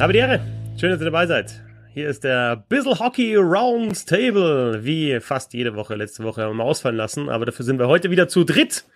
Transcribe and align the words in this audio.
Habe 0.00 0.14
die 0.14 0.18
Ehre. 0.20 0.40
Schön, 0.80 0.90
dass 0.90 0.98
ihr 1.02 1.04
dabei 1.04 1.26
seid. 1.26 1.62
Hier 1.92 2.08
ist 2.08 2.24
der 2.24 2.64
Bissel 2.70 2.98
Hockey 2.98 3.36
Roundtable, 3.36 4.82
wie 4.82 5.20
fast 5.20 5.52
jede 5.52 5.74
Woche. 5.74 5.94
Letzte 5.94 6.24
Woche 6.24 6.42
haben 6.42 6.56
wir 6.56 6.64
ausfallen 6.64 6.96
lassen, 6.96 7.28
aber 7.28 7.44
dafür 7.44 7.66
sind 7.66 7.78
wir 7.78 7.86
heute 7.86 8.10
wieder 8.10 8.26
zu 8.26 8.44
dritt. 8.44 8.86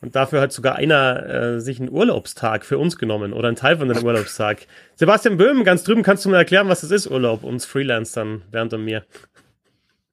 Und 0.00 0.16
dafür 0.16 0.40
hat 0.40 0.52
sogar 0.52 0.74
einer 0.74 1.24
äh, 1.24 1.60
sich 1.60 1.78
einen 1.78 1.88
Urlaubstag 1.88 2.64
für 2.64 2.78
uns 2.78 2.98
genommen 2.98 3.32
oder 3.32 3.46
einen 3.46 3.56
Teil 3.56 3.76
von 3.76 3.86
dem 3.86 4.02
Urlaubstag. 4.04 4.66
Sebastian 4.96 5.36
Böhm, 5.36 5.62
ganz 5.62 5.84
drüben, 5.84 6.02
kannst 6.02 6.24
du 6.24 6.30
mir 6.30 6.36
erklären, 6.38 6.68
was 6.68 6.80
das 6.80 6.90
ist, 6.90 7.06
Urlaub, 7.06 7.44
uns 7.44 7.64
Freelancern, 7.64 8.42
Bernd 8.50 8.74
und 8.74 8.84
mir? 8.84 9.04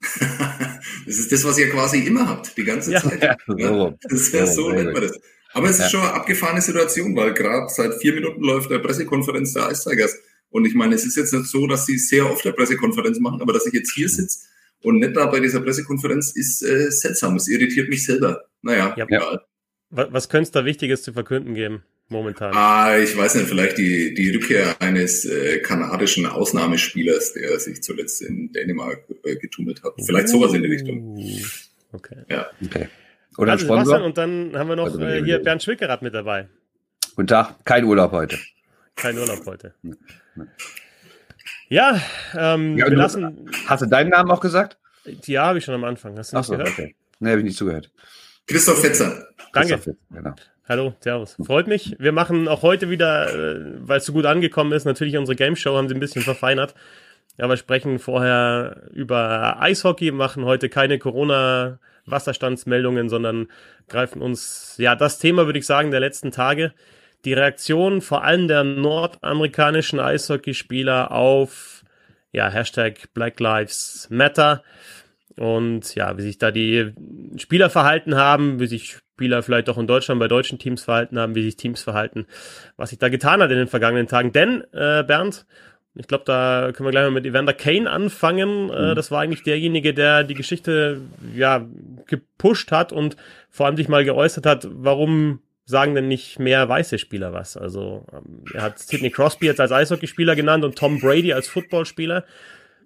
das 0.19 1.17
ist 1.17 1.31
das, 1.31 1.43
was 1.45 1.57
ihr 1.57 1.71
quasi 1.71 1.97
immer 2.05 2.29
habt, 2.29 2.55
die 2.55 2.63
ganze 2.63 2.91
ja. 2.91 3.01
Zeit. 3.01 3.23
Ja, 3.23 3.35
so. 3.47 3.97
Das 4.03 4.31
wäre 4.31 4.45
so, 4.45 4.69
nennt 4.69 4.93
man 4.93 5.01
das. 5.01 5.19
Aber 5.53 5.69
es 5.69 5.77
ist 5.77 5.81
ja. 5.81 5.89
schon 5.89 6.01
eine 6.01 6.13
abgefahrene 6.13 6.61
Situation, 6.61 7.15
weil 7.15 7.33
gerade 7.33 7.67
seit 7.69 7.95
vier 7.95 8.13
Minuten 8.13 8.41
läuft 8.41 8.69
der 8.69 8.79
Pressekonferenz 8.79 9.53
der 9.53 9.69
Ice 9.71 9.89
Tigers. 9.89 10.17
Und 10.49 10.65
ich 10.65 10.73
meine, 10.73 10.95
es 10.95 11.05
ist 11.05 11.17
jetzt 11.17 11.33
nicht 11.33 11.47
so, 11.47 11.67
dass 11.67 11.85
sie 11.85 11.97
sehr 11.97 12.29
oft 12.29 12.45
eine 12.45 12.53
Pressekonferenz 12.53 13.19
machen, 13.19 13.41
aber 13.41 13.53
dass 13.53 13.65
ich 13.65 13.73
jetzt 13.73 13.93
hier 13.93 14.09
sitze 14.09 14.39
und 14.81 14.99
nicht 14.99 15.15
da 15.15 15.27
bei 15.27 15.39
dieser 15.39 15.61
Pressekonferenz 15.61 16.31
ist 16.31 16.63
äh, 16.63 16.89
seltsam. 16.91 17.35
Es 17.35 17.47
irritiert 17.47 17.89
mich 17.89 18.05
selber. 18.05 18.45
Naja, 18.61 18.93
ja. 18.97 19.05
egal. 19.05 19.41
Was, 19.89 20.07
was 20.11 20.29
könnte 20.29 20.43
es 20.43 20.51
da 20.51 20.65
Wichtiges 20.65 21.03
zu 21.03 21.13
verkünden 21.13 21.53
geben? 21.53 21.83
momentan? 22.11 22.53
Ah, 22.53 22.97
ich 22.97 23.17
weiß 23.17 23.35
nicht, 23.35 23.47
vielleicht 23.47 23.77
die, 23.77 24.13
die 24.13 24.29
Rückkehr 24.31 24.79
eines 24.81 25.25
äh, 25.25 25.59
kanadischen 25.59 26.25
Ausnahmespielers, 26.25 27.33
der 27.33 27.59
sich 27.59 27.81
zuletzt 27.81 28.21
in 28.21 28.51
Dänemark 28.51 29.05
äh, 29.23 29.37
getummelt 29.37 29.81
hat. 29.83 29.93
Vielleicht 30.05 30.27
sowas 30.27 30.53
in 30.53 30.61
die 30.61 30.67
Richtung. 30.67 31.17
Okay. 31.93 32.17
Ja. 32.29 32.47
Okay. 32.63 32.87
Oder 33.37 33.53
also 33.53 33.65
Sponsor. 33.65 34.03
Und 34.03 34.17
dann 34.17 34.51
haben 34.55 34.69
wir 34.69 34.75
noch 34.75 34.85
also, 34.85 34.99
äh, 34.99 35.23
hier 35.23 35.39
Bernd 35.39 35.63
Schwickerath 35.63 36.01
mit 36.01 36.13
dabei. 36.13 36.47
Guten 37.15 37.27
Tag, 37.27 37.65
kein 37.65 37.83
Urlaub 37.85 38.11
heute. 38.11 38.37
Kein 38.95 39.17
Urlaub 39.17 39.45
heute. 39.45 39.73
Ja, 41.69 42.01
ähm, 42.35 42.77
ja, 42.77 42.89
wir 42.89 42.97
lassen. 42.97 43.49
Hast 43.65 43.81
du 43.81 43.85
deinen 43.85 44.09
Namen 44.09 44.29
auch 44.29 44.41
gesagt? 44.41 44.77
Ja, 45.23 45.45
habe 45.45 45.59
ich 45.59 45.63
schon 45.63 45.73
am 45.73 45.85
Anfang. 45.85 46.17
Hast 46.17 46.33
du 46.33 46.35
nicht 46.35 46.43
Ach 46.43 46.45
so, 46.45 46.51
gehört? 46.51 46.67
Okay. 46.67 46.95
Nee, 47.19 47.29
habe 47.29 47.39
ich 47.39 47.45
nicht 47.45 47.57
zugehört. 47.57 47.89
Christoph 48.45 48.81
Fetzer. 48.81 49.25
Danke. 49.53 49.75
Christoph 49.75 49.83
Fetzer, 49.83 49.97
genau. 50.09 50.35
Hallo, 50.67 50.93
Servus. 50.99 51.37
Freut 51.41 51.67
mich. 51.67 51.95
Wir 51.97 52.11
machen 52.11 52.49
auch 52.49 52.61
heute 52.61 52.89
wieder, 52.89 53.33
äh, 53.33 53.87
weil 53.87 53.99
es 53.99 54.05
so 54.05 54.11
gut 54.11 54.25
angekommen 54.25 54.73
ist, 54.73 54.83
natürlich 54.83 55.15
unsere 55.15 55.37
Game 55.37 55.55
Show 55.55 55.77
haben 55.77 55.87
sie 55.87 55.95
ein 55.95 56.01
bisschen 56.01 56.23
verfeinert. 56.23 56.75
Ja, 57.37 57.47
wir 57.47 57.55
sprechen 57.55 57.99
vorher 57.99 58.89
über 58.91 59.61
Eishockey, 59.61 60.11
machen 60.11 60.43
heute 60.43 60.67
keine 60.67 60.99
Corona-Wasserstandsmeldungen, 62.05 63.09
sondern 63.09 63.47
greifen 63.87 64.21
uns, 64.21 64.75
ja, 64.77 64.95
das 64.95 65.19
Thema, 65.19 65.45
würde 65.45 65.59
ich 65.59 65.65
sagen, 65.65 65.91
der 65.91 65.99
letzten 65.99 66.31
Tage. 66.31 66.73
Die 67.25 67.33
Reaktion 67.33 68.01
vor 68.01 68.23
allem 68.23 68.47
der 68.47 68.63
nordamerikanischen 68.63 69.99
Eishockeyspieler 69.99 71.11
auf, 71.11 71.83
ja, 72.31 72.49
Hashtag 72.49 73.13
Black 73.13 73.39
Lives 73.39 74.07
Matter. 74.09 74.63
Und 75.37 75.95
ja, 75.95 76.17
wie 76.17 76.23
sich 76.23 76.37
da 76.37 76.51
die 76.51 76.93
Spieler 77.37 77.69
verhalten 77.69 78.15
haben, 78.15 78.59
wie 78.59 78.67
sich 78.67 78.97
Spieler 79.13 79.43
vielleicht 79.43 79.69
auch 79.69 79.77
in 79.77 79.87
Deutschland 79.87 80.19
bei 80.19 80.27
deutschen 80.27 80.59
Teams 80.59 80.83
verhalten 80.83 81.19
haben, 81.19 81.35
wie 81.35 81.43
sich 81.43 81.55
Teams 81.55 81.83
verhalten, 81.83 82.25
was 82.75 82.89
sich 82.89 82.99
da 82.99 83.07
getan 83.09 83.41
hat 83.41 83.51
in 83.51 83.57
den 83.57 83.67
vergangenen 83.67 84.07
Tagen. 84.07 84.31
Denn, 84.31 84.63
äh, 84.73 85.03
Bernd, 85.03 85.45
ich 85.95 86.07
glaube, 86.07 86.23
da 86.25 86.71
können 86.73 86.87
wir 86.87 86.91
gleich 86.91 87.03
mal 87.03 87.11
mit 87.11 87.25
Evander 87.25 87.53
Kane 87.53 87.89
anfangen. 87.89 88.69
Äh, 88.69 88.91
mhm. 88.91 88.95
das 88.95 89.11
war 89.11 89.21
eigentlich 89.21 89.43
derjenige, 89.43 89.93
der 89.93 90.23
die 90.23 90.35
Geschichte 90.35 91.01
ja 91.35 91.65
gepusht 92.05 92.71
hat 92.71 92.93
und 92.93 93.17
vor 93.49 93.65
allem 93.65 93.75
sich 93.75 93.89
mal 93.89 94.05
geäußert 94.05 94.45
hat, 94.45 94.67
warum 94.71 95.41
sagen 95.65 95.95
denn 95.95 96.07
nicht 96.07 96.39
mehr 96.39 96.67
weiße 96.67 96.97
Spieler 96.97 97.33
was? 97.33 97.57
Also 97.57 98.05
ähm, 98.13 98.45
er 98.53 98.61
hat 98.61 98.79
Sidney 98.79 99.09
Crosby 99.09 99.47
jetzt 99.47 99.59
als 99.59 99.71
Eishockeyspieler 99.71 100.35
genannt 100.35 100.63
und 100.63 100.77
Tom 100.77 100.99
Brady 100.99 101.33
als 101.33 101.47
Footballspieler. 101.49 102.25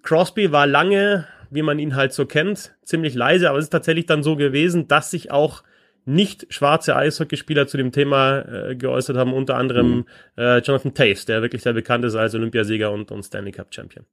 Crosby 0.01 0.51
war 0.51 0.67
lange, 0.67 1.27
wie 1.51 1.61
man 1.61 1.79
ihn 1.79 1.95
halt 1.95 2.13
so 2.13 2.25
kennt, 2.25 2.75
ziemlich 2.83 3.13
leise, 3.13 3.49
aber 3.49 3.59
es 3.59 3.65
ist 3.65 3.71
tatsächlich 3.71 4.07
dann 4.07 4.23
so 4.23 4.35
gewesen, 4.35 4.88
dass 4.88 5.11
sich 5.11 5.31
auch 5.31 5.63
nicht 6.05 6.47
schwarze 6.49 6.95
Eishockeyspieler 6.95 7.67
zu 7.67 7.77
dem 7.77 7.91
Thema 7.91 8.39
äh, 8.39 8.75
geäußert 8.75 9.17
haben, 9.17 9.33
unter 9.33 9.55
anderem 9.55 9.97
mhm. 9.97 10.05
äh, 10.38 10.59
Jonathan 10.59 10.93
Taves, 10.93 11.25
der 11.25 11.41
wirklich 11.41 11.63
sehr 11.63 11.73
bekannt 11.73 12.05
ist 12.05 12.16
als 12.16 12.35
Olympiasieger 12.35 12.91
und, 12.91 13.11
und 13.11 13.23
Stanley 13.23 13.51
Cup 13.51 13.73
Champion. 13.73 14.05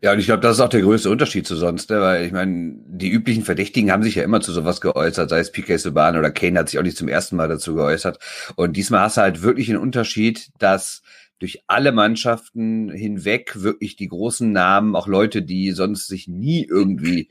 Ja, 0.00 0.12
und 0.12 0.18
ich 0.18 0.26
glaube, 0.26 0.40
das 0.40 0.56
ist 0.56 0.60
auch 0.60 0.68
der 0.70 0.80
größte 0.80 1.10
Unterschied 1.10 1.46
zu 1.46 1.56
sonst, 1.56 1.90
ne? 1.90 2.00
weil 2.00 2.24
ich 2.24 2.32
meine, 2.32 2.76
die 2.86 3.10
üblichen 3.10 3.42
Verdächtigen 3.42 3.90
haben 3.90 4.02
sich 4.02 4.14
ja 4.14 4.22
immer 4.22 4.40
zu 4.40 4.52
sowas 4.52 4.80
geäußert, 4.80 5.28
sei 5.28 5.40
es 5.40 5.52
PK 5.52 5.76
Subban 5.76 6.16
oder 6.16 6.30
Kane 6.30 6.58
hat 6.58 6.70
sich 6.70 6.78
auch 6.78 6.82
nicht 6.82 6.96
zum 6.96 7.08
ersten 7.08 7.36
Mal 7.36 7.48
dazu 7.48 7.74
geäußert. 7.74 8.18
Und 8.54 8.76
diesmal 8.76 9.00
hast 9.00 9.18
du 9.18 9.22
halt 9.22 9.42
wirklich 9.42 9.68
einen 9.68 9.78
Unterschied, 9.78 10.48
dass 10.58 11.02
durch 11.38 11.62
alle 11.66 11.92
Mannschaften 11.92 12.90
hinweg 12.90 13.62
wirklich 13.62 13.96
die 13.96 14.08
großen 14.08 14.50
Namen, 14.50 14.96
auch 14.96 15.06
Leute, 15.06 15.42
die 15.42 15.72
sonst 15.72 16.06
sich 16.06 16.28
nie 16.28 16.64
irgendwie 16.64 17.28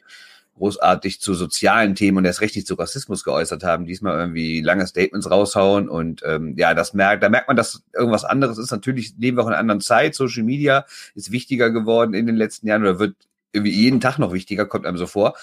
großartig 0.56 1.20
zu 1.22 1.34
sozialen 1.34 1.96
Themen 1.96 2.18
und 2.18 2.26
erst 2.26 2.42
recht 2.42 2.56
nicht 2.56 2.68
zu 2.68 2.76
Rassismus 2.76 3.24
geäußert 3.24 3.64
haben, 3.64 3.86
diesmal 3.86 4.18
irgendwie 4.18 4.62
lange 4.62 4.88
Statements 4.88 5.30
raushauen 5.30 5.90
und 5.90 6.22
ähm, 6.26 6.56
ja, 6.58 6.74
das 6.74 6.94
merkt, 6.94 7.24
da 7.24 7.30
merkt 7.30 7.48
man, 7.48 7.58
dass 7.58 7.84
irgendwas 7.94 8.24
anderes 8.24 8.58
ist. 8.58 8.72
Natürlich 8.72 9.16
leben 9.18 9.38
wir 9.38 9.44
auch 9.44 9.48
in 9.48 9.54
einer 9.54 9.60
anderen 9.60 9.82
Zeit. 9.82 10.16
Social 10.16 10.44
Media 10.44 10.86
ist 11.14 11.32
wichtiger 11.32 11.72
geworden 11.72 12.14
in 12.14 12.26
den 12.26 12.36
letzten 12.38 12.68
Jahren 12.68 12.84
oder 12.84 13.00
wird 13.00 13.16
irgendwie 13.52 13.74
jeden 13.74 14.00
Tag 14.00 14.18
noch 14.18 14.34
wichtiger, 14.34 14.66
kommt 14.66 14.86
einem 14.86 14.98
so 14.98 15.08
vor. 15.08 15.36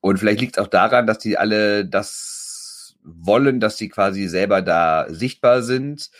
Und 0.00 0.18
vielleicht 0.18 0.40
liegt 0.40 0.56
es 0.56 0.62
auch 0.62 0.68
daran, 0.68 1.06
dass 1.06 1.18
die 1.18 1.38
alle 1.38 1.86
das 1.86 2.96
wollen, 3.04 3.60
dass 3.60 3.78
sie 3.78 3.88
quasi 3.88 4.26
selber 4.28 4.62
da 4.62 5.06
sichtbar 5.08 5.62
sind. 5.62 6.10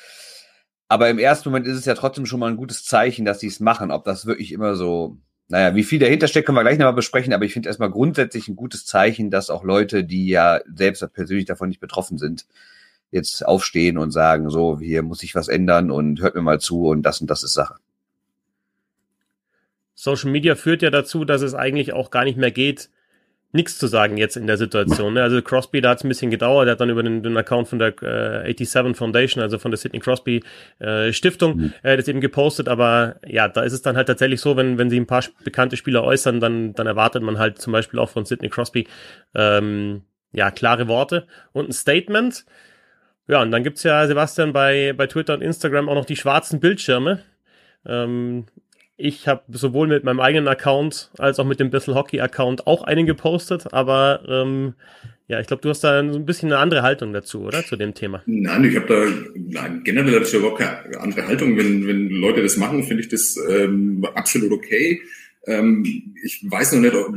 Aber 0.88 1.08
im 1.10 1.18
ersten 1.18 1.48
Moment 1.48 1.66
ist 1.66 1.78
es 1.78 1.86
ja 1.86 1.94
trotzdem 1.94 2.26
schon 2.26 2.38
mal 2.38 2.50
ein 2.50 2.56
gutes 2.56 2.84
Zeichen, 2.84 3.24
dass 3.24 3.40
sie 3.40 3.46
es 3.48 3.60
machen. 3.60 3.90
Ob 3.90 4.04
das 4.04 4.26
wirklich 4.26 4.52
immer 4.52 4.76
so 4.76 5.18
naja, 5.48 5.74
wie 5.74 5.84
viel 5.84 5.98
dahinter 5.98 6.28
steckt, 6.28 6.46
können 6.46 6.56
wir 6.56 6.62
gleich 6.62 6.78
nochmal 6.78 6.94
besprechen, 6.94 7.32
aber 7.32 7.44
ich 7.44 7.52
finde 7.52 7.68
erstmal 7.68 7.90
grundsätzlich 7.90 8.48
ein 8.48 8.56
gutes 8.56 8.86
Zeichen, 8.86 9.30
dass 9.30 9.50
auch 9.50 9.64
Leute, 9.64 10.04
die 10.04 10.28
ja 10.28 10.60
selbst 10.74 11.06
persönlich 11.12 11.44
davon 11.44 11.68
nicht 11.68 11.80
betroffen 11.80 12.18
sind, 12.18 12.46
jetzt 13.10 13.46
aufstehen 13.46 13.98
und 13.98 14.10
sagen, 14.10 14.50
so, 14.50 14.80
hier 14.80 15.02
muss 15.02 15.22
ich 15.22 15.34
was 15.34 15.48
ändern 15.48 15.90
und 15.90 16.20
hört 16.20 16.34
mir 16.34 16.42
mal 16.42 16.60
zu 16.60 16.86
und 16.86 17.02
das 17.02 17.20
und 17.20 17.30
das 17.30 17.42
ist 17.42 17.52
Sache. 17.52 17.76
Social 19.94 20.30
Media 20.30 20.54
führt 20.54 20.82
ja 20.82 20.90
dazu, 20.90 21.24
dass 21.24 21.42
es 21.42 21.54
eigentlich 21.54 21.92
auch 21.92 22.10
gar 22.10 22.24
nicht 22.24 22.38
mehr 22.38 22.50
geht, 22.50 22.90
nichts 23.52 23.78
zu 23.78 23.86
sagen 23.86 24.16
jetzt 24.16 24.36
in 24.36 24.46
der 24.46 24.56
Situation. 24.56 25.14
Ne? 25.14 25.22
Also 25.22 25.40
Crosby, 25.42 25.80
da 25.80 25.90
hat 25.90 25.98
es 25.98 26.04
ein 26.04 26.08
bisschen 26.08 26.30
gedauert, 26.30 26.66
der 26.66 26.72
hat 26.72 26.80
dann 26.80 26.90
über 26.90 27.02
den, 27.02 27.22
den 27.22 27.36
Account 27.36 27.68
von 27.68 27.78
der 27.78 27.94
äh, 28.02 28.52
87 28.52 28.96
Foundation, 28.96 29.42
also 29.42 29.58
von 29.58 29.70
der 29.70 29.78
Sidney 29.78 30.00
Crosby 30.00 30.42
äh, 30.78 31.12
Stiftung, 31.12 31.56
mhm. 31.56 31.72
äh, 31.82 31.96
das 31.96 32.08
eben 32.08 32.20
gepostet, 32.20 32.68
aber 32.68 33.16
ja, 33.26 33.48
da 33.48 33.62
ist 33.62 33.74
es 33.74 33.82
dann 33.82 33.96
halt 33.96 34.08
tatsächlich 34.08 34.40
so, 34.40 34.56
wenn, 34.56 34.78
wenn 34.78 34.90
sie 34.90 34.98
ein 34.98 35.06
paar 35.06 35.22
bekannte 35.44 35.76
Spieler 35.76 36.02
äußern, 36.02 36.40
dann, 36.40 36.72
dann 36.72 36.86
erwartet 36.86 37.22
man 37.22 37.38
halt 37.38 37.58
zum 37.58 37.72
Beispiel 37.72 38.00
auch 38.00 38.08
von 38.08 38.24
Sidney 38.24 38.48
Crosby 38.48 38.88
ähm, 39.34 40.02
ja, 40.32 40.50
klare 40.50 40.88
Worte 40.88 41.26
und 41.52 41.68
ein 41.68 41.72
Statement. 41.72 42.46
Ja, 43.28 43.42
und 43.42 43.50
dann 43.50 43.62
gibt's 43.62 43.82
ja, 43.82 44.06
Sebastian, 44.06 44.52
bei, 44.52 44.94
bei 44.94 45.06
Twitter 45.06 45.34
und 45.34 45.42
Instagram 45.42 45.88
auch 45.88 45.94
noch 45.94 46.04
die 46.06 46.16
schwarzen 46.16 46.58
Bildschirme. 46.58 47.20
Ähm, 47.86 48.46
ich 49.02 49.26
habe 49.26 49.42
sowohl 49.50 49.88
mit 49.88 50.04
meinem 50.04 50.20
eigenen 50.20 50.48
Account 50.48 51.10
als 51.18 51.40
auch 51.40 51.44
mit 51.44 51.58
dem 51.58 51.70
Bissel 51.70 51.94
Hockey 51.94 52.20
Account 52.20 52.66
auch 52.66 52.84
einen 52.84 53.04
gepostet, 53.04 53.72
aber 53.72 54.22
ähm, 54.28 54.74
ja, 55.28 55.40
ich 55.40 55.46
glaube, 55.46 55.62
du 55.62 55.70
hast 55.70 55.82
da 55.82 55.98
ein 55.98 56.24
bisschen 56.26 56.52
eine 56.52 56.60
andere 56.60 56.82
Haltung 56.82 57.12
dazu, 57.12 57.42
oder? 57.42 57.64
Zu 57.64 57.76
dem 57.76 57.94
Thema. 57.94 58.22
Nein, 58.26 58.64
ich 58.64 58.76
habe 58.76 58.86
da 58.86 59.32
nein, 59.34 59.82
generell 59.82 60.14
habe 60.14 60.24
ich 60.24 60.34
überhaupt 60.34 60.58
keine 60.58 61.00
andere 61.00 61.26
Haltung. 61.26 61.56
Wenn, 61.56 61.86
wenn 61.86 62.10
Leute 62.10 62.42
das 62.42 62.56
machen, 62.56 62.84
finde 62.84 63.02
ich 63.02 63.08
das 63.08 63.38
ähm, 63.48 64.06
absolut 64.14 64.52
okay. 64.52 65.00
Ähm, 65.46 65.84
ich 66.22 66.44
weiß 66.48 66.72
noch 66.72 66.80
nicht, 66.80 66.94
ob, 66.94 67.14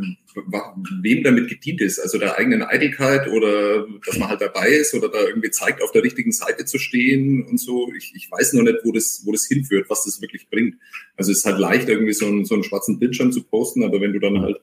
wem 1.02 1.24
damit 1.24 1.48
gedient 1.48 1.82
ist. 1.82 2.00
Also 2.00 2.18
der 2.18 2.38
eigenen 2.38 2.64
Eitelkeit 2.64 3.28
oder 3.28 3.88
dass 4.06 4.18
man 4.18 4.30
halt 4.30 4.42
dabei 4.42 4.70
ist 4.70 4.94
oder 4.94 5.10
da 5.10 5.22
irgendwie 5.22 5.52
zeigt, 5.52 5.82
auf 5.82 5.92
der 5.92 6.04
richtigen 6.04 6.32
Seite 6.32 6.66
zu 6.66 6.78
stehen 6.78 7.46
und 7.46 7.60
so. 7.60 7.92
Ich, 7.98 8.14
ich 8.16 8.30
weiß 8.30 8.54
noch 8.54 8.64
nicht, 8.64 8.80
wo 8.84 8.92
das, 8.92 9.22
wo 9.26 9.32
das 9.32 9.46
hinführt, 9.46 9.90
was 9.90 10.04
das 10.06 10.22
wirklich 10.22 10.50
bringt. 10.50 10.76
Also 11.18 11.32
es 11.32 11.40
ist 11.40 11.46
halt 11.46 11.60
leicht, 11.60 11.90
irgendwie 11.90 12.14
so 12.14 12.26
einen, 12.26 12.46
so 12.46 12.56
einen 12.56 12.64
schwarzen 12.64 13.00
Bildschirm 13.00 13.32
zu 13.32 13.44
posten, 13.44 13.84
aber 13.84 14.02
wenn 14.02 14.14
du 14.14 14.20
dann 14.20 14.42
halt 14.42 14.60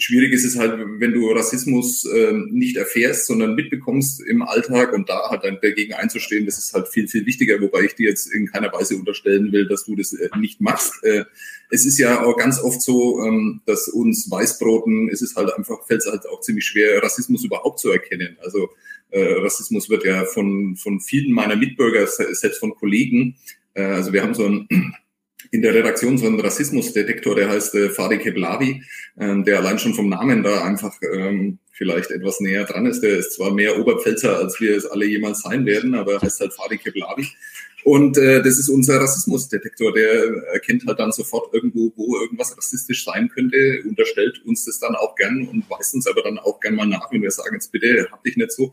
Schwierig 0.00 0.32
ist 0.32 0.46
es 0.46 0.56
halt, 0.56 0.80
wenn 0.98 1.12
du 1.12 1.30
Rassismus 1.30 2.06
äh, 2.06 2.32
nicht 2.48 2.78
erfährst, 2.78 3.26
sondern 3.26 3.54
mitbekommst 3.54 4.22
im 4.22 4.40
Alltag 4.40 4.94
und 4.94 5.10
da 5.10 5.28
halt 5.28 5.44
dagegen 5.44 5.92
einzustehen, 5.92 6.46
das 6.46 6.56
ist 6.56 6.72
halt 6.72 6.88
viel, 6.88 7.06
viel 7.06 7.26
wichtiger, 7.26 7.60
wobei 7.60 7.82
ich 7.82 7.96
dir 7.96 8.08
jetzt 8.08 8.32
in 8.32 8.46
keiner 8.46 8.72
Weise 8.72 8.96
unterstellen 8.96 9.52
will, 9.52 9.68
dass 9.68 9.84
du 9.84 9.96
das 9.96 10.14
äh, 10.14 10.30
nicht 10.38 10.62
machst. 10.62 11.04
Äh, 11.04 11.26
es 11.70 11.86
ist 11.86 11.98
ja 11.98 12.24
auch 12.24 12.36
ganz 12.36 12.60
oft 12.62 12.82
so, 12.82 13.22
ähm, 13.24 13.62
dass 13.66 13.88
uns 13.88 14.30
Weißbroten, 14.30 15.08
es 15.08 15.22
ist 15.22 15.36
halt 15.36 15.52
einfach, 15.54 15.86
fällt 15.86 16.00
es 16.00 16.10
halt 16.10 16.28
auch 16.28 16.40
ziemlich 16.40 16.66
schwer, 16.66 17.02
Rassismus 17.02 17.44
überhaupt 17.44 17.78
zu 17.78 17.90
erkennen. 17.90 18.36
Also 18.42 18.70
äh, 19.10 19.34
Rassismus 19.34 19.88
wird 19.88 20.04
ja 20.04 20.24
von, 20.24 20.76
von 20.76 21.00
vielen 21.00 21.32
meiner 21.32 21.56
Mitbürger, 21.56 22.06
selbst 22.06 22.58
von 22.58 22.74
Kollegen, 22.74 23.36
äh, 23.74 23.82
also 23.82 24.12
wir 24.12 24.22
haben 24.22 24.34
so 24.34 24.46
ein 24.46 24.68
in 25.52 25.62
der 25.62 25.74
Redaktion 25.74 26.18
so 26.18 26.26
ein 26.26 26.38
Rassismusdetektor, 26.38 27.34
der 27.34 27.48
heißt 27.48 27.74
äh, 27.74 27.90
Fadi 27.90 28.18
Keblavi, 28.18 28.82
ähm, 29.18 29.44
der 29.44 29.58
allein 29.58 29.78
schon 29.78 29.94
vom 29.94 30.08
Namen 30.08 30.42
da 30.42 30.62
einfach 30.62 30.94
ähm, 31.12 31.58
vielleicht 31.72 32.10
etwas 32.10 32.40
näher 32.40 32.64
dran 32.64 32.86
ist. 32.86 33.00
Der 33.00 33.16
ist 33.16 33.32
zwar 33.32 33.52
mehr 33.52 33.78
Oberpfälzer, 33.78 34.36
als 34.36 34.60
wir 34.60 34.76
es 34.76 34.86
alle 34.86 35.06
jemals 35.06 35.42
sein 35.42 35.66
werden, 35.66 35.94
aber 35.94 36.20
heißt 36.20 36.40
halt 36.40 36.52
Fadi 36.52 36.78
Keblavi. 36.78 37.26
Und 37.84 38.18
äh, 38.18 38.42
das 38.42 38.58
ist 38.58 38.68
unser 38.68 39.00
Rassismusdetektor, 39.00 39.92
der 39.92 40.44
erkennt 40.52 40.86
halt 40.86 40.98
dann 40.98 41.12
sofort 41.12 41.52
irgendwo, 41.54 41.92
wo 41.96 42.18
irgendwas 42.20 42.56
rassistisch 42.56 43.04
sein 43.04 43.28
könnte, 43.28 43.82
unterstellt 43.86 44.42
uns 44.44 44.64
das 44.64 44.78
dann 44.80 44.94
auch 44.94 45.14
gern 45.14 45.48
und 45.48 45.68
weist 45.70 45.94
uns 45.94 46.06
aber 46.06 46.22
dann 46.22 46.38
auch 46.38 46.60
gern 46.60 46.74
mal 46.74 46.86
nach, 46.86 47.10
wenn 47.10 47.22
wir 47.22 47.30
sagen, 47.30 47.54
jetzt 47.54 47.72
bitte, 47.72 48.08
hab 48.10 48.22
dich 48.24 48.36
nicht 48.36 48.52
so, 48.52 48.72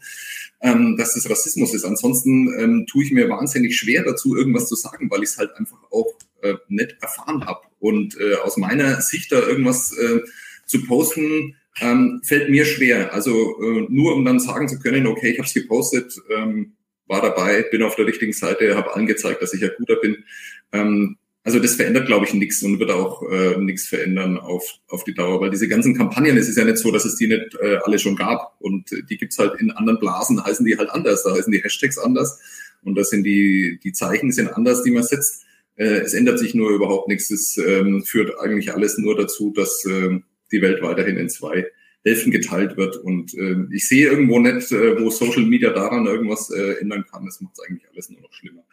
ähm, 0.62 0.98
dass 0.98 1.14
das 1.14 1.30
Rassismus 1.30 1.74
ist. 1.74 1.86
Ansonsten 1.86 2.54
ähm, 2.60 2.86
tue 2.88 3.04
ich 3.04 3.12
mir 3.12 3.30
wahnsinnig 3.30 3.78
schwer 3.78 4.04
dazu, 4.04 4.36
irgendwas 4.36 4.68
zu 4.68 4.76
sagen, 4.76 5.10
weil 5.10 5.24
ich 5.24 5.30
es 5.30 5.38
halt 5.38 5.52
einfach 5.56 5.80
auch 5.92 6.14
äh, 6.42 6.56
nicht 6.68 6.98
erfahren 7.02 7.46
habe. 7.46 7.62
Und 7.80 8.20
äh, 8.20 8.36
aus 8.36 8.58
meiner 8.58 9.02
Sicht 9.02 9.32
da 9.32 9.40
irgendwas 9.40 9.96
äh, 9.98 10.22
zu 10.66 10.84
posten, 10.86 11.56
ähm, 11.80 12.22
fällt 12.24 12.50
mir 12.50 12.66
schwer. 12.66 13.14
Also 13.14 13.62
äh, 13.62 13.86
nur 13.90 14.16
um 14.16 14.26
dann 14.26 14.40
sagen 14.40 14.68
zu 14.68 14.80
können, 14.80 15.08
okay, 15.08 15.30
ich 15.30 15.38
habe 15.38 15.48
es 15.48 15.54
gepostet, 15.54 16.20
ähm, 16.36 16.74
war 17.08 17.22
dabei, 17.22 17.64
bin 17.64 17.84
auf 17.84 17.96
der 17.96 18.06
richtigen 18.06 18.34
Seite, 18.34 18.76
habe 18.76 18.96
angezeigt, 18.96 19.42
dass 19.42 19.54
ich 19.54 19.64
ein 19.64 19.72
guter 19.78 19.96
bin. 19.98 20.24
Ähm, 20.72 21.18
also 21.44 21.60
das 21.60 21.76
verändert, 21.76 22.08
glaube 22.08 22.26
ich, 22.26 22.34
nichts 22.34 22.62
und 22.62 22.78
wird 22.78 22.92
auch 22.92 23.24
äh, 23.32 23.58
nichts 23.58 23.88
verändern 23.88 24.38
auf, 24.38 24.70
auf 24.90 25.06
die 25.06 25.14
Dauer, 25.14 25.40
weil 25.40 25.50
diese 25.50 25.70
ganzen 25.70 25.96
Kampagnen, 25.96 26.36
es 26.36 26.50
ist 26.50 26.58
ja 26.58 26.66
nicht 26.66 26.78
so, 26.78 26.92
dass 26.92 27.06
es 27.06 27.16
die 27.16 27.30
nicht 27.30 27.56
äh, 27.62 27.78
alle 27.84 28.00
schon 28.00 28.18
gab 28.18 28.56
und 28.60 28.92
die 29.10 29.18
gibt's 29.18 29.40
halt 29.40 29.58
in 29.62 29.72
anderen 29.72 29.98
Blasen, 29.98 30.44
heißen 30.44 30.66
die 30.66 30.78
halt 30.78 30.90
anders, 30.90 31.24
da 31.24 31.34
heißen 31.34 31.52
die 31.52 31.64
Hashtags 31.64 31.98
anders 31.98 32.42
und 32.84 32.96
da 32.96 33.04
sind 33.06 33.24
die, 33.24 33.80
die 33.82 33.94
Zeichen 33.94 34.34
sind 34.34 34.50
anders, 34.50 34.84
die 34.84 34.92
man 34.92 35.04
setzt. 35.04 35.46
Äh, 35.78 36.02
es 36.02 36.14
ändert 36.14 36.38
sich 36.38 36.54
nur 36.54 36.72
überhaupt 36.72 37.08
nichts, 37.08 37.32
es 37.32 37.58
ähm, 37.58 38.04
führt 38.04 38.38
eigentlich 38.42 38.74
alles 38.74 38.98
nur 38.98 39.16
dazu, 39.16 39.54
dass 39.56 39.86
äh, 39.86 40.20
die 40.52 40.62
Welt 40.62 40.82
weiterhin 40.82 41.16
in 41.16 41.30
zwei 41.30 41.66
Hälften 42.08 42.32
geteilt 42.32 42.78
wird. 42.78 42.98
Und 42.98 43.34
äh, 43.34 43.66
ich 43.72 43.88
sehe 43.88 44.08
irgendwo 44.08 44.40
nicht, 44.40 44.72
äh, 44.72 45.00
wo 45.02 45.10
Social 45.10 45.44
Media 45.44 45.72
daran 45.72 46.06
irgendwas 46.06 46.50
äh, 46.50 46.80
ändern 46.80 47.06
kann. 47.12 47.26
Das 47.26 47.42
macht 47.42 47.54
es 47.58 47.66
eigentlich 47.68 47.90
alles 47.92 48.10
nur 48.10 48.22
noch 48.22 48.34
schlimmer. 48.34 48.64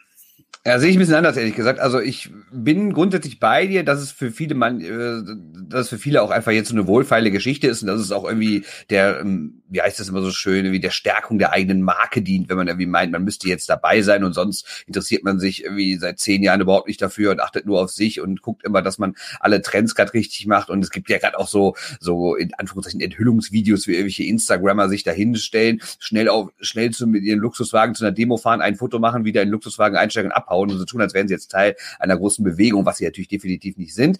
Ja, 0.67 0.79
sehe 0.79 0.89
ich 0.89 0.95
ein 0.95 0.99
bisschen 0.99 1.13
anders, 1.13 1.37
ehrlich 1.37 1.55
gesagt. 1.55 1.79
Also 1.79 1.99
ich 1.99 2.31
bin 2.51 2.91
grundsätzlich 2.91 3.39
bei 3.39 3.67
dir, 3.67 3.83
dass 3.83 4.01
es 4.01 4.11
für 4.11 4.31
viele 4.31 4.55
man, 4.55 4.81
äh, 4.81 5.21
dass 5.69 5.89
für 5.89 5.99
viele 5.99 6.23
auch 6.23 6.31
einfach 6.31 6.53
jetzt 6.53 6.69
so 6.69 6.73
eine 6.73 6.87
wohlfeile 6.87 7.29
Geschichte 7.29 7.67
ist 7.67 7.83
und 7.83 7.87
dass 7.87 8.01
es 8.01 8.11
auch 8.11 8.25
irgendwie 8.25 8.65
der, 8.89 9.19
ähm, 9.19 9.61
wie 9.69 9.83
heißt 9.83 9.99
das 9.99 10.09
immer 10.09 10.21
so 10.21 10.31
schön, 10.31 10.71
wie 10.71 10.79
der 10.79 10.89
Stärkung 10.89 11.37
der 11.37 11.51
eigenen 11.51 11.83
Marke 11.83 12.23
dient, 12.23 12.49
wenn 12.49 12.57
man 12.57 12.67
irgendwie 12.67 12.87
meint, 12.87 13.11
man 13.11 13.23
müsste 13.23 13.47
jetzt 13.47 13.69
dabei 13.69 14.01
sein 14.01 14.23
und 14.23 14.33
sonst 14.33 14.83
interessiert 14.87 15.23
man 15.23 15.39
sich 15.39 15.63
irgendwie 15.63 15.97
seit 15.97 16.17
zehn 16.17 16.41
Jahren 16.41 16.61
überhaupt 16.61 16.87
nicht 16.87 16.99
dafür 16.99 17.29
und 17.29 17.41
achtet 17.41 17.67
nur 17.67 17.79
auf 17.79 17.91
sich 17.91 18.19
und 18.19 18.41
guckt 18.41 18.63
immer, 18.63 18.81
dass 18.81 18.97
man 18.97 19.13
alle 19.39 19.61
Trends 19.61 19.93
gerade 19.93 20.13
richtig 20.13 20.47
macht. 20.47 20.71
Und 20.71 20.83
es 20.83 20.89
gibt 20.89 21.11
ja 21.11 21.19
gerade 21.19 21.37
auch 21.37 21.47
so, 21.47 21.75
so 21.99 22.33
in 22.33 22.55
Anführungszeichen 22.55 23.01
Enthüllungsvideos, 23.01 23.85
wie 23.85 23.91
irgendwelche 23.91 24.23
Instagrammer 24.23 24.89
sich 24.89 25.03
dahinstellen, 25.03 25.79
schnell 25.99 26.27
auf, 26.27 26.49
schnell 26.59 26.89
zu 26.89 27.05
mit 27.05 27.21
ihren 27.21 27.39
Luxuswagen 27.39 27.93
zu 27.93 28.03
einer 28.03 28.13
Demo 28.15 28.37
fahren, 28.37 28.61
ein 28.61 28.77
Foto 28.77 28.97
machen, 28.97 29.25
wieder 29.25 29.43
in 29.43 29.49
den 29.49 29.51
Luxuswagen 29.51 29.95
einsteigen 29.95 30.24
abhauen 30.31 30.55
abhauen 30.55 30.71
und 30.71 30.77
so 30.77 30.85
tun, 30.85 31.01
als 31.01 31.13
wären 31.13 31.27
sie 31.27 31.33
jetzt 31.33 31.51
Teil 31.51 31.75
einer 31.99 32.17
großen 32.17 32.43
Bewegung, 32.43 32.85
was 32.85 32.97
sie 32.97 33.05
natürlich 33.05 33.27
definitiv 33.27 33.77
nicht 33.77 33.93
sind. 33.93 34.19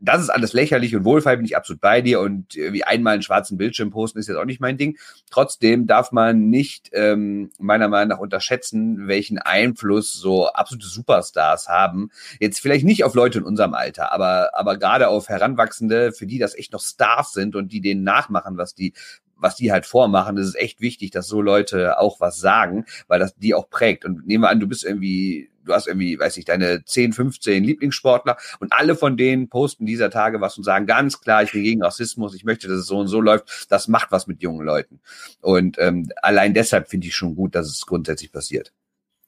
Das 0.00 0.20
ist 0.20 0.30
alles 0.30 0.52
lächerlich 0.52 0.94
und 0.94 1.04
wohlfeil, 1.04 1.36
bin 1.36 1.46
ich 1.46 1.56
absolut 1.56 1.80
bei 1.80 2.00
dir 2.00 2.20
und 2.20 2.54
wie 2.54 2.84
einmal 2.84 3.14
einen 3.14 3.22
schwarzen 3.22 3.58
Bildschirm 3.58 3.90
posten 3.90 4.18
ist 4.18 4.28
jetzt 4.28 4.36
auch 4.36 4.44
nicht 4.44 4.60
mein 4.60 4.76
Ding. 4.76 4.98
Trotzdem 5.30 5.86
darf 5.86 6.12
man 6.12 6.48
nicht 6.48 6.90
ähm, 6.92 7.50
meiner 7.58 7.88
Meinung 7.88 8.08
nach 8.08 8.18
unterschätzen, 8.18 9.08
welchen 9.08 9.38
Einfluss 9.38 10.12
so 10.12 10.48
absolute 10.48 10.86
Superstars 10.86 11.68
haben. 11.68 12.10
Jetzt 12.40 12.60
vielleicht 12.60 12.84
nicht 12.84 13.04
auf 13.04 13.14
Leute 13.14 13.38
in 13.38 13.44
unserem 13.44 13.74
Alter, 13.74 14.12
aber, 14.12 14.50
aber 14.54 14.78
gerade 14.78 15.08
auf 15.08 15.28
Heranwachsende, 15.28 16.12
für 16.12 16.26
die 16.26 16.38
das 16.38 16.54
echt 16.54 16.72
noch 16.72 16.80
Stars 16.80 17.32
sind 17.32 17.56
und 17.56 17.72
die 17.72 17.80
denen 17.80 18.04
nachmachen, 18.04 18.56
was 18.56 18.74
die 18.74 18.92
was 19.42 19.56
die 19.56 19.72
halt 19.72 19.86
vormachen, 19.86 20.36
das 20.36 20.46
ist 20.46 20.56
echt 20.56 20.80
wichtig, 20.80 21.10
dass 21.10 21.26
so 21.26 21.42
Leute 21.42 21.98
auch 21.98 22.20
was 22.20 22.38
sagen, 22.38 22.86
weil 23.08 23.18
das 23.18 23.34
die 23.36 23.54
auch 23.54 23.68
prägt. 23.68 24.04
Und 24.04 24.26
nehmen 24.26 24.44
wir 24.44 24.50
an, 24.50 24.60
du 24.60 24.66
bist 24.66 24.84
irgendwie 24.84 25.50
du 25.64 25.72
hast 25.72 25.86
irgendwie, 25.86 26.18
weiß 26.18 26.36
ich, 26.36 26.44
deine 26.44 26.84
10, 26.84 27.12
15 27.12 27.62
Lieblingssportler 27.64 28.36
und 28.60 28.72
alle 28.72 28.96
von 28.96 29.16
denen 29.16 29.48
posten 29.48 29.86
dieser 29.86 30.10
Tage 30.10 30.40
was 30.40 30.56
und 30.58 30.64
sagen 30.64 30.86
ganz 30.86 31.20
klar, 31.20 31.42
ich 31.42 31.52
bin 31.52 31.62
gegen 31.62 31.82
Rassismus, 31.82 32.34
ich 32.34 32.44
möchte, 32.44 32.68
dass 32.68 32.78
es 32.78 32.86
so 32.86 32.98
und 32.98 33.08
so 33.08 33.20
läuft. 33.20 33.66
Das 33.70 33.88
macht 33.88 34.12
was 34.12 34.26
mit 34.26 34.42
jungen 34.42 34.64
Leuten. 34.66 35.00
Und 35.40 35.76
ähm, 35.78 36.08
allein 36.20 36.54
deshalb 36.54 36.88
finde 36.88 37.06
ich 37.06 37.14
schon 37.14 37.34
gut, 37.34 37.54
dass 37.54 37.68
es 37.68 37.86
grundsätzlich 37.86 38.32
passiert. 38.32 38.72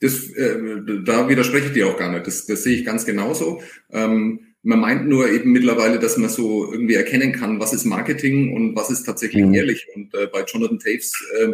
Das, 0.01 0.29
äh, 0.31 0.59
da 1.05 1.29
widerspreche 1.29 1.69
ich 1.69 1.73
dir 1.73 1.89
auch 1.89 1.97
gar 1.97 2.11
nicht. 2.11 2.27
Das, 2.27 2.47
das 2.47 2.63
sehe 2.63 2.77
ich 2.77 2.85
ganz 2.85 3.07
genauso. 3.07 3.63
Ähm, 3.91 4.54
man 4.65 4.81
meint 4.81 5.07
nur 5.07 5.31
eben 5.31 5.53
mittlerweile, 5.53 5.99
dass 5.99 6.17
man 6.17 6.31
so 6.31 6.73
irgendwie 6.73 6.95
erkennen 6.95 7.33
kann, 7.33 7.61
was 7.61 7.73
ist 7.73 7.85
Marketing 7.85 8.55
und 8.55 8.75
was 8.75 8.91
ist 8.91 9.05
tatsächlich 9.05 9.45
mhm. 9.45 9.55
ehrlich. 9.55 9.87
Und 9.95 10.15
äh, 10.15 10.27
bei 10.27 10.43
Jonathan 10.45 10.79
Taves 10.79 11.13
äh, 11.39 11.53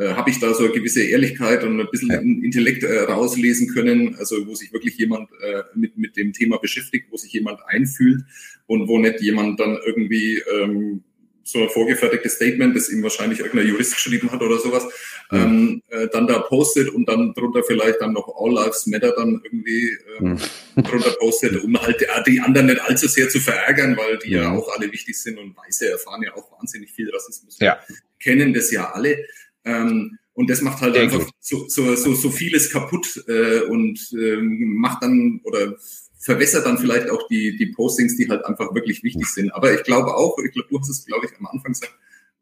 äh, 0.00 0.14
habe 0.14 0.30
ich 0.30 0.40
da 0.40 0.52
so 0.52 0.64
eine 0.64 0.72
gewisse 0.72 1.02
Ehrlichkeit 1.02 1.62
und 1.62 1.78
ein 1.78 1.86
bisschen 1.90 2.10
ja. 2.10 2.18
Intellekt 2.18 2.82
äh, 2.82 3.00
rauslesen 3.00 3.68
können, 3.68 4.16
also 4.16 4.46
wo 4.46 4.54
sich 4.54 4.72
wirklich 4.72 4.96
jemand 4.96 5.28
äh, 5.42 5.62
mit, 5.74 5.96
mit 5.96 6.16
dem 6.16 6.32
Thema 6.32 6.58
beschäftigt, 6.58 7.06
wo 7.10 7.16
sich 7.16 7.32
jemand 7.32 7.60
einfühlt 7.66 8.24
und 8.66 8.88
wo 8.88 8.98
nicht 8.98 9.20
jemand 9.20 9.60
dann 9.60 9.78
irgendwie 9.84 10.42
ähm, 10.58 11.04
so 11.42 11.62
ein 11.62 11.68
vorgefertigtes 11.68 12.34
Statement, 12.34 12.76
das 12.76 12.90
ihm 12.90 13.02
wahrscheinlich 13.02 13.40
irgendein 13.40 13.68
Jurist 13.68 13.94
geschrieben 13.94 14.30
hat 14.30 14.42
oder 14.42 14.58
sowas, 14.58 14.84
ja. 15.30 15.44
ähm, 15.44 15.82
äh, 15.88 16.08
dann 16.12 16.26
da 16.26 16.40
postet 16.40 16.88
und 16.90 17.08
dann 17.08 17.32
drunter 17.34 17.62
vielleicht 17.62 18.00
dann 18.00 18.12
noch 18.12 18.28
All 18.38 18.52
Lives 18.52 18.86
Matter 18.86 19.12
dann 19.16 19.40
irgendwie 19.44 19.96
ähm, 20.18 20.38
mhm. 20.74 20.82
drunter 20.82 21.10
postet, 21.18 21.62
um 21.62 21.80
halt 21.80 22.06
die 22.26 22.40
anderen 22.40 22.66
nicht 22.66 22.80
allzu 22.80 23.08
sehr 23.08 23.28
zu 23.28 23.40
verärgern, 23.40 23.96
weil 23.96 24.18
die 24.18 24.30
ja, 24.30 24.42
ja 24.42 24.50
auch 24.52 24.68
alle 24.76 24.90
wichtig 24.92 25.18
sind 25.20 25.38
und 25.38 25.56
Weiße 25.56 25.90
erfahren 25.90 26.22
ja 26.22 26.34
auch 26.34 26.50
wahnsinnig 26.58 26.92
viel 26.92 27.10
Rassismus. 27.10 27.58
Ja. 27.60 27.78
kennen 28.18 28.54
das 28.54 28.70
ja 28.70 28.90
alle. 28.90 29.24
Ähm, 29.64 30.18
und 30.34 30.48
das 30.48 30.62
macht 30.62 30.80
halt 30.80 30.94
Denke. 30.94 31.16
einfach 31.16 31.30
so, 31.40 31.68
so, 31.68 31.94
so, 31.96 32.14
so 32.14 32.30
vieles 32.30 32.70
kaputt 32.70 33.22
äh, 33.28 33.60
und 33.62 33.98
ähm, 34.14 34.74
macht 34.76 35.02
dann 35.02 35.40
oder 35.44 35.76
verwässert 36.20 36.66
dann 36.66 36.78
vielleicht 36.78 37.10
auch 37.10 37.26
die, 37.28 37.56
die 37.56 37.66
Postings, 37.66 38.16
die 38.16 38.28
halt 38.28 38.44
einfach 38.44 38.74
wirklich 38.74 39.02
wichtig 39.02 39.26
sind. 39.26 39.50
Aber 39.52 39.72
ich 39.74 39.82
glaube 39.82 40.14
auch, 40.14 40.38
ich 40.38 40.52
glaube, 40.52 40.68
du 40.70 40.78
hast 40.78 40.90
es, 40.90 41.06
glaube 41.06 41.26
ich, 41.26 41.32
am 41.38 41.46
Anfang 41.46 41.72
gesagt, 41.72 41.94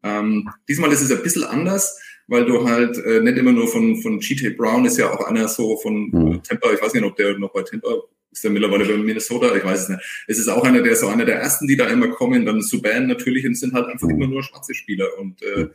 ähm, 0.03 0.49
diesmal 0.67 0.91
ist 0.91 1.01
es 1.01 1.11
ein 1.11 1.23
bisschen 1.23 1.45
anders, 1.45 1.97
weil 2.27 2.45
du 2.45 2.67
halt 2.67 2.97
äh, 2.97 3.21
nicht 3.21 3.37
immer 3.37 3.53
nur 3.53 3.67
von, 3.67 4.01
von 4.01 4.19
G.T. 4.19 4.51
Brown 4.51 4.85
ist 4.85 4.97
ja 4.97 5.09
auch 5.11 5.25
einer 5.25 5.47
so 5.47 5.77
von 5.77 6.09
mhm. 6.11 6.43
Tampa, 6.43 6.71
ich 6.73 6.81
weiß 6.81 6.93
nicht, 6.93 7.03
ob 7.03 7.15
der 7.15 7.37
noch 7.39 7.51
bei 7.51 7.63
Tampa 7.63 7.89
ist 8.31 8.43
der 8.43 8.51
mittlerweile 8.51 8.85
bei 8.85 8.95
Minnesota, 8.97 9.55
ich 9.55 9.63
weiß 9.63 9.83
es 9.83 9.89
nicht. 9.89 10.25
Es 10.27 10.37
ist 10.37 10.49
auch 10.49 10.63
einer, 10.63 10.83
der 10.83 10.95
so 10.95 11.07
einer 11.07 11.25
der 11.25 11.37
ersten, 11.37 11.67
die 11.67 11.75
da 11.75 11.87
immer 11.87 12.09
kommen, 12.09 12.45
dann 12.45 12.61
Subban 12.61 13.07
natürlich 13.07 13.45
und 13.45 13.55
sind 13.55 13.73
halt 13.73 13.87
einfach 13.87 14.07
mhm. 14.07 14.15
immer 14.15 14.27
nur 14.27 14.43
schwarze 14.43 14.75
Spieler 14.75 15.07
und 15.17 15.41
äh. 15.41 15.69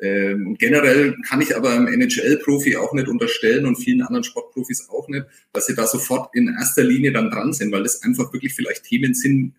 Ähm, 0.00 0.48
und 0.48 0.58
generell 0.58 1.16
kann 1.26 1.40
ich 1.40 1.56
aber 1.56 1.70
einem 1.70 1.86
NHL-Profi 1.86 2.76
auch 2.76 2.92
nicht 2.92 3.08
unterstellen 3.08 3.64
und 3.66 3.76
vielen 3.76 4.02
anderen 4.02 4.24
Sportprofis 4.24 4.88
auch 4.90 5.08
nicht, 5.08 5.24
dass 5.52 5.66
sie 5.66 5.74
da 5.74 5.86
sofort 5.86 6.34
in 6.34 6.48
erster 6.48 6.84
Linie 6.84 7.12
dann 7.12 7.30
dran 7.30 7.52
sind, 7.52 7.72
weil 7.72 7.82
das 7.82 8.02
einfach 8.02 8.32
wirklich 8.32 8.54
vielleicht 8.54 8.84
Themen 8.84 9.14
sind, 9.14 9.54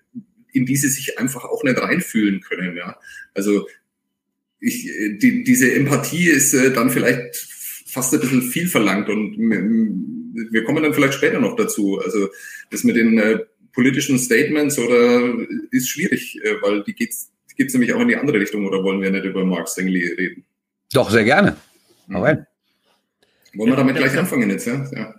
in 0.51 0.65
die 0.65 0.75
sie 0.75 0.89
sich 0.89 1.17
einfach 1.17 1.43
auch 1.45 1.63
nicht 1.63 1.81
reinfühlen 1.81 2.41
können. 2.41 2.77
Ja, 2.77 2.99
also 3.33 3.67
ich, 4.59 4.89
die, 5.21 5.43
diese 5.43 5.73
Empathie 5.73 6.29
ist 6.29 6.53
äh, 6.53 6.71
dann 6.71 6.89
vielleicht 6.89 7.35
fast 7.87 8.13
ein 8.13 8.19
bisschen 8.19 8.41
viel 8.43 8.67
verlangt 8.67 9.09
und 9.09 9.37
wir 9.37 10.63
kommen 10.63 10.83
dann 10.83 10.93
vielleicht 10.93 11.15
später 11.15 11.39
noch 11.39 11.55
dazu. 11.55 11.99
Also 12.03 12.29
das 12.69 12.83
mit 12.83 12.95
den 12.95 13.17
äh, 13.17 13.39
politischen 13.73 14.19
Statements 14.19 14.77
oder 14.77 15.33
ist 15.71 15.89
schwierig, 15.89 16.39
äh, 16.43 16.61
weil 16.61 16.83
die 16.83 16.93
geht's 16.93 17.31
geht 17.57 17.67
es 17.67 17.73
nämlich 17.73 17.93
auch 17.93 17.99
in 17.99 18.07
die 18.07 18.15
andere 18.15 18.39
Richtung 18.39 18.65
oder 18.65 18.83
wollen 18.83 19.01
wir 19.01 19.11
nicht 19.11 19.25
über 19.25 19.43
Mark 19.43 19.67
Stengeli 19.67 20.07
reden? 20.13 20.45
Doch, 20.93 21.09
sehr 21.09 21.23
gerne. 21.23 21.57
Mhm. 22.07 22.15
Wollen 22.15 23.71
wir 23.71 23.75
damit 23.75 23.95
gleich 23.95 24.17
anfangen 24.17 24.49
jetzt, 24.49 24.67
ja? 24.67 24.85
ja. 24.91 25.15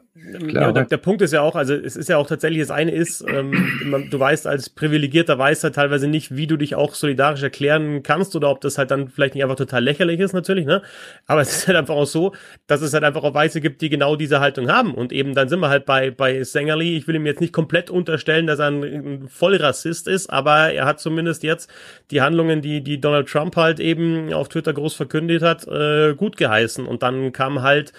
Ja, 0.48 0.72
der, 0.72 0.84
der, 0.84 0.96
Punkt 0.96 1.22
ist 1.22 1.32
ja 1.32 1.40
auch, 1.40 1.54
also 1.54 1.74
es 1.74 1.96
ist 1.96 2.08
ja 2.08 2.16
auch 2.16 2.26
tatsächlich, 2.26 2.60
das 2.60 2.70
eine 2.70 2.90
ist, 2.90 3.24
ähm, 3.26 4.08
du 4.10 4.18
weißt 4.18 4.46
als 4.46 4.68
privilegierter 4.68 5.38
Weißer 5.38 5.72
teilweise 5.72 6.08
nicht, 6.08 6.36
wie 6.36 6.46
du 6.46 6.56
dich 6.56 6.74
auch 6.74 6.94
solidarisch 6.94 7.42
erklären 7.42 8.02
kannst 8.02 8.34
oder 8.36 8.50
ob 8.50 8.60
das 8.60 8.78
halt 8.78 8.90
dann 8.90 9.08
vielleicht 9.08 9.34
nicht 9.34 9.44
einfach 9.44 9.56
total 9.56 9.82
lächerlich 9.82 10.20
ist 10.20 10.32
natürlich, 10.32 10.66
ne? 10.66 10.82
Aber 11.26 11.40
es 11.40 11.56
ist 11.56 11.68
halt 11.68 11.76
einfach 11.76 11.94
auch 11.94 12.06
so, 12.06 12.34
dass 12.66 12.82
es 12.82 12.92
halt 12.92 13.04
einfach 13.04 13.22
auch 13.22 13.34
Weiße 13.34 13.60
gibt, 13.60 13.80
die 13.80 13.88
genau 13.88 14.16
diese 14.16 14.40
Haltung 14.40 14.70
haben. 14.70 14.94
Und 14.94 15.12
eben 15.12 15.34
dann 15.34 15.48
sind 15.48 15.60
wir 15.60 15.68
halt 15.68 15.86
bei, 15.86 16.10
bei 16.10 16.42
Sängerli, 16.42 16.96
ich 16.96 17.06
will 17.06 17.16
ihm 17.16 17.26
jetzt 17.26 17.40
nicht 17.40 17.52
komplett 17.52 17.90
unterstellen, 17.90 18.46
dass 18.46 18.58
er 18.58 18.68
ein, 18.68 18.82
ein 18.82 19.28
Vollrassist 19.28 20.08
ist, 20.08 20.30
aber 20.30 20.72
er 20.72 20.84
hat 20.84 21.00
zumindest 21.00 21.42
jetzt 21.42 21.70
die 22.10 22.20
Handlungen, 22.20 22.62
die, 22.62 22.82
die 22.82 23.00
Donald 23.00 23.28
Trump 23.28 23.56
halt 23.56 23.80
eben 23.80 24.32
auf 24.32 24.48
Twitter 24.48 24.72
groß 24.72 24.94
verkündet 24.94 25.42
hat, 25.42 25.66
äh, 25.68 26.14
gut 26.14 26.36
geheißen. 26.36 26.86
Und 26.86 27.02
dann 27.02 27.32
kam 27.32 27.62
halt 27.62 27.92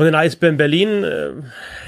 von 0.00 0.06
den 0.06 0.14
Eisbären 0.14 0.56
Berlin 0.56 1.04
äh, 1.04 1.30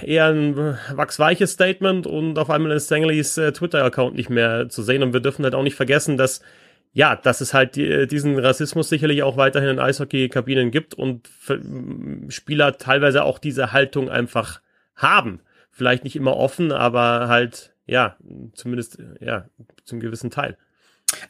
eher 0.03 0.27
ein 0.27 0.77
wachsweiches 0.95 1.53
Statement 1.53 2.07
und 2.07 2.39
auf 2.39 2.51
einmal 2.51 2.73
ist 2.73 2.85
Stanleys 2.85 3.39
äh, 3.39 3.53
Twitter-Account 3.53 4.15
nicht 4.15 4.29
mehr 4.29 4.69
zu 4.69 4.83
sehen. 4.83 5.03
Und 5.03 5.15
wir 5.15 5.21
dürfen 5.21 5.45
halt 5.45 5.55
auch 5.55 5.63
nicht 5.63 5.77
vergessen, 5.77 6.19
dass 6.19 6.43
ja, 6.93 7.17
dass 7.17 7.41
es 7.41 7.55
halt 7.55 7.75
die, 7.75 8.07
diesen 8.07 8.39
Rassismus 8.39 8.91
sicherlich 8.91 9.23
auch 9.23 9.39
weiterhin 9.39 9.71
in 9.71 9.79
Eishockey-Kabinen 9.79 10.71
gibt 10.71 10.93
und 10.93 11.27
Spieler 12.29 12.77
teilweise 12.77 13.25
auch 13.25 13.39
diese 13.39 13.73
Haltung 13.73 14.11
einfach 14.11 14.61
haben. 14.95 15.41
Vielleicht 15.71 16.05
nicht 16.05 16.15
immer 16.15 16.37
offen, 16.37 16.71
aber 16.71 17.29
halt, 17.29 17.73
ja, 17.87 18.19
zumindest, 18.53 18.99
ja, 19.21 19.47
zum 19.85 20.01
gewissen 20.01 20.31
Teil. 20.31 20.59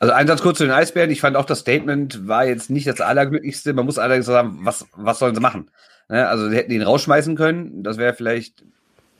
Also 0.00 0.12
ein 0.14 0.26
Satz 0.26 0.42
kurz 0.42 0.58
zu 0.58 0.64
den 0.64 0.72
Eisbären. 0.72 1.12
Ich 1.12 1.20
fand 1.20 1.36
auch 1.36 1.44
das 1.44 1.60
Statement 1.60 2.26
war 2.26 2.44
jetzt 2.44 2.70
nicht 2.70 2.88
das 2.88 3.00
allerglücklichste. 3.00 3.72
Man 3.72 3.86
muss 3.86 3.98
allerdings 3.98 4.26
sagen, 4.26 4.58
was, 4.62 4.84
was 4.96 5.20
sollen 5.20 5.36
sie 5.36 5.40
machen? 5.40 5.70
Ne? 6.12 6.28
Also 6.28 6.50
sie 6.50 6.56
hätten 6.56 6.72
ihn 6.72 6.82
rausschmeißen 6.82 7.36
können. 7.36 7.82
Das 7.82 7.96
wäre 7.96 8.12
vielleicht 8.12 8.64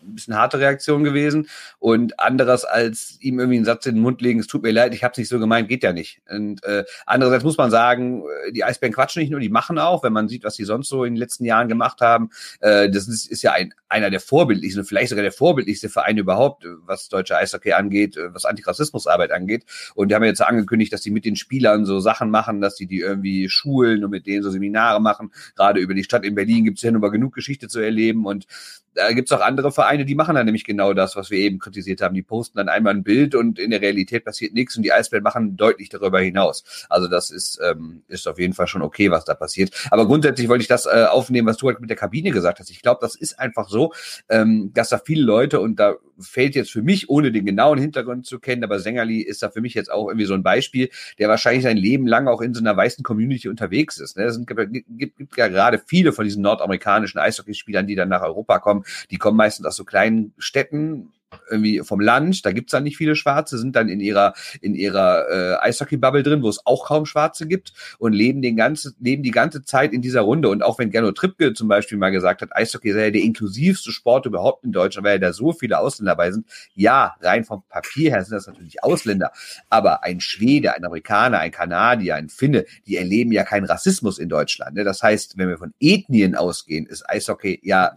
ein 0.03 0.15
bisschen 0.15 0.37
harte 0.37 0.59
Reaktion 0.59 1.05
gewesen. 1.05 1.49
Und 1.79 2.21
anderes 2.21 2.65
als 2.65 3.17
ihm 3.21 3.39
irgendwie 3.39 3.57
einen 3.57 3.65
Satz 3.65 3.87
in 3.87 3.97
den 3.97 4.03
Mund 4.03 4.21
legen, 4.21 4.41
es 4.41 4.47
tut 4.47 4.63
mir 4.63 4.73
leid, 4.73 4.95
ich 4.95 5.05
habe 5.05 5.13
es 5.13 5.19
nicht 5.19 5.29
so 5.29 5.39
gemeint, 5.39 5.69
geht 5.69 5.83
ja 5.83 5.93
nicht. 5.93 6.21
Und 6.31 6.63
äh, 6.65 6.85
andererseits 7.07 7.45
muss 7.45 7.57
man 7.57 7.71
sagen, 7.71 8.23
äh, 8.47 8.53
die 8.53 8.65
Eisbären 8.65 8.93
quatschen 8.93 9.21
nicht 9.21 9.31
nur, 9.31 9.41
die 9.41 9.49
machen 9.49 9.79
auch, 9.79 10.03
wenn 10.03 10.13
man 10.13 10.29
sieht, 10.29 10.45
was 10.45 10.55
sie 10.55 10.65
sonst 10.65 10.89
so 10.89 11.05
in 11.05 11.15
den 11.15 11.19
letzten 11.19 11.45
Jahren 11.45 11.69
gemacht 11.69 12.01
haben. 12.01 12.31
Äh, 12.61 12.91
das 12.91 13.09
ist, 13.09 13.31
ist 13.31 13.43
ja 13.43 13.53
ein, 13.53 13.75
einer 13.89 14.11
der 14.11 14.21
vorbildlichsten, 14.21 14.85
vielleicht 14.85 15.11
sogar 15.11 15.23
der 15.23 15.33
vorbildlichste 15.33 15.89
Verein 15.89 16.19
überhaupt, 16.19 16.67
was 16.87 17.09
deutsche 17.09 17.37
Eishockey 17.37 17.73
angeht, 17.73 18.17
äh, 18.17 18.35
was 18.35 18.45
Antirassismusarbeit 18.45 19.33
angeht. 19.33 19.65
Und 19.95 20.09
die 20.09 20.15
haben 20.15 20.25
jetzt 20.25 20.43
angekündigt, 20.43 20.93
dass 20.93 21.03
die 21.03 21.11
mit 21.11 21.25
den 21.25 21.37
Spielern 21.37 21.85
so 21.85 22.01
Sachen 22.01 22.31
machen, 22.31 22.61
dass 22.61 22.77
die 22.77 22.87
die 22.87 23.01
irgendwie 23.01 23.49
schulen 23.49 24.05
und 24.05 24.11
mit 24.11 24.27
denen 24.27 24.43
so 24.43 24.51
Seminare 24.51 25.01
machen. 25.01 25.33
Gerade 25.57 25.81
über 25.81 25.95
die 25.95 26.05
Stadt 26.05 26.25
in 26.25 26.35
Berlin 26.35 26.65
gibt 26.65 26.79
es 26.79 26.83
ja 26.83 26.91
nur 26.91 27.11
genug 27.11 27.35
Geschichte 27.35 27.69
zu 27.69 27.81
erleben. 27.81 28.27
Und 28.27 28.47
da 28.95 29.13
gibt 29.13 29.31
es 29.31 29.37
auch 29.37 29.43
andere 29.43 29.73
Vereine, 29.73 30.05
die 30.05 30.15
machen 30.15 30.35
dann 30.35 30.45
nämlich 30.45 30.65
genau 30.65 30.93
das, 30.93 31.17
was 31.17 31.31
wir 31.31 31.39
eben 31.39 31.59
kritisiert 31.59 32.03
haben. 32.03 32.15
Die 32.15 32.23
posten 32.23 32.59
dann 32.59 32.69
einmal 32.69 32.95
ein 32.95 33.03
Bild 33.03 33.35
und 33.35 33.59
in 33.59 33.71
der 33.71 33.81
Realität 33.81 34.25
passiert 34.25 34.53
nichts 34.55 34.77
und 34.77 34.83
die 34.83 34.93
Eisbären 34.93 35.23
machen 35.23 35.57
deutlich 35.57 35.89
darüber 35.89 36.21
hinaus. 36.21 36.87
Also 36.89 37.09
das 37.09 37.31
ist, 37.31 37.59
ähm, 37.63 38.03
ist 38.09 38.29
auf 38.29 38.39
jeden 38.39 38.53
Fall 38.53 38.67
schon 38.67 38.83
okay, 38.83 39.11
was 39.11 39.25
da 39.25 39.35
passiert. 39.35 39.89
Aber 39.91 40.07
grundsätzlich 40.07 40.49
wollte 40.49 40.63
ich 40.63 40.69
das 40.69 40.87
äh, 40.87 41.07
aufnehmen, 41.09 41.49
was 41.49 41.57
du 41.57 41.69
halt 41.69 41.81
mit 41.81 41.91
der 41.91 41.97
Kabine 41.97 42.31
gesagt 42.31 42.61
hast. 42.61 42.71
Ich 42.71 42.83
glaube, 42.83 42.99
das 43.01 43.15
ist 43.15 43.39
einfach 43.39 43.69
so, 43.69 43.93
ähm, 44.29 44.73
dass 44.75 44.91
da 44.91 44.99
viele 44.99 45.23
Leute 45.23 45.61
und 45.61 45.81
da 45.81 45.97
fällt 46.23 46.55
jetzt 46.55 46.71
für 46.71 46.83
mich, 46.83 47.09
ohne 47.09 47.33
den 47.33 47.45
genauen 47.45 47.79
Hintergrund 47.79 48.27
zu 48.27 48.39
kennen, 48.39 48.65
aber 48.65 48.79
Sängerli 48.79 49.21
ist 49.21 49.43
da 49.43 49.51
für 49.51 49.61
mich 49.61 49.75
jetzt 49.75 49.91
auch 49.91 50.09
irgendwie 50.09 50.27
so 50.27 50.35
ein 50.35 50.43
Beispiel, 50.43 50.91
der 51.19 51.29
wahrscheinlich 51.29 51.65
sein 51.65 51.77
Leben 51.77 52.07
lang 52.07 52.29
auch 52.29 52.41
in 52.41 52.55
so 52.55 52.61
einer 52.61 52.77
weißen 52.77 53.03
Community 53.03 53.49
unterwegs 53.49 53.99
ist. 53.99 54.17
Ne? 54.17 54.25
Es 54.25 54.39
gibt, 54.45 54.73
gibt, 54.89 55.17
gibt 55.17 55.37
ja 55.37 55.49
gerade 55.49 55.81
viele 55.85 56.13
von 56.13 56.25
diesen 56.25 56.43
nordamerikanischen 56.43 57.19
Eishockeyspielern, 57.19 57.87
die 57.87 57.95
dann 57.95 58.09
nach 58.09 58.23
Europa 58.23 58.59
kommen. 58.59 58.82
Die 59.11 59.19
kommen 59.19 59.37
meistens 59.37 59.67
aus 59.67 59.77
so 59.77 59.85
kleinen 59.85 60.33
Städten, 60.39 61.13
irgendwie 61.51 61.81
vom 61.81 62.01
Land, 62.01 62.45
da 62.45 62.53
gibt's 62.53 62.73
dann 62.73 62.85
nicht 62.85 62.97
viele 62.97 63.17
Schwarze, 63.17 63.59
sind 63.59 63.77
dann 63.77 63.89
in 63.89 64.01
ihrer, 64.01 64.35
in 64.61 64.75
ihrer 64.75 65.29
äh, 65.29 65.67
Eishockey-Bubble 65.67 66.23
drin, 66.23 66.43
wo 66.43 66.49
es 66.49 66.65
auch 66.67 66.87
kaum 66.87 67.07
Schwarze 67.07 67.47
gibt 67.47 67.73
und 67.99 68.13
leben 68.13 68.43
den 68.43 68.57
ganzen, 68.57 68.95
leben 69.01 69.23
die 69.23 69.31
ganze 69.31 69.65
Zeit 69.65 69.93
in 69.93 70.03
dieser 70.03 70.23
Runde. 70.23 70.49
Und 70.49 70.63
auch 70.63 70.79
wenn 70.79 70.91
Gernot 70.91 71.17
Trippke 71.17 71.55
zum 71.55 71.69
Beispiel 71.69 71.99
mal 71.99 72.11
gesagt 72.11 72.43
hat, 72.43 72.55
Eishockey 72.55 72.93
sei 72.93 73.11
der 73.11 73.23
inklusivste 73.23 73.93
Sport 73.93 74.27
überhaupt 74.27 74.65
in 74.65 74.73
Deutschland, 74.73 75.07
weil 75.07 75.15
ja 75.15 75.19
da 75.19 75.33
so 75.33 75.53
viele 75.53 75.79
Ausländer 75.79 76.13
dabei 76.13 76.33
sind. 76.33 76.47
Ja, 76.75 77.17
rein 77.21 77.45
vom 77.45 77.63
Papier 77.69 78.11
her 78.11 78.25
sind 78.25 78.37
das 78.37 78.47
natürlich 78.47 78.83
Ausländer. 78.83 79.33
Aber 79.69 80.05
ein 80.05 80.21
Schwede, 80.21 80.75
ein 80.75 80.85
Amerikaner, 80.85 81.39
ein 81.39 81.51
Kanadier, 81.51 82.17
ein 82.17 82.29
Finne, 82.29 82.65
die 82.87 82.97
erleben 82.97 83.33
ja 83.33 83.45
keinen 83.45 83.67
Rassismus 83.67 84.19
in 84.19 84.29
Deutschland. 84.29 84.77
Ne? 84.77 84.85
Das 84.85 85.03
heißt, 85.03 85.39
wenn 85.39 85.49
wir 85.49 85.59
von 85.59 85.75
Ethnien 85.81 86.35
ausgehen, 86.35 86.87
ist 86.87 87.09
Eishockey 87.09 87.61
ja 87.63 87.93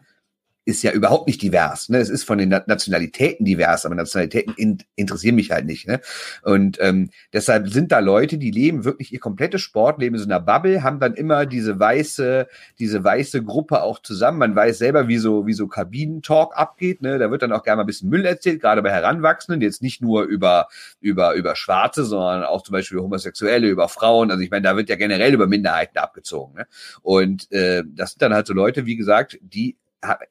ist 0.65 0.81
ja 0.81 0.91
überhaupt 0.91 1.27
nicht 1.27 1.41
divers. 1.41 1.89
Ne? 1.89 1.99
Es 1.99 2.09
ist 2.09 2.23
von 2.23 2.39
den 2.39 2.49
Nationalitäten 2.49 3.45
divers, 3.45 3.85
aber 3.85 3.93
Nationalitäten 3.93 4.53
in, 4.57 4.79
interessieren 4.95 5.35
mich 5.35 5.51
halt 5.51 5.65
nicht. 5.65 5.87
Ne? 5.87 6.01
Und 6.41 6.79
ähm, 6.81 7.11
deshalb 7.31 7.69
sind 7.69 7.91
da 7.91 7.99
Leute, 7.99 8.39
die 8.39 8.49
leben 8.49 8.83
wirklich 8.83 9.13
ihr 9.13 9.19
komplettes 9.19 9.61
Sportleben 9.61 10.15
in 10.15 10.23
so 10.23 10.27
einer 10.27 10.39
Bubble, 10.39 10.81
haben 10.81 10.99
dann 10.99 11.13
immer 11.13 11.45
diese 11.45 11.79
weiße, 11.79 12.47
diese 12.79 13.03
weiße 13.03 13.43
Gruppe 13.43 13.83
auch 13.83 14.01
zusammen. 14.01 14.39
Man 14.39 14.55
weiß 14.55 14.79
selber, 14.79 15.07
wie 15.07 15.17
so, 15.17 15.45
wie 15.45 15.53
so 15.53 15.67
Kabinentalk 15.67 16.57
abgeht. 16.57 17.01
Ne? 17.03 17.19
Da 17.19 17.29
wird 17.29 17.43
dann 17.43 17.51
auch 17.51 17.63
gerne 17.63 17.77
mal 17.77 17.83
ein 17.83 17.87
bisschen 17.87 18.09
Müll 18.09 18.25
erzählt, 18.25 18.59
gerade 18.59 18.81
bei 18.81 18.91
Heranwachsenden, 18.91 19.61
jetzt 19.61 19.83
nicht 19.83 20.01
nur 20.01 20.23
über, 20.23 20.67
über, 20.99 21.35
über 21.35 21.55
Schwarze, 21.55 22.05
sondern 22.05 22.43
auch 22.43 22.63
zum 22.63 22.73
Beispiel 22.73 22.97
über 22.97 23.05
Homosexuelle, 23.05 23.67
über 23.67 23.87
Frauen. 23.87 24.31
Also 24.31 24.41
ich 24.41 24.49
meine, 24.49 24.63
da 24.63 24.75
wird 24.75 24.89
ja 24.89 24.95
generell 24.95 25.33
über 25.33 25.45
Minderheiten 25.45 25.99
abgezogen. 25.99 26.55
Ne? 26.55 26.67
Und 27.03 27.51
äh, 27.51 27.83
das 27.85 28.11
sind 28.11 28.23
dann 28.23 28.33
halt 28.33 28.47
so 28.47 28.53
Leute, 28.53 28.87
wie 28.87 28.95
gesagt, 28.95 29.37
die 29.41 29.77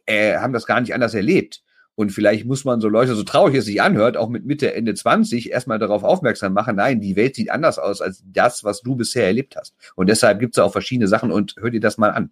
äh, 0.07 0.37
haben 0.37 0.53
das 0.53 0.67
gar 0.67 0.81
nicht 0.81 0.95
anders 0.95 1.15
erlebt. 1.15 1.63
Und 1.97 2.11
vielleicht 2.11 2.45
muss 2.45 2.65
man 2.65 2.81
so 2.81 2.89
Leute, 2.89 3.15
so 3.15 3.23
traurig 3.23 3.55
es 3.55 3.67
sich 3.67 3.81
anhört, 3.81 4.17
auch 4.17 4.29
mit 4.29 4.45
Mitte, 4.45 4.75
Ende 4.75 4.95
20 4.95 5.53
erstmal 5.53 5.79
darauf 5.79 6.03
aufmerksam 6.03 6.53
machen, 6.53 6.77
nein, 6.77 7.01
die 7.01 7.15
Welt 7.15 7.37
sieht 7.37 7.51
anders 7.51 7.79
aus 7.79 8.01
als 8.01 8.25
das, 8.27 8.65
was 8.65 8.83
du 8.83 8.97
bisher 8.97 9.27
erlebt 9.27 9.55
hast. 9.57 9.75
Und 9.95 10.09
deshalb 10.09 10.41
gibt 10.41 10.57
es 10.57 10.63
auch 10.63 10.73
verschiedene 10.73 11.07
Sachen 11.07 11.31
und 11.31 11.55
hör 11.61 11.71
dir 11.71 11.81
das 11.81 11.97
mal 11.97 12.11
an. 12.11 12.31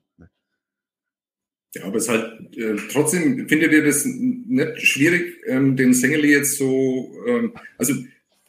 Ja, 1.74 1.84
aber 1.84 1.96
es 1.96 2.04
ist 2.04 2.10
halt 2.10 2.56
äh, 2.56 2.76
trotzdem, 2.90 3.48
findet 3.48 3.72
ihr 3.72 3.84
das 3.84 4.04
nicht 4.04 4.82
schwierig, 4.82 5.38
ähm, 5.46 5.76
den 5.76 5.94
Sengeli 5.94 6.30
jetzt 6.30 6.58
so, 6.58 7.14
ähm, 7.26 7.54
also 7.78 7.94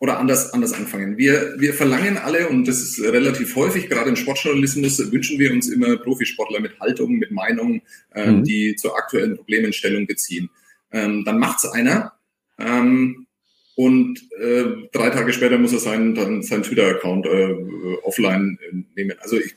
oder 0.03 0.19
anders, 0.19 0.51
anders 0.51 0.73
anfangen. 0.73 1.17
Wir, 1.17 1.55
wir 1.59 1.73
verlangen 1.73 2.17
alle, 2.17 2.49
und 2.49 2.67
das 2.67 2.81
ist 2.81 3.01
relativ 3.01 3.55
häufig, 3.55 3.87
gerade 3.87 4.09
im 4.09 4.17
Sportjournalismus, 4.17 5.13
wünschen 5.13 5.39
wir 5.39 5.49
uns 5.49 5.69
immer 5.69 5.95
Profisportler 5.95 6.59
mit 6.59 6.77
Haltung, 6.81 7.13
mit 7.13 7.31
Meinung, 7.31 7.81
ähm, 8.13 8.39
mhm. 8.39 8.43
die 8.43 8.75
zu 8.75 8.93
aktuellen 8.93 9.37
Problemen 9.37 9.71
Stellung 9.71 10.05
beziehen. 10.05 10.49
Ähm, 10.91 11.23
dann 11.23 11.39
macht's 11.39 11.65
einer 11.65 12.11
ähm, 12.59 13.27
und 13.75 14.19
äh, 14.41 14.65
drei 14.91 15.09
Tage 15.09 15.31
später 15.31 15.57
muss 15.57 15.71
er 15.71 15.79
seinen, 15.79 16.15
dann 16.15 16.43
seinen 16.43 16.63
Twitter-Account 16.63 17.25
äh, 17.25 17.55
offline 18.03 18.59
äh, 18.61 18.75
nehmen. 18.97 19.15
Also 19.21 19.37
ich, 19.37 19.55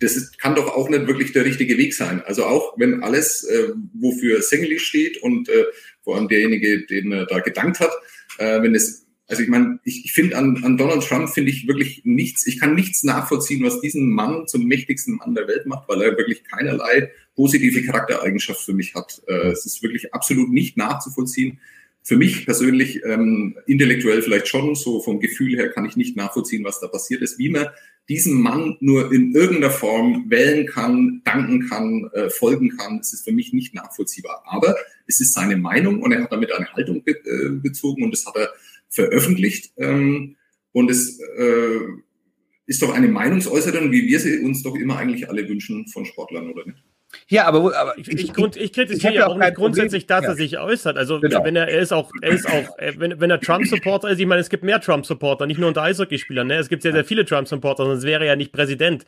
das 0.00 0.14
ist, 0.14 0.38
kann 0.38 0.54
doch 0.54 0.76
auch 0.76 0.90
nicht 0.90 1.06
wirklich 1.06 1.32
der 1.32 1.46
richtige 1.46 1.78
Weg 1.78 1.94
sein. 1.94 2.22
Also 2.26 2.44
auch 2.44 2.74
wenn 2.76 3.02
alles, 3.02 3.44
äh, 3.44 3.70
wofür 3.94 4.42
Sengeli 4.42 4.78
steht 4.78 5.22
und 5.22 5.48
äh, 5.48 5.64
vor 6.04 6.16
allem 6.16 6.28
derjenige, 6.28 6.84
den 6.84 7.12
er 7.12 7.24
da 7.24 7.38
gedankt 7.38 7.80
hat, 7.80 7.92
äh, 8.36 8.60
wenn 8.60 8.74
es 8.74 9.05
also 9.28 9.42
ich 9.42 9.48
meine, 9.48 9.80
ich, 9.84 10.04
ich 10.04 10.12
finde 10.12 10.36
an, 10.36 10.62
an 10.64 10.76
Donald 10.76 11.02
Trump 11.02 11.28
finde 11.28 11.50
ich 11.50 11.66
wirklich 11.66 12.02
nichts, 12.04 12.46
ich 12.46 12.60
kann 12.60 12.74
nichts 12.74 13.02
nachvollziehen, 13.02 13.64
was 13.64 13.80
diesen 13.80 14.10
Mann 14.10 14.46
zum 14.46 14.66
mächtigsten 14.66 15.16
Mann 15.16 15.34
der 15.34 15.48
Welt 15.48 15.66
macht, 15.66 15.88
weil 15.88 16.02
er 16.02 16.16
wirklich 16.16 16.44
keinerlei 16.44 17.10
positive 17.34 17.82
Charaktereigenschaft 17.82 18.60
für 18.60 18.72
mich 18.72 18.94
hat. 18.94 19.22
Äh, 19.26 19.48
es 19.48 19.66
ist 19.66 19.82
wirklich 19.82 20.14
absolut 20.14 20.50
nicht 20.50 20.76
nachzuvollziehen. 20.76 21.58
Für 22.02 22.16
mich 22.16 22.44
persönlich 22.44 23.02
ähm, 23.04 23.56
intellektuell 23.66 24.22
vielleicht 24.22 24.46
schon, 24.46 24.76
so 24.76 25.00
vom 25.00 25.18
Gefühl 25.18 25.56
her 25.56 25.70
kann 25.70 25.86
ich 25.86 25.96
nicht 25.96 26.16
nachvollziehen, 26.16 26.64
was 26.64 26.78
da 26.78 26.86
passiert 26.86 27.20
ist, 27.20 27.36
wie 27.38 27.48
man 27.48 27.66
diesem 28.08 28.40
Mann 28.40 28.76
nur 28.78 29.12
in 29.12 29.34
irgendeiner 29.34 29.72
Form 29.72 30.30
wählen 30.30 30.66
kann, 30.66 31.22
danken 31.24 31.68
kann, 31.68 32.08
äh, 32.14 32.30
folgen 32.30 32.76
kann. 32.76 33.00
Es 33.00 33.12
ist 33.12 33.24
für 33.24 33.32
mich 33.32 33.52
nicht 33.52 33.74
nachvollziehbar. 33.74 34.44
Aber 34.46 34.76
es 35.08 35.20
ist 35.20 35.34
seine 35.34 35.56
Meinung 35.56 36.00
und 36.00 36.12
er 36.12 36.22
hat 36.22 36.30
damit 36.30 36.52
eine 36.52 36.72
Haltung 36.72 37.02
be 37.02 37.12
äh, 37.12 37.48
bezogen 37.50 38.04
und 38.04 38.12
das 38.12 38.24
hat 38.24 38.36
er 38.36 38.52
veröffentlicht. 38.90 39.72
Ähm, 39.76 40.36
und 40.72 40.90
es 40.90 41.18
äh, 41.38 41.80
ist 42.66 42.82
doch 42.82 42.92
eine 42.92 43.08
Meinungsäußerung, 43.08 43.92
wie 43.92 44.06
wir 44.06 44.20
sie 44.20 44.40
uns 44.40 44.62
doch 44.62 44.74
immer 44.74 44.98
eigentlich 44.98 45.28
alle 45.28 45.48
wünschen 45.48 45.86
von 45.88 46.04
Sportlern, 46.04 46.50
oder 46.50 46.66
nicht? 46.66 46.82
Ja, 47.28 47.46
aber, 47.46 47.76
aber 47.76 47.98
ich, 47.98 48.08
ich, 48.08 48.36
ich, 48.36 48.56
ich 48.56 48.72
kritisiere 48.72 49.14
ja 49.14 49.26
auch 49.26 49.36
nicht 49.36 49.54
grundsätzlich, 49.54 50.06
dass 50.06 50.24
ja. 50.24 50.30
er 50.30 50.34
sich 50.36 50.58
äußert. 50.58 50.96
Also 50.96 51.20
genau. 51.20 51.44
wenn 51.44 51.56
er, 51.56 51.68
er 51.68 51.80
ist 51.80 51.92
auch, 51.92 52.10
er 52.20 52.30
ist 52.30 52.46
auch, 52.46 52.76
wenn, 52.96 53.20
wenn 53.20 53.30
er 53.30 53.40
Trump-Supporter 53.40 54.10
ist, 54.10 54.20
ich 54.20 54.26
meine, 54.26 54.40
es 54.40 54.50
gibt 54.50 54.64
mehr 54.64 54.80
Trump-Supporter, 54.80 55.46
nicht 55.46 55.58
nur 55.58 55.68
unter 55.68 55.82
Eishockeyspielern. 55.82 56.46
Ne? 56.46 56.56
Es 56.56 56.68
gibt 56.68 56.82
sehr, 56.82 56.92
sehr 56.92 57.04
viele 57.04 57.24
Trump-Supporter, 57.24 57.84
sonst 57.84 58.04
wäre 58.04 58.24
er 58.24 58.32
ja 58.32 58.36
nicht 58.36 58.52
Präsident 58.52 59.06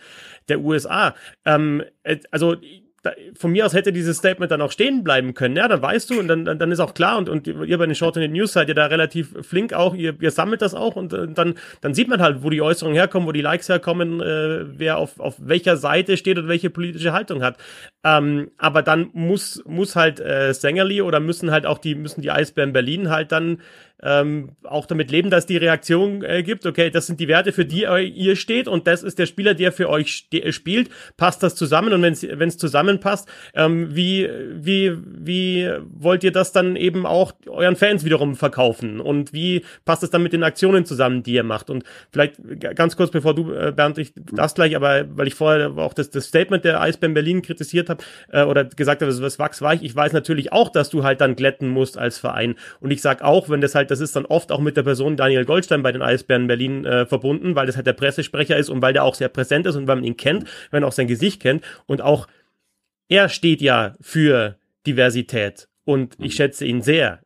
der 0.49 0.61
USA. 0.61 1.15
Ähm, 1.45 1.83
äh, 2.03 2.19
also 3.05 3.17
von 3.35 3.53
mir 3.53 3.65
aus 3.65 3.75
hätte 3.75 3.93
dieses 3.93 4.17
Statement 4.17 4.51
dann 4.51 4.61
auch 4.61 4.73
stehen 4.73 5.05
bleiben 5.05 5.35
können. 5.35 5.57
Ja, 5.57 5.69
dann 5.69 5.81
weißt 5.83 6.11
du 6.11 6.19
und 6.19 6.29
dann, 6.29 6.45
dann, 6.45 6.59
dann 6.59 6.73
ist 6.73 6.81
auch 6.81 6.95
klar 6.95 7.19
und, 7.19 7.29
und 7.29 7.47
ihr 7.47 7.79
bei 7.79 7.87
den 7.87 7.95
Short 7.95 8.17
in 8.17 8.33
News 8.33 8.53
seid 8.53 8.69
ihr 8.69 8.75
da 8.75 8.87
relativ 8.87 9.35
flink 9.43 9.73
auch, 9.73 9.95
ihr, 9.95 10.15
ihr 10.21 10.31
sammelt 10.31 10.63
das 10.63 10.75
auch 10.75 10.97
und, 10.97 11.15
und 11.15 11.39
dann, 11.39 11.55
dann 11.81 11.95
sieht 11.95 12.09
man 12.09 12.21
halt, 12.21 12.43
wo 12.43 12.51
die 12.51 12.63
Äußerungen 12.63 12.97
herkommen, 12.97 13.29
wo 13.29 13.33
die 13.33 13.41
Likes 13.41 13.69
herkommen, 13.69 14.21
äh, 14.21 14.65
wer 14.79 14.99
auf, 14.99 15.21
auf 15.21 15.37
welcher 15.39 15.77
Seite 15.77 16.17
steht 16.17 16.39
und 16.39 16.49
welche 16.49 16.71
politische 16.71 17.13
Haltung 17.13 17.43
hat. 17.43 17.57
Ähm, 18.05 18.51
aber 18.59 18.83
dann 18.83 19.11
muss, 19.13 19.63
muss 19.67 19.97
halt 19.97 20.21
äh, 20.21 20.53
Sängerli 20.53 21.03
oder 21.03 21.21
müssen 21.21 21.51
halt 21.51 21.67
auch 21.67 21.79
die, 21.79 21.95
müssen 21.95 22.23
die 22.23 22.31
Eisbären 22.31 22.73
Berlin 22.73 23.11
halt 23.11 23.33
dann 23.33 23.61
ähm, 24.03 24.51
auch 24.63 24.87
damit 24.87 25.11
leben, 25.11 25.31
dass 25.31 25.47
die 25.47 25.57
Reaktion 25.57 26.23
äh, 26.23 26.43
gibt, 26.43 26.67
okay, 26.67 26.91
das 26.91 27.07
sind 27.07 27.21
die 27.21 27.29
Werte, 27.29 27.53
für 27.53 27.65
die 27.65 27.87
ihr 28.15 28.37
steht 28.37 28.69
und 28.69 28.87
das 28.87 29.03
ist 29.03 29.19
der 29.19 29.27
Spieler, 29.27 29.55
der 29.55 29.73
für 29.73 29.89
euch 29.89 30.29
spielt. 30.51 30.91
Passt 31.17 31.43
das 31.43 31.55
zusammen? 31.55 31.93
Und 31.93 32.03
wenn 32.03 32.49
es 32.49 32.59
zusammenpasst, 32.59 33.29
ähm, 33.55 33.95
wie, 33.95 34.29
wie, 34.53 34.97
wie 35.03 35.71
wollt 35.93 36.25
ihr 36.25 36.33
das 36.33 36.53
dann 36.53 36.77
eben 36.77 37.07
auch 37.07 37.33
euren 37.47 37.77
Fans 37.77 38.05
wiederum 38.05 38.37
verkaufen? 38.37 39.01
Und 39.01 39.33
wie 39.33 39.65
passt 39.85 40.03
es 40.03 40.11
dann 40.11 40.23
mit 40.23 40.33
den 40.33 40.43
Aktionen 40.43 40.85
zusammen, 40.85 41.23
die 41.23 41.35
ihr 41.35 41.45
macht? 41.45 41.71
Und 41.71 41.85
vielleicht 42.13 42.37
ganz 42.77 42.97
kurz, 42.97 43.11
bevor 43.11 43.35
du, 43.35 43.53
äh, 43.53 43.73
Bernd, 43.75 43.99
ich 43.99 44.13
das 44.15 44.55
gleich, 44.55 44.77
aber 44.77 45.05
weil 45.17 45.27
ich 45.27 45.35
vorher 45.35 45.77
auch 45.77 45.95
das, 45.95 46.11
das 46.11 46.27
Statement 46.27 46.65
der 46.65 46.81
Eisbären 46.81 47.15
Berlin 47.15 47.43
kritisiert 47.43 47.89
habe 47.89 48.03
äh, 48.33 48.43
oder 48.43 48.65
gesagt 48.65 49.03
habe, 49.03 49.23
was 49.23 49.39
wachsweich, 49.39 49.83
ich 49.83 49.95
weiß 49.95 50.13
natürlich 50.13 50.53
auch, 50.53 50.69
dass 50.69 50.91
du 50.91 51.03
halt 51.03 51.21
dann 51.21 51.37
glätten 51.37 51.69
musst 51.69 51.99
als 51.99 52.19
Verein. 52.19 52.55
Und 52.81 52.91
ich 52.91 53.03
sag 53.03 53.23
auch, 53.23 53.49
wenn 53.49 53.61
das 53.61 53.75
halt 53.75 53.88
das 53.91 54.01
ist 54.01 54.17
dann 54.17 54.27
oft 54.27 54.53
auch 54.53 54.61
mit 54.61 54.77
der 54.77 54.83
Person 54.83 55.17
Daniel 55.17 55.45
Goldstein 55.45 55.83
bei 55.83 55.93
den 55.93 56.03
Eisbären 56.03 56.47
Berlin 56.47 56.85
äh, 56.85 57.07
verbunden, 57.07 57.55
weil 57.55 57.67
das 57.67 57.77
halt 57.77 57.87
der 57.87 57.93
Pressesprecher 57.93 58.57
ist 58.57 58.69
und 58.69 58.83
weil 58.83 58.93
der 58.93 59.05
auch 59.05 59.15
sehr 59.15 59.29
präsent 59.29 59.67
ist 59.67 59.77
und 59.77 59.87
weil 59.87 59.97
man 59.97 60.05
ihn 60.05 60.17
kennt, 60.17 60.45
wenn 60.71 60.83
man 60.83 60.89
auch 60.89 60.93
sein 60.93 61.07
Gesicht 61.07 61.41
kennt. 61.41 61.65
Und 61.87 62.01
auch 62.01 62.27
er 63.09 63.29
steht 63.29 63.61
ja 63.61 63.95
für 64.01 64.57
Diversität 64.87 65.69
und 65.85 66.15
ich 66.19 66.33
mhm. 66.33 66.37
schätze 66.37 66.65
ihn 66.65 66.83
sehr. 66.83 67.21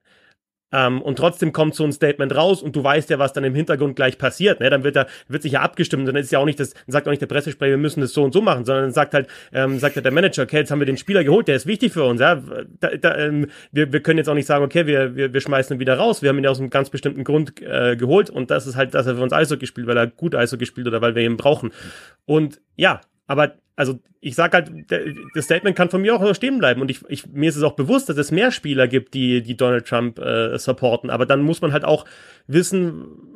Ähm, 0.73 1.03
und 1.03 1.17
trotzdem 1.17 1.53
kommt 1.53 1.75
so 1.75 1.85
ein 1.85 1.93
Statement 1.93 2.35
raus 2.35 2.63
und 2.63 2.75
du 2.75 2.83
weißt 2.83 3.11
ja, 3.11 3.19
was 3.19 3.33
dann 3.33 3.45
im 3.45 3.55
Hintergrund 3.55 3.97
gleich 3.97 4.19
passiert. 4.19 4.61
Ne? 4.61 4.71
Dann 4.71 4.85
wird 4.85 4.97
da 4.97 5.07
wird 5.29 5.43
sich 5.43 5.53
ja 5.53 5.61
abgestimmt. 5.61 6.09
Dann 6.09 6.17
ist 6.17 6.33
ja 6.33 6.39
auch 6.39 6.45
nicht 6.45 6.61
das, 6.61 6.75
sagt 6.87 7.07
auch 7.07 7.11
nicht 7.11 7.23
der 7.23 7.27
Pressesprecher, 7.27 7.71
wir 7.71 7.79
müssen 7.79 8.01
das 8.01 8.13
so 8.13 8.23
und 8.25 8.33
so 8.33 8.41
machen, 8.41 8.65
sondern 8.65 8.85
dann 8.85 8.93
sagt 8.93 9.15
halt, 9.15 9.29
ähm, 9.53 9.79
sagt 9.79 9.97
halt 9.97 10.05
der 10.05 10.13
Manager, 10.13 10.43
okay, 10.43 10.59
jetzt 10.59 10.71
haben 10.71 10.81
wir 10.81 10.87
den 10.87 10.97
Spieler 10.97 11.25
geholt, 11.25 11.49
der 11.49 11.57
ist 11.57 11.67
wichtig 11.67 11.93
für 11.93 12.05
uns. 12.05 12.21
Ja? 12.21 12.43
Da, 12.81 12.89
da, 12.97 13.17
ähm, 13.17 13.49
wir, 13.71 13.93
wir 13.93 14.01
können 14.01 14.19
jetzt 14.19 14.29
auch 14.29 14.35
nicht 14.35 14.47
sagen, 14.47 14.65
okay, 14.65 14.87
wir, 14.87 15.17
wir, 15.17 15.33
wir 15.33 15.41
schmeißen 15.41 15.77
ihn 15.77 15.81
wieder 15.81 15.97
raus. 15.97 16.23
Wir 16.23 16.31
haben 16.31 16.39
ihn 16.39 16.45
ja 16.45 16.51
aus 16.51 16.61
einem 16.61 16.71
ganz 16.71 16.91
bestimmten 16.91 17.25
Grund 17.25 17.61
äh, 17.63 17.97
geholt 17.97 18.31
und 18.31 18.51
das 18.51 18.67
ist 18.67 18.77
halt, 18.77 18.95
dass 18.95 19.07
er 19.07 19.17
für 19.17 19.23
uns 19.23 19.33
Eishockey 19.33 19.67
spielt, 19.67 19.87
weil 19.87 19.97
er 19.97 20.07
gut 20.07 20.35
Eishockey 20.35 20.67
spielt 20.67 20.87
oder 20.87 21.01
weil 21.01 21.15
wir 21.15 21.23
ihn 21.23 21.37
brauchen. 21.37 21.71
Und 22.25 22.61
ja, 22.77 23.01
aber 23.27 23.55
also 23.77 23.99
ich 24.21 24.35
sag 24.35 24.53
halt, 24.53 24.71
das 25.35 25.45
Statement 25.45 25.77
kann 25.77 25.91
von 25.91 26.03
mir 26.03 26.15
auch 26.15 26.35
stehen 26.35 26.59
bleiben 26.59 26.81
und 26.81 26.91
ich, 26.91 27.01
ich, 27.09 27.27
mir 27.27 27.49
ist 27.49 27.57
es 27.57 27.63
auch 27.63 27.75
bewusst, 27.75 28.09
dass 28.09 28.17
es 28.17 28.31
mehr 28.31 28.53
Spieler 28.53 28.87
gibt, 28.87 29.15
die, 29.15 29.43
die 29.43 29.57
Donald 29.57 29.87
Trump 29.87 30.19
äh, 30.19 30.59
supporten, 30.59 31.11
aber 31.11 31.27
dann 31.27 31.43
muss 31.43 31.61
man 31.61 31.73
halt 31.73 31.85
auch 31.85 32.05
wissen, 32.47 33.33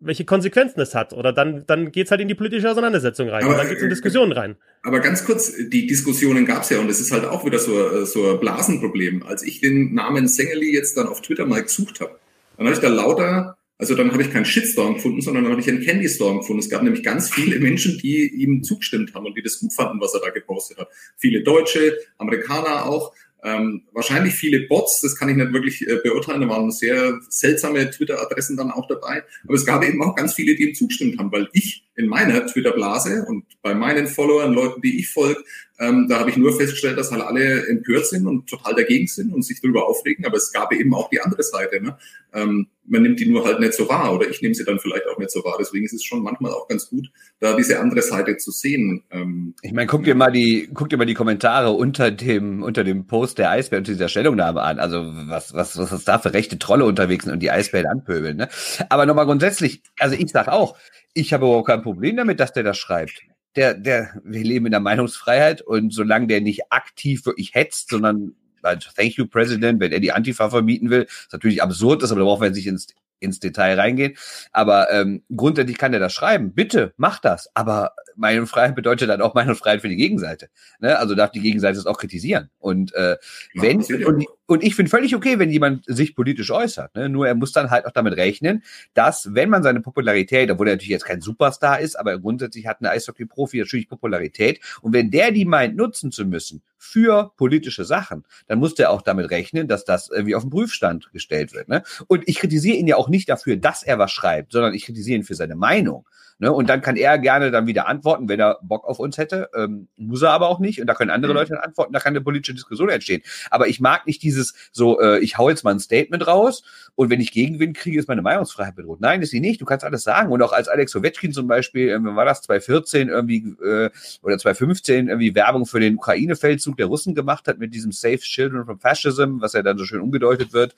welche 0.00 0.24
Konsequenzen 0.24 0.80
es 0.80 0.94
hat. 0.94 1.12
Oder 1.12 1.32
dann, 1.32 1.64
dann 1.66 1.90
geht's 1.92 2.10
halt 2.10 2.20
in 2.20 2.28
die 2.28 2.34
politische 2.34 2.70
Auseinandersetzung 2.70 3.28
rein. 3.28 3.44
Aber, 3.44 3.52
und 3.52 3.58
dann 3.58 3.68
geht's 3.68 3.82
in 3.82 3.88
Diskussionen 3.88 4.32
rein. 4.32 4.56
Aber 4.82 5.00
ganz 5.00 5.24
kurz, 5.24 5.52
die 5.56 5.86
Diskussionen 5.86 6.44
gab's 6.44 6.70
ja 6.70 6.78
und 6.78 6.90
es 6.90 7.00
ist 7.00 7.12
halt 7.12 7.24
auch 7.24 7.44
wieder 7.44 7.58
so, 7.58 8.04
so 8.04 8.32
ein 8.32 8.40
Blasenproblem. 8.40 9.22
Als 9.22 9.42
ich 9.42 9.60
den 9.60 9.94
Namen 9.94 10.28
Sengeli 10.28 10.74
jetzt 10.74 10.96
dann 10.96 11.08
auf 11.08 11.22
Twitter 11.22 11.46
mal 11.46 11.62
gesucht 11.62 12.00
habe, 12.00 12.18
dann 12.56 12.66
habe 12.66 12.74
ich 12.74 12.82
da 12.82 12.88
lauter 12.88 13.55
also 13.78 13.94
dann 13.94 14.10
habe 14.12 14.22
ich 14.22 14.32
keinen 14.32 14.46
Shitstorm 14.46 14.94
gefunden, 14.94 15.20
sondern 15.20 15.44
dann 15.44 15.52
habe 15.52 15.60
ich 15.60 15.68
einen 15.68 15.84
Candystorm 15.84 16.38
gefunden. 16.38 16.60
Es 16.60 16.70
gab 16.70 16.82
nämlich 16.82 17.02
ganz 17.02 17.30
viele 17.30 17.60
Menschen, 17.60 17.98
die 17.98 18.26
ihm 18.26 18.62
zugestimmt 18.62 19.14
haben 19.14 19.26
und 19.26 19.36
die 19.36 19.42
das 19.42 19.60
gut 19.60 19.72
fanden, 19.74 20.00
was 20.00 20.14
er 20.14 20.20
da 20.20 20.30
gepostet 20.30 20.78
hat. 20.78 20.88
Viele 21.16 21.42
Deutsche, 21.42 21.96
Amerikaner 22.18 22.86
auch. 22.86 23.12
Ähm, 23.44 23.82
wahrscheinlich 23.92 24.34
viele 24.34 24.66
Bots, 24.66 25.00
das 25.02 25.14
kann 25.14 25.28
ich 25.28 25.36
nicht 25.36 25.52
wirklich 25.52 25.86
äh, 25.86 26.00
beurteilen, 26.02 26.40
da 26.40 26.48
waren 26.48 26.70
sehr 26.72 27.20
seltsame 27.28 27.88
Twitter-Adressen 27.90 28.56
dann 28.56 28.72
auch 28.72 28.88
dabei. 28.88 29.22
Aber 29.44 29.54
es 29.54 29.66
gab 29.66 29.84
eben 29.84 30.02
auch 30.02 30.16
ganz 30.16 30.34
viele, 30.34 30.56
die 30.56 30.70
ihm 30.70 30.74
zugestimmt 30.74 31.18
haben, 31.18 31.30
weil 31.30 31.48
ich 31.52 31.84
in 31.94 32.06
meiner 32.06 32.46
Twitter-Blase 32.46 33.24
und 33.28 33.44
bei 33.62 33.74
meinen 33.74 34.06
Followern, 34.06 34.52
Leuten, 34.52 34.80
die 34.80 34.98
ich 34.98 35.10
folge, 35.10 35.44
ähm, 35.78 36.06
da 36.08 36.20
habe 36.20 36.30
ich 36.30 36.36
nur 36.36 36.56
festgestellt, 36.56 36.96
dass 36.96 37.12
halt 37.12 37.22
alle 37.22 37.66
empört 37.66 38.06
sind 38.06 38.26
und 38.26 38.48
total 38.48 38.74
dagegen 38.74 39.06
sind 39.06 39.34
und 39.34 39.42
sich 39.42 39.60
darüber 39.60 39.86
aufregen. 39.86 40.24
Aber 40.24 40.36
es 40.36 40.50
gab 40.50 40.72
eben 40.72 40.94
auch 40.94 41.10
die 41.10 41.20
andere 41.20 41.42
Seite. 41.42 41.82
Ne? 41.82 41.98
Ähm, 42.32 42.68
man 42.86 43.02
nimmt 43.02 43.20
die 43.20 43.26
nur 43.26 43.44
halt 43.44 43.60
nicht 43.60 43.74
so 43.74 43.88
wahr 43.88 44.14
oder 44.14 44.28
ich 44.28 44.40
nehme 44.40 44.54
sie 44.54 44.64
dann 44.64 44.78
vielleicht 44.78 45.06
auch 45.06 45.18
nicht 45.18 45.30
so 45.30 45.44
wahr. 45.44 45.56
Deswegen 45.58 45.84
ist 45.84 45.92
es 45.92 46.02
schon 46.02 46.22
manchmal 46.22 46.52
auch 46.52 46.66
ganz 46.68 46.88
gut, 46.88 47.10
da 47.40 47.54
diese 47.56 47.78
andere 47.78 48.00
Seite 48.00 48.38
zu 48.38 48.52
sehen. 48.52 49.02
Ähm, 49.10 49.54
ich 49.60 49.72
meine, 49.72 49.86
guck 49.86 50.04
dir 50.04 50.14
mal 50.14 50.32
die, 50.32 50.70
guck 50.72 50.88
dir 50.88 50.96
mal 50.96 51.04
die 51.04 51.14
Kommentare 51.14 51.72
unter 51.72 52.10
dem, 52.10 52.62
unter 52.62 52.82
dem 52.82 53.06
Post 53.06 53.38
der 53.38 53.50
Eisbären 53.50 53.82
unter 53.82 53.92
dieser 53.92 54.08
Stellungnahme 54.08 54.62
an. 54.62 54.78
Also 54.78 55.04
was, 55.04 55.52
was, 55.52 55.76
was 55.76 55.92
ist 55.92 56.08
da 56.08 56.18
für 56.18 56.32
rechte 56.32 56.58
Trolle 56.58 56.86
unterwegs 56.86 57.24
sind 57.24 57.34
und 57.34 57.40
die 57.40 57.50
Eisbären 57.50 57.86
anpöbeln. 57.86 58.38
Ne? 58.38 58.48
Aber 58.88 59.04
nochmal 59.04 59.26
grundsätzlich, 59.26 59.82
also 59.98 60.16
ich 60.16 60.30
sag 60.30 60.48
auch, 60.48 60.78
ich 61.12 61.34
habe 61.34 61.44
überhaupt 61.44 61.68
kein 61.68 61.82
Problem 61.82 62.16
damit, 62.16 62.40
dass 62.40 62.52
der 62.52 62.62
das 62.62 62.78
schreibt. 62.78 63.22
Der, 63.56 63.74
der, 63.74 64.20
wir 64.22 64.44
leben 64.44 64.66
in 64.66 64.72
der 64.72 64.80
Meinungsfreiheit 64.80 65.62
und 65.62 65.92
solange 65.92 66.26
der 66.26 66.40
nicht 66.40 66.70
aktiv 66.70 67.24
wirklich 67.26 67.54
hetzt, 67.54 67.88
sondern 67.90 68.34
also 68.62 68.90
Thank 68.96 69.14
you, 69.14 69.26
President, 69.26 69.80
wenn 69.80 69.92
er 69.92 70.00
die 70.00 70.12
Antifa 70.12 70.50
verbieten 70.50 70.90
will, 70.90 71.06
was 71.06 71.32
natürlich 71.32 71.62
absurd 71.62 72.02
ist, 72.02 72.10
aber 72.10 72.20
da 72.20 72.26
brauchen 72.26 72.42
wir 72.42 72.54
sich 72.54 72.66
ins, 72.66 72.88
ins 73.20 73.40
Detail 73.40 73.78
reingehen. 73.78 74.16
Aber 74.52 74.90
ähm, 74.90 75.22
grundsätzlich 75.34 75.78
kann 75.78 75.94
er 75.94 76.00
das 76.00 76.12
schreiben. 76.12 76.52
Bitte, 76.52 76.92
mach 76.96 77.18
das. 77.20 77.48
Aber 77.54 77.92
Meinungsfreiheit 78.16 78.74
bedeutet 78.74 79.08
dann 79.08 79.20
auch 79.20 79.34
Meinungsfreiheit 79.34 79.80
für 79.80 79.88
die 79.88 79.96
Gegenseite. 79.96 80.48
Ne? 80.80 80.98
Also 80.98 81.14
darf 81.14 81.30
die 81.30 81.40
Gegenseite 81.40 81.78
es 81.78 81.86
auch 81.86 81.98
kritisieren. 81.98 82.50
Und 82.58 82.94
äh, 82.94 83.16
wenn 83.54 83.78
und, 83.78 84.26
und 84.46 84.62
ich 84.62 84.74
finde 84.74 84.90
völlig 84.90 85.14
okay, 85.14 85.38
wenn 85.38 85.50
jemand 85.50 85.84
sich 85.86 86.14
politisch 86.14 86.50
äußert. 86.50 86.94
Ne? 86.94 87.08
Nur 87.08 87.26
er 87.26 87.34
muss 87.34 87.52
dann 87.52 87.70
halt 87.70 87.86
auch 87.86 87.92
damit 87.92 88.16
rechnen, 88.16 88.62
dass 88.94 89.34
wenn 89.34 89.50
man 89.50 89.62
seine 89.62 89.80
Popularität, 89.80 90.50
obwohl 90.50 90.68
er 90.68 90.74
natürlich 90.74 90.90
jetzt 90.90 91.04
kein 91.04 91.20
Superstar 91.20 91.80
ist, 91.80 91.98
aber 91.98 92.18
grundsätzlich 92.18 92.66
hat 92.66 92.80
ein 92.80 92.86
Eishockey-Profi 92.86 93.58
natürlich 93.58 93.88
Popularität. 93.88 94.60
Und 94.82 94.92
wenn 94.92 95.10
der 95.10 95.32
die 95.32 95.44
meint, 95.44 95.76
nutzen 95.76 96.12
zu 96.12 96.24
müssen 96.24 96.62
für 96.78 97.32
politische 97.36 97.84
Sachen, 97.84 98.24
dann 98.46 98.58
muss 98.58 98.74
der 98.74 98.90
auch 98.90 99.02
damit 99.02 99.30
rechnen, 99.30 99.68
dass 99.68 99.84
das 99.84 100.08
irgendwie 100.08 100.34
auf 100.34 100.42
den 100.42 100.50
Prüfstand 100.50 101.12
gestellt 101.12 101.52
wird. 101.52 101.68
Ne? 101.68 101.82
Und 102.06 102.22
ich 102.26 102.38
kritisiere 102.38 102.76
ihn 102.76 102.86
ja 102.86 102.96
auch 102.96 103.08
nicht 103.08 103.28
dafür, 103.28 103.56
dass 103.56 103.82
er 103.82 103.98
was 103.98 104.12
schreibt, 104.12 104.52
sondern 104.52 104.74
ich 104.74 104.84
kritisiere 104.84 105.18
ihn 105.18 105.24
für 105.24 105.34
seine 105.34 105.56
Meinung. 105.56 106.06
Ne? 106.38 106.52
Und 106.52 106.68
dann 106.68 106.82
kann 106.82 106.96
er 106.96 107.18
gerne 107.18 107.50
dann 107.50 107.66
wieder 107.66 107.88
antworten, 107.88 108.28
wenn 108.28 108.40
er 108.40 108.58
Bock 108.62 108.84
auf 108.84 108.98
uns 108.98 109.16
hätte. 109.16 109.48
Ähm, 109.54 109.88
muss 109.96 110.22
er 110.22 110.30
aber 110.30 110.48
auch 110.48 110.58
nicht. 110.58 110.80
Und 110.80 110.86
da 110.86 110.94
können 110.94 111.10
andere 111.10 111.32
mhm. 111.32 111.38
Leute 111.38 111.54
dann 111.54 111.62
antworten, 111.62 111.92
da 111.92 112.00
kann 112.00 112.12
eine 112.12 112.20
politische 112.20 112.54
Diskussion 112.54 112.90
entstehen. 112.90 113.22
Aber 113.50 113.68
ich 113.68 113.80
mag 113.80 114.06
nicht 114.06 114.22
dieses 114.22 114.54
so, 114.70 115.00
äh, 115.00 115.18
ich 115.20 115.38
hau 115.38 115.48
jetzt 115.48 115.64
mal 115.64 115.70
ein 115.70 115.80
Statement 115.80 116.26
raus 116.26 116.62
und 116.94 117.08
wenn 117.08 117.20
ich 117.20 117.32
Gegenwind 117.32 117.76
kriege, 117.76 117.98
ist 117.98 118.08
meine 118.08 118.22
Meinungsfreiheit 118.22 118.76
bedroht. 118.76 119.00
Nein, 119.00 119.22
ist 119.22 119.30
sie 119.30 119.40
nicht. 119.40 119.60
Du 119.60 119.64
kannst 119.64 119.84
alles 119.84 120.02
sagen. 120.02 120.30
Und 120.30 120.42
auch 120.42 120.52
als 120.52 120.68
Alex 120.68 120.94
Ovechkin 120.94 121.32
zum 121.32 121.46
Beispiel, 121.46 121.88
äh, 121.88 122.04
war 122.04 122.26
das 122.26 122.42
2014 122.42 123.08
irgendwie 123.08 123.56
äh, 123.64 123.90
oder 124.22 124.38
2015 124.38 125.08
irgendwie 125.08 125.34
Werbung 125.34 125.64
für 125.64 125.80
den 125.80 125.96
Ukraine-Feldzug 125.96 126.76
der 126.76 126.86
Russen 126.86 127.14
gemacht 127.14 127.48
hat 127.48 127.58
mit 127.58 127.72
diesem 127.72 127.92
Safe 127.92 128.18
Children 128.18 128.66
from 128.66 128.78
Fascism, 128.78 129.40
was 129.40 129.54
ja 129.54 129.62
dann 129.62 129.78
so 129.78 129.84
schön 129.84 130.00
umgedeutet 130.00 130.52
wird. 130.52 130.74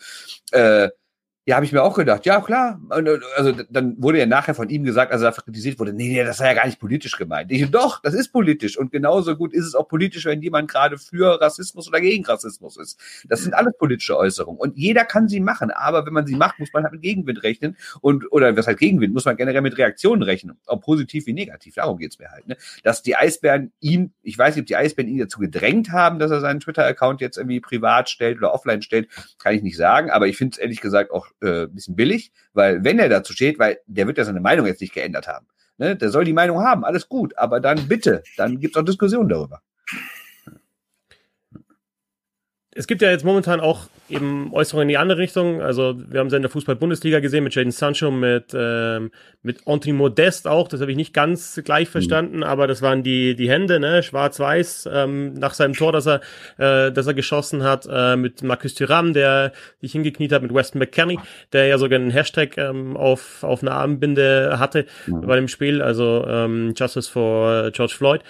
Äh, 0.52 0.90
ja, 1.48 1.56
habe 1.56 1.64
ich 1.64 1.72
mir 1.72 1.82
auch 1.82 1.94
gedacht, 1.94 2.26
ja 2.26 2.42
klar. 2.42 2.78
Äh, 2.90 3.20
also 3.34 3.52
dann 3.70 3.96
wurde 3.96 4.18
ja 4.18 4.26
nachher 4.26 4.54
von 4.54 4.68
ihm 4.68 4.84
gesagt, 4.84 5.12
also 5.12 5.24
dafür 5.24 5.44
kritisiert 5.44 5.78
wurde, 5.78 5.94
nee, 5.94 6.08
nee, 6.08 6.22
das 6.22 6.36
sei 6.36 6.48
ja 6.48 6.52
gar 6.52 6.66
nicht 6.66 6.78
politisch 6.78 7.16
gemeint. 7.16 7.50
Ich, 7.50 7.70
doch, 7.70 8.02
das 8.02 8.12
ist 8.12 8.34
politisch 8.34 8.76
und 8.76 8.92
genauso 8.92 9.34
gut 9.34 9.54
ist 9.54 9.64
es 9.64 9.74
auch 9.74 9.88
politisch, 9.88 10.26
wenn 10.26 10.42
jemand 10.42 10.70
gerade 10.70 10.98
für 10.98 11.40
Rassismus 11.40 11.88
oder 11.88 12.02
gegen 12.02 12.22
Rassismus 12.26 12.76
ist. 12.76 13.00
Das 13.30 13.40
sind 13.40 13.54
alles 13.54 13.72
politische 13.78 14.18
Äußerungen 14.18 14.60
und 14.60 14.76
jeder 14.76 15.06
kann 15.06 15.26
sie 15.26 15.40
machen, 15.40 15.70
aber 15.70 16.04
wenn 16.04 16.12
man 16.12 16.26
sie 16.26 16.36
macht, 16.36 16.58
muss 16.58 16.68
man 16.74 16.82
halt 16.82 16.92
mit 16.92 17.00
Gegenwind 17.00 17.42
rechnen 17.42 17.78
und 18.02 18.30
oder 18.30 18.54
was 18.54 18.66
halt 18.66 18.78
Gegenwind, 18.78 19.14
muss 19.14 19.24
man 19.24 19.38
generell 19.38 19.62
mit 19.62 19.78
Reaktionen 19.78 20.22
rechnen, 20.22 20.58
ob 20.66 20.82
positiv 20.82 21.24
wie 21.24 21.32
negativ. 21.32 21.76
Darum 21.76 21.96
geht's 21.96 22.18
mir 22.18 22.30
halt. 22.30 22.46
Ne? 22.46 22.58
Dass 22.82 23.00
die 23.00 23.16
Eisbären 23.16 23.72
ihn, 23.80 24.12
ich 24.22 24.36
weiß 24.36 24.54
nicht, 24.54 24.64
ob 24.64 24.66
die 24.66 24.76
Eisbären 24.76 25.10
ihn 25.10 25.20
dazu 25.20 25.38
gedrängt 25.38 25.92
haben, 25.92 26.18
dass 26.18 26.30
er 26.30 26.40
seinen 26.40 26.60
Twitter-Account 26.60 27.22
jetzt 27.22 27.38
irgendwie 27.38 27.60
privat 27.60 28.10
stellt 28.10 28.36
oder 28.36 28.52
offline 28.52 28.82
stellt, 28.82 29.08
kann 29.38 29.54
ich 29.54 29.62
nicht 29.62 29.78
sagen, 29.78 30.10
aber 30.10 30.26
ich 30.26 30.36
finde 30.36 30.52
es 30.52 30.58
ehrlich 30.58 30.82
gesagt 30.82 31.10
auch 31.10 31.26
äh, 31.40 31.66
bisschen 31.66 31.96
billig, 31.96 32.32
weil 32.52 32.84
wenn 32.84 32.98
er 32.98 33.08
dazu 33.08 33.32
steht, 33.32 33.58
weil 33.58 33.78
der 33.86 34.06
wird 34.06 34.18
ja 34.18 34.24
seine 34.24 34.40
Meinung 34.40 34.66
jetzt 34.66 34.80
nicht 34.80 34.94
geändert 34.94 35.26
haben. 35.28 35.46
Ne? 35.76 35.96
Der 35.96 36.10
soll 36.10 36.24
die 36.24 36.32
Meinung 36.32 36.60
haben, 36.60 36.84
alles 36.84 37.08
gut, 37.08 37.36
aber 37.38 37.60
dann 37.60 37.88
bitte, 37.88 38.22
dann 38.36 38.58
gibt 38.60 38.76
es 38.76 38.80
auch 38.80 38.84
Diskussionen 38.84 39.28
darüber 39.28 39.62
es 42.72 42.86
gibt 42.86 43.02
ja 43.02 43.10
jetzt 43.10 43.24
momentan 43.24 43.60
auch 43.60 43.88
eben 44.10 44.52
Äußerungen 44.52 44.84
in 44.84 44.88
die 44.88 44.98
andere 44.98 45.18
Richtung. 45.18 45.62
Also 45.62 45.94
wir 45.96 46.20
haben 46.20 46.28
es 46.28 46.32
in 46.32 46.42
der 46.42 46.50
Fußball-Bundesliga 46.50 47.20
gesehen 47.20 47.44
mit 47.44 47.54
Jaden 47.54 47.72
Sancho, 47.72 48.10
mit, 48.10 48.52
ähm, 48.54 49.10
mit 49.42 49.66
Anthony 49.66 49.94
Modest 49.94 50.46
auch. 50.46 50.68
Das 50.68 50.80
habe 50.80 50.90
ich 50.90 50.96
nicht 50.96 51.14
ganz 51.14 51.60
gleich 51.64 51.88
verstanden, 51.88 52.38
mhm. 52.38 52.42
aber 52.42 52.66
das 52.66 52.82
waren 52.82 53.02
die, 53.02 53.34
die 53.34 53.50
Hände, 53.50 53.80
ne? 53.80 54.02
schwarz-weiß, 54.02 54.88
ähm, 54.92 55.34
nach 55.34 55.54
seinem 55.54 55.74
Tor, 55.74 55.92
das 55.92 56.06
er, 56.06 56.20
äh, 56.58 56.92
das 56.92 57.06
er 57.06 57.14
geschossen 57.14 57.62
hat, 57.62 57.88
äh, 57.90 58.16
mit 58.16 58.42
Marcus 58.42 58.74
Thuram, 58.74 59.12
der 59.12 59.52
sich 59.80 59.92
hingekniet 59.92 60.32
hat, 60.32 60.42
mit 60.42 60.54
Weston 60.54 60.78
McKenney, 60.78 61.18
der 61.52 61.66
ja 61.66 61.78
sogar 61.78 61.98
einen 61.98 62.10
Hashtag 62.10 62.56
ähm, 62.58 62.96
auf, 62.96 63.42
auf 63.42 63.62
einer 63.62 63.72
Armbinde 63.72 64.58
hatte 64.58 64.86
mhm. 65.06 65.22
bei 65.22 65.36
dem 65.36 65.48
Spiel, 65.48 65.80
also 65.82 66.24
ähm, 66.28 66.74
Justice 66.76 67.10
for 67.10 67.70
George 67.72 67.94
Floyd. 67.96 68.20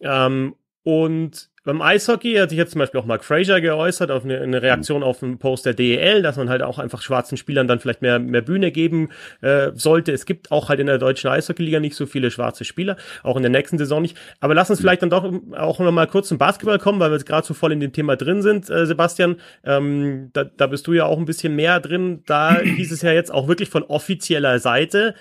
Ähm, 0.00 0.54
und 0.84 1.48
beim 1.64 1.80
Eishockey 1.80 2.34
hat 2.34 2.50
sich 2.50 2.58
jetzt 2.58 2.72
zum 2.72 2.80
Beispiel 2.80 3.00
auch 3.00 3.06
Mark 3.06 3.24
Fraser 3.24 3.60
geäußert 3.60 4.10
auf 4.10 4.24
eine, 4.24 4.38
eine 4.40 4.60
Reaktion 4.60 5.02
auf 5.02 5.22
einen 5.22 5.38
Post 5.38 5.64
der 5.64 5.72
DEL, 5.72 6.20
dass 6.20 6.36
man 6.36 6.50
halt 6.50 6.62
auch 6.62 6.78
einfach 6.78 7.00
schwarzen 7.00 7.38
Spielern 7.38 7.66
dann 7.66 7.80
vielleicht 7.80 8.02
mehr, 8.02 8.18
mehr 8.18 8.42
Bühne 8.42 8.70
geben 8.70 9.08
äh, 9.40 9.70
sollte. 9.74 10.12
Es 10.12 10.26
gibt 10.26 10.52
auch 10.52 10.68
halt 10.68 10.80
in 10.80 10.86
der 10.86 10.98
deutschen 10.98 11.30
Eishockeyliga 11.30 11.80
nicht 11.80 11.96
so 11.96 12.04
viele 12.04 12.30
schwarze 12.30 12.64
Spieler, 12.64 12.96
auch 13.22 13.36
in 13.36 13.42
der 13.42 13.50
nächsten 13.50 13.78
Saison 13.78 14.02
nicht. 14.02 14.16
Aber 14.40 14.54
lass 14.54 14.68
uns 14.68 14.80
vielleicht 14.80 15.00
dann 15.00 15.10
doch 15.10 15.24
auch 15.56 15.78
noch 15.78 15.92
mal 15.92 16.06
kurz 16.06 16.28
zum 16.28 16.36
Basketball 16.36 16.78
kommen, 16.78 17.00
weil 17.00 17.10
wir 17.10 17.16
jetzt 17.16 17.26
gerade 17.26 17.46
so 17.46 17.54
voll 17.54 17.72
in 17.72 17.80
dem 17.80 17.92
Thema 17.92 18.16
drin 18.16 18.42
sind, 18.42 18.68
äh, 18.68 18.84
Sebastian. 18.84 19.36
Ähm, 19.64 20.28
da, 20.34 20.44
da 20.44 20.66
bist 20.66 20.86
du 20.86 20.92
ja 20.92 21.06
auch 21.06 21.16
ein 21.18 21.24
bisschen 21.24 21.56
mehr 21.56 21.80
drin. 21.80 22.22
Da 22.26 22.60
hieß 22.62 22.92
es 22.92 23.00
ja 23.00 23.12
jetzt 23.12 23.32
auch 23.32 23.48
wirklich 23.48 23.70
von 23.70 23.84
offizieller 23.84 24.58
Seite, 24.58 25.14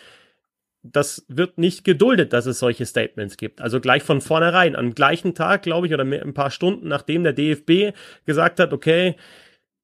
das 0.83 1.25
wird 1.29 1.57
nicht 1.57 1.85
geduldet, 1.85 2.33
dass 2.33 2.45
es 2.45 2.59
solche 2.59 2.85
Statements 2.85 3.37
gibt. 3.37 3.61
Also 3.61 3.79
gleich 3.79 4.03
von 4.03 4.21
vornherein, 4.21 4.75
am 4.75 4.93
gleichen 4.93 5.33
Tag, 5.33 5.63
glaube 5.63 5.87
ich, 5.87 5.93
oder 5.93 6.03
ein 6.03 6.33
paar 6.33 6.51
Stunden, 6.51 6.89
nachdem 6.89 7.23
der 7.23 7.33
DFB 7.33 7.95
gesagt 8.25 8.59
hat, 8.59 8.73
okay, 8.73 9.15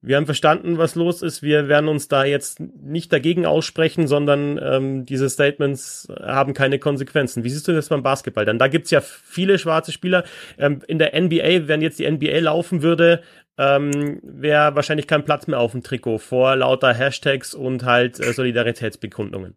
wir 0.02 0.16
haben 0.16 0.24
verstanden, 0.26 0.78
was 0.78 0.94
los 0.94 1.20
ist. 1.20 1.42
Wir 1.42 1.68
werden 1.68 1.88
uns 1.88 2.08
da 2.08 2.24
jetzt 2.24 2.58
nicht 2.60 3.12
dagegen 3.12 3.44
aussprechen, 3.44 4.06
sondern 4.06 4.58
ähm, 4.62 5.04
diese 5.04 5.28
Statements 5.28 6.08
haben 6.22 6.54
keine 6.54 6.78
Konsequenzen. 6.78 7.44
Wie 7.44 7.50
siehst 7.50 7.68
du 7.68 7.72
das 7.72 7.90
beim 7.90 8.02
Basketball? 8.02 8.46
Dann 8.46 8.58
da 8.58 8.68
gibt's 8.68 8.90
ja 8.90 9.02
viele 9.02 9.58
schwarze 9.58 9.92
Spieler. 9.92 10.24
Ähm, 10.56 10.80
in 10.86 10.98
der 10.98 11.20
NBA, 11.20 11.68
wenn 11.68 11.82
jetzt 11.82 11.98
die 11.98 12.10
NBA 12.10 12.38
laufen 12.38 12.80
würde, 12.80 13.22
ähm, 13.58 14.20
wäre 14.22 14.74
wahrscheinlich 14.74 15.06
kein 15.06 15.24
Platz 15.26 15.46
mehr 15.46 15.58
auf 15.58 15.72
dem 15.72 15.82
Trikot 15.82 16.18
vor 16.18 16.56
lauter 16.56 16.94
Hashtags 16.94 17.54
und 17.54 17.84
halt 17.84 18.18
äh, 18.20 18.32
Solidaritätsbekundungen. 18.32 19.56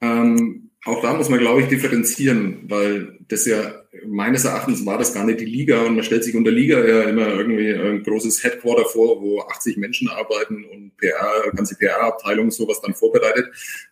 Ähm, 0.00 0.70
auch 0.84 1.02
da 1.02 1.12
muss 1.14 1.28
man, 1.28 1.40
glaube 1.40 1.62
ich, 1.62 1.68
differenzieren, 1.68 2.64
weil 2.68 3.18
das 3.28 3.44
ja 3.46 3.74
meines 4.06 4.44
Erachtens 4.44 4.86
war 4.86 4.98
das 4.98 5.12
gar 5.12 5.26
nicht 5.26 5.40
die 5.40 5.46
Liga 5.46 5.82
und 5.82 5.94
man 5.94 6.04
stellt 6.04 6.24
sich 6.24 6.34
unter 6.34 6.50
Liga 6.50 6.84
ja 6.86 7.02
immer 7.02 7.26
irgendwie 7.28 7.72
ein 7.72 8.02
großes 8.02 8.42
Headquarter 8.42 8.86
vor, 8.86 9.20
wo 9.20 9.40
80 9.42 9.76
Menschen 9.76 10.08
arbeiten 10.08 10.64
und 10.64 10.96
PR, 10.96 11.52
ganze 11.54 11.76
PR-Abteilung 11.76 12.50
sowas 12.50 12.80
dann 12.80 12.94
vorbereitet. 12.94 13.50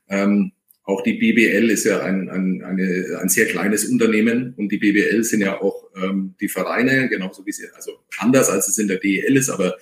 Ähm, 0.09 0.53
auch 0.85 1.03
die 1.03 1.15
BBL 1.15 1.69
ist 1.69 1.85
ja 1.85 2.01
ein, 2.01 2.31
ein, 2.31 2.63
eine, 2.65 3.19
ein 3.21 3.29
sehr 3.29 3.45
kleines 3.47 3.85
Unternehmen 3.85 4.55
und 4.57 4.73
die 4.73 4.79
BBL 4.79 5.23
sind 5.23 5.43
ja 5.43 5.61
auch 5.61 5.91
ähm, 5.95 6.35
die 6.41 6.49
Vereine, 6.49 7.11
genauso 7.11 7.45
wie 7.45 7.53
sie, 7.53 7.67
also 7.75 7.99
anders 8.17 8.49
als 8.49 8.69
es 8.69 8.79
in 8.79 8.89
der 8.89 8.97
DEL 8.97 9.37
ist, 9.37 9.51
aber 9.51 9.77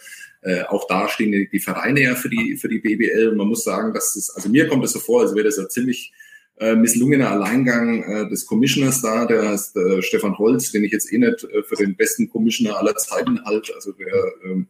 äh, 0.46 0.62
auch 0.62 0.86
da 0.86 1.08
stehen 1.08 1.32
die, 1.32 1.48
die 1.48 1.58
Vereine 1.58 2.00
ja 2.00 2.14
für 2.14 2.28
die, 2.28 2.56
für 2.56 2.68
die 2.68 2.78
BBL. 2.78 3.30
Und 3.30 3.36
man 3.36 3.48
muss 3.48 3.64
sagen, 3.64 3.92
dass 3.92 4.14
es, 4.14 4.30
also 4.30 4.48
mir 4.48 4.68
kommt 4.68 4.84
es 4.84 4.92
so 4.92 5.00
vor, 5.00 5.22
als 5.22 5.34
wäre 5.34 5.46
das 5.46 5.56
ja 5.56 5.68
ziemlich 5.68 6.12
äh, 6.58 6.76
misslungener 6.76 7.32
Alleingang 7.32 8.04
äh, 8.04 8.28
des 8.28 8.46
Commissioners 8.46 9.02
da, 9.02 9.26
der 9.26 9.54
äh, 9.54 10.02
Stefan 10.02 10.38
Holz, 10.38 10.70
den 10.70 10.84
ich 10.84 10.92
jetzt 10.92 11.12
eh 11.12 11.18
nicht 11.18 11.40
für 11.40 11.74
den 11.74 11.96
besten 11.96 12.28
Commissioner 12.30 12.78
aller 12.78 12.94
Zeiten 12.94 13.44
halte. 13.44 13.74
Also 13.74 13.90
der 13.90 14.14
ähm, 14.44 14.68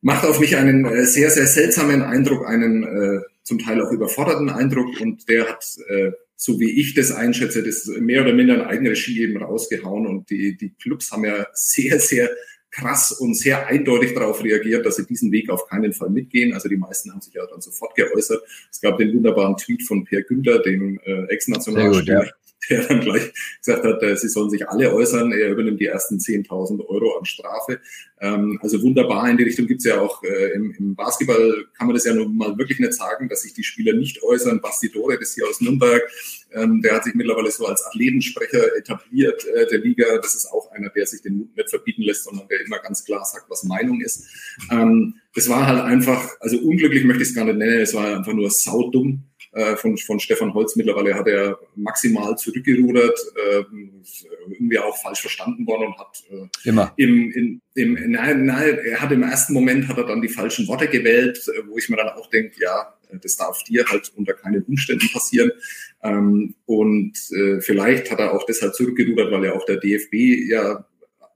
macht 0.00 0.24
auf 0.24 0.40
mich 0.40 0.56
einen 0.56 1.06
sehr, 1.06 1.30
sehr 1.30 1.46
seltsamen 1.46 2.02
Eindruck, 2.02 2.46
einen 2.46 3.24
zum 3.42 3.58
Teil 3.58 3.80
auch 3.80 3.90
überforderten 3.90 4.48
Eindruck 4.48 5.00
und 5.00 5.28
der 5.28 5.48
hat, 5.48 5.64
so 6.36 6.60
wie 6.60 6.70
ich 6.80 6.94
das 6.94 7.10
einschätze, 7.10 7.64
das 7.64 7.86
mehr 7.86 8.22
oder 8.22 8.32
minder 8.32 8.54
in 8.54 8.60
Eigenregie 8.60 9.22
eben 9.22 9.42
rausgehauen 9.42 10.06
und 10.06 10.30
die, 10.30 10.56
die 10.56 10.72
Clubs 10.80 11.10
haben 11.10 11.24
ja 11.24 11.48
sehr, 11.52 11.98
sehr 11.98 12.30
krass 12.70 13.12
und 13.12 13.34
sehr 13.34 13.66
eindeutig 13.66 14.14
darauf 14.14 14.42
reagiert, 14.42 14.84
dass 14.84 14.96
sie 14.96 15.06
diesen 15.06 15.32
Weg 15.32 15.50
auf 15.50 15.66
keinen 15.66 15.92
Fall 15.92 16.10
mitgehen. 16.10 16.52
Also 16.52 16.68
die 16.68 16.76
meisten 16.76 17.12
haben 17.12 17.20
sich 17.20 17.34
ja 17.34 17.46
dann 17.46 17.60
sofort 17.60 17.94
geäußert. 17.94 18.42
Es 18.70 18.80
gab 18.80 18.98
den 18.98 19.14
wunderbaren 19.14 19.56
Tweet 19.56 19.82
von 19.82 20.04
Per 20.04 20.22
Günther, 20.22 20.60
dem 20.60 21.00
äh, 21.04 21.24
Ex-Nationalspieler, 21.28 22.30
der 22.70 22.86
dann 22.86 23.00
gleich 23.00 23.32
gesagt 23.64 23.84
hat, 23.84 24.02
äh, 24.02 24.16
sie 24.16 24.28
sollen 24.28 24.50
sich 24.50 24.68
alle 24.68 24.92
äußern. 24.92 25.32
Er 25.32 25.50
übernimmt 25.50 25.80
die 25.80 25.86
ersten 25.86 26.18
10.000 26.18 26.86
Euro 26.86 27.18
an 27.18 27.24
Strafe. 27.24 27.80
Ähm, 28.20 28.58
also 28.62 28.82
wunderbar. 28.82 29.28
In 29.30 29.36
die 29.36 29.44
Richtung 29.44 29.66
gibt's 29.66 29.84
ja 29.84 30.00
auch 30.00 30.22
äh, 30.22 30.52
im, 30.52 30.94
Basketball 30.94 31.66
kann 31.76 31.86
man 31.86 31.94
das 31.94 32.04
ja 32.04 32.14
nun 32.14 32.36
mal 32.36 32.56
wirklich 32.58 32.78
nicht 32.78 32.94
sagen, 32.94 33.28
dass 33.28 33.42
sich 33.42 33.54
die 33.54 33.62
Spieler 33.62 33.92
nicht 33.94 34.22
äußern. 34.22 34.60
Basti 34.60 34.90
Dore, 34.90 35.18
das 35.18 35.34
hier 35.34 35.46
aus 35.48 35.60
Nürnberg, 35.60 36.02
ähm, 36.52 36.82
der 36.82 36.94
hat 36.94 37.04
sich 37.04 37.14
mittlerweile 37.14 37.50
so 37.50 37.66
als 37.66 37.84
Athletensprecher 37.84 38.76
etabliert 38.76 39.46
äh, 39.46 39.66
der 39.66 39.78
Liga. 39.78 40.18
Das 40.18 40.34
ist 40.34 40.46
auch 40.46 40.70
einer, 40.72 40.90
der 40.90 41.06
sich 41.06 41.22
den 41.22 41.38
Mut 41.38 41.56
nicht 41.56 41.70
verbieten 41.70 42.02
lässt, 42.02 42.24
sondern 42.24 42.48
der 42.48 42.64
immer 42.64 42.78
ganz 42.80 43.04
klar 43.04 43.24
sagt, 43.24 43.48
was 43.48 43.64
Meinung 43.64 44.00
ist. 44.00 44.26
Ähm, 44.70 45.14
das 45.34 45.48
war 45.48 45.66
halt 45.66 45.80
einfach, 45.80 46.28
also 46.40 46.58
unglücklich 46.58 47.04
möchte 47.04 47.22
ich 47.22 47.28
es 47.30 47.34
gar 47.34 47.44
nicht 47.44 47.58
nennen, 47.58 47.80
es 47.80 47.94
war 47.94 48.16
einfach 48.16 48.32
nur 48.32 48.50
saudumm 48.50 49.24
äh, 49.58 49.76
von, 49.76 49.98
von 49.98 50.20
Stefan 50.20 50.54
Holz. 50.54 50.76
Mittlerweile 50.76 51.14
hat 51.14 51.26
er 51.26 51.58
maximal 51.74 52.36
zurückgerudert, 52.38 53.18
äh, 53.34 53.64
irgendwie 54.50 54.78
auch 54.78 54.96
falsch 54.96 55.20
verstanden 55.20 55.66
worden 55.66 55.88
und 55.88 55.98
hat 55.98 56.22
äh, 56.30 56.68
immer 56.68 56.92
im, 56.96 57.32
in, 57.32 57.60
im, 57.74 58.10
nein, 58.12 58.44
nein, 58.44 58.78
er 58.78 59.00
hat 59.00 59.10
im 59.10 59.24
ersten 59.24 59.52
Moment 59.54 59.88
hat 59.88 59.98
er 59.98 60.04
dann 60.04 60.22
die 60.22 60.28
falschen 60.28 60.68
Worte 60.68 60.86
gewählt, 60.86 61.44
äh, 61.48 61.62
wo 61.66 61.76
ich 61.76 61.88
mir 61.88 61.96
dann 61.96 62.10
auch 62.10 62.30
denke, 62.30 62.54
ja, 62.60 62.94
das 63.20 63.36
darf 63.36 63.64
dir 63.64 63.84
halt 63.86 64.12
unter 64.14 64.34
keinen 64.34 64.62
Umständen 64.62 65.08
passieren. 65.12 65.50
Ähm, 66.04 66.54
und 66.66 67.18
äh, 67.32 67.60
vielleicht 67.60 68.10
hat 68.12 68.20
er 68.20 68.34
auch 68.34 68.46
deshalb 68.46 68.74
zurückgerudert, 68.74 69.32
weil 69.32 69.44
ja 69.44 69.54
auch 69.54 69.64
der 69.64 69.78
DFB 69.78 70.48
ja 70.48 70.86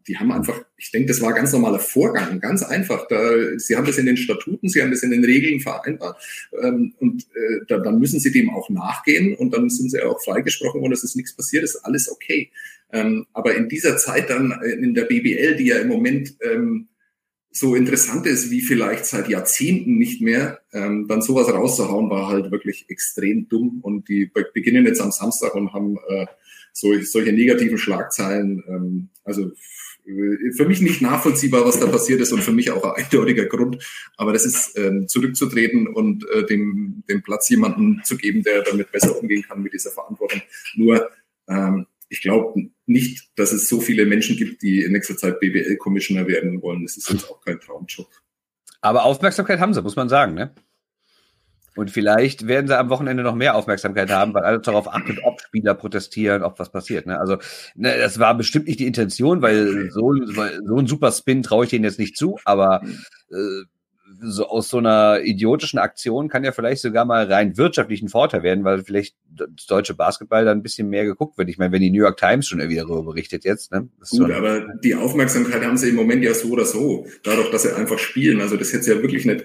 die 0.07 0.19
haben 0.19 0.33
einfach, 0.33 0.61
ich 0.77 0.91
denke, 0.91 1.09
das 1.09 1.21
war 1.21 1.33
ganz 1.33 1.53
normaler 1.53 1.79
Vorgang, 1.79 2.41
ganz 2.41 2.63
einfach. 2.63 3.07
Da, 3.09 3.59
sie 3.59 3.77
haben 3.77 3.87
das 3.87 3.99
in 3.99 4.07
den 4.07 4.17
Statuten, 4.17 4.69
sie 4.69 4.83
haben 4.83 4.91
das 4.91 5.03
in 5.03 5.11
den 5.11 5.25
Regeln 5.25 5.61
vereinbart 5.61 6.21
ähm, 6.63 6.95
und 6.99 7.23
äh, 7.35 7.65
da, 7.69 7.79
dann 7.79 7.99
müssen 7.99 8.21
sie 8.21 8.33
dem 8.33 8.51
auch 8.51 8.69
nachgehen 8.71 9.35
und 9.35 9.55
dann 9.55 9.71
sind 9.71 9.91
sie 9.91 10.03
auch 10.03 10.23
freigesprochen 10.23 10.81
worden, 10.81 10.93
es 10.93 11.05
ist 11.05 11.17
nichts 11.17 11.35
passiert, 11.35 11.65
ist 11.65 11.77
alles 11.77 12.11
okay. 12.11 12.51
Ähm, 12.93 13.27
aber 13.33 13.55
in 13.55 13.69
dieser 13.69 13.97
Zeit 13.97 14.31
dann 14.31 14.53
in 14.63 14.95
der 14.95 15.05
BBL, 15.05 15.57
die 15.57 15.67
ja 15.67 15.79
im 15.79 15.89
Moment 15.89 16.37
ähm, 16.43 16.89
so 17.51 17.75
interessant 17.75 18.27
ist 18.27 18.51
wie 18.51 18.63
vielleicht 18.63 19.05
seit 19.05 19.29
Jahrzehnten 19.29 19.99
nicht 19.99 20.23
mehr, 20.23 20.61
ähm, 20.73 21.07
dann 21.07 21.23
sowas 21.23 21.49
rauszuhauen, 21.49 22.09
war 22.11 22.29
halt 22.29 22.51
wirklich 22.51 22.87
extrem 22.89 23.49
dumm 23.49 23.81
und 23.83 24.09
die 24.09 24.31
beginnen 24.55 24.87
jetzt 24.87 25.01
am 25.01 25.13
Samstag 25.13 25.55
und 25.55 25.73
haben 25.73 25.99
äh, 26.09 26.27
so, 26.73 26.99
solche 27.03 27.33
negativen 27.33 27.79
Schlagzeilen. 27.79 28.63
Ähm, 28.67 29.09
also 29.25 29.49
äh, 29.49 29.53
für 30.05 30.67
mich 30.67 30.81
nicht 30.81 31.01
nachvollziehbar, 31.01 31.65
was 31.65 31.79
da 31.79 31.87
passiert 31.87 32.21
ist 32.21 32.33
und 32.33 32.43
für 32.43 32.53
mich 32.53 32.71
auch 32.71 32.83
ein 32.85 33.05
eindeutiger 33.05 33.47
Grund. 33.47 33.83
Aber 34.17 34.33
das 34.33 34.45
ist 34.45 34.77
ähm, 34.77 35.07
zurückzutreten 35.09 35.87
und 35.87 36.29
äh, 36.31 36.45
dem, 36.45 37.05
dem 37.09 37.23
Platz 37.23 37.49
jemanden 37.49 38.03
zu 38.05 38.17
geben, 38.17 38.43
der 38.43 38.63
damit 38.63 38.91
besser 38.91 39.19
umgehen 39.19 39.43
kann 39.43 39.63
mit 39.63 39.73
dieser 39.73 39.91
Verantwortung. 39.91 40.43
Nur 40.75 41.09
ähm, 41.49 41.87
ich 42.09 42.21
glaube 42.21 42.71
nicht, 42.87 43.31
dass 43.37 43.53
es 43.53 43.69
so 43.69 43.81
viele 43.81 44.05
Menschen 44.05 44.37
gibt, 44.37 44.63
die 44.63 44.83
in 44.83 44.93
nächster 44.93 45.17
Zeit 45.17 45.41
BBL-Commissioner 45.41 46.27
werden 46.27 46.61
wollen. 46.61 46.83
Das 46.83 46.97
ist 46.97 47.11
jetzt 47.11 47.31
auch 47.31 47.41
kein 47.41 47.59
Traumjob. 47.59 48.09
Aber 48.83 49.05
Aufmerksamkeit 49.05 49.61
haben 49.61 49.73
sie, 49.73 49.81
muss 49.81 49.97
man 49.97 50.09
sagen, 50.09 50.35
ne? 50.35 50.55
Und 51.75 51.91
vielleicht 51.91 52.47
werden 52.47 52.67
sie 52.67 52.79
am 52.79 52.91
Wochenende 52.91 53.23
noch 53.23 53.35
mehr 53.35 53.55
Aufmerksamkeit 53.55 54.11
haben, 54.11 54.35
weil 54.35 54.45
alles 54.45 54.63
darauf 54.63 54.93
achtet, 54.93 55.19
ob 55.25 55.41
Spieler 55.41 55.75
protestieren, 55.75 56.43
ob 56.43 56.59
was 56.59 56.71
passiert. 56.71 57.07
Ne? 57.07 57.19
Also 57.19 57.39
ne, 57.75 57.97
das 57.99 58.19
war 58.19 58.37
bestimmt 58.37 58.67
nicht 58.67 58.81
die 58.81 58.87
Intention, 58.87 59.43
weil 59.43 59.91
so, 59.91 60.15
so 60.65 60.77
ein 60.77 60.87
super 60.87 61.13
Spin 61.13 61.43
traue 61.43 61.65
ich 61.65 61.71
denen 61.71 61.85
jetzt 61.85 61.99
nicht 61.99 62.17
zu, 62.17 62.39
aber 62.45 62.83
äh, 63.31 63.65
so 64.23 64.47
aus 64.47 64.69
so 64.69 64.79
einer 64.79 65.21
idiotischen 65.25 65.79
Aktion 65.79 66.29
kann 66.29 66.45
ja 66.45 66.53
vielleicht 66.53 66.83
sogar 66.83 67.05
mal 67.05 67.31
rein 67.31 67.57
wirtschaftlichen 67.57 68.09
Vorteil 68.09 68.43
werden, 68.43 68.65
weil 68.65 68.85
vielleicht 68.85 69.17
das 69.29 69.67
deutsche 69.67 69.95
Basketball 69.95 70.45
dann 70.45 70.59
ein 70.59 70.63
bisschen 70.63 70.89
mehr 70.89 71.05
geguckt 71.05 71.39
wird. 71.39 71.49
Ich 71.49 71.59
meine, 71.59 71.73
wenn 71.73 71.81
die 71.81 71.91
New 71.91 72.03
York 72.03 72.19
Times 72.19 72.47
schon 72.47 72.61
wieder 72.69 72.83
darüber 72.83 73.13
berichtet 73.13 73.45
jetzt, 73.45 73.73
ne? 73.73 73.89
Gut, 73.99 74.09
so 74.09 74.25
aber 74.27 74.67
die 74.83 74.95
Aufmerksamkeit 74.95 75.65
haben 75.65 75.77
sie 75.77 75.91
im 75.91 75.97
Moment 75.97 76.23
ja 76.23 76.35
so 76.35 76.51
oder 76.51 76.65
so, 76.65 77.07
dadurch, 77.25 77.51
dass 77.51 77.63
sie 77.63 77.75
einfach 77.75 77.99
spielen. 77.99 78.41
Also 78.41 78.57
das 78.57 78.73
hätte 78.73 78.85
sie 78.85 78.93
ja 78.93 79.03
wirklich 79.03 79.27
nicht, 79.27 79.45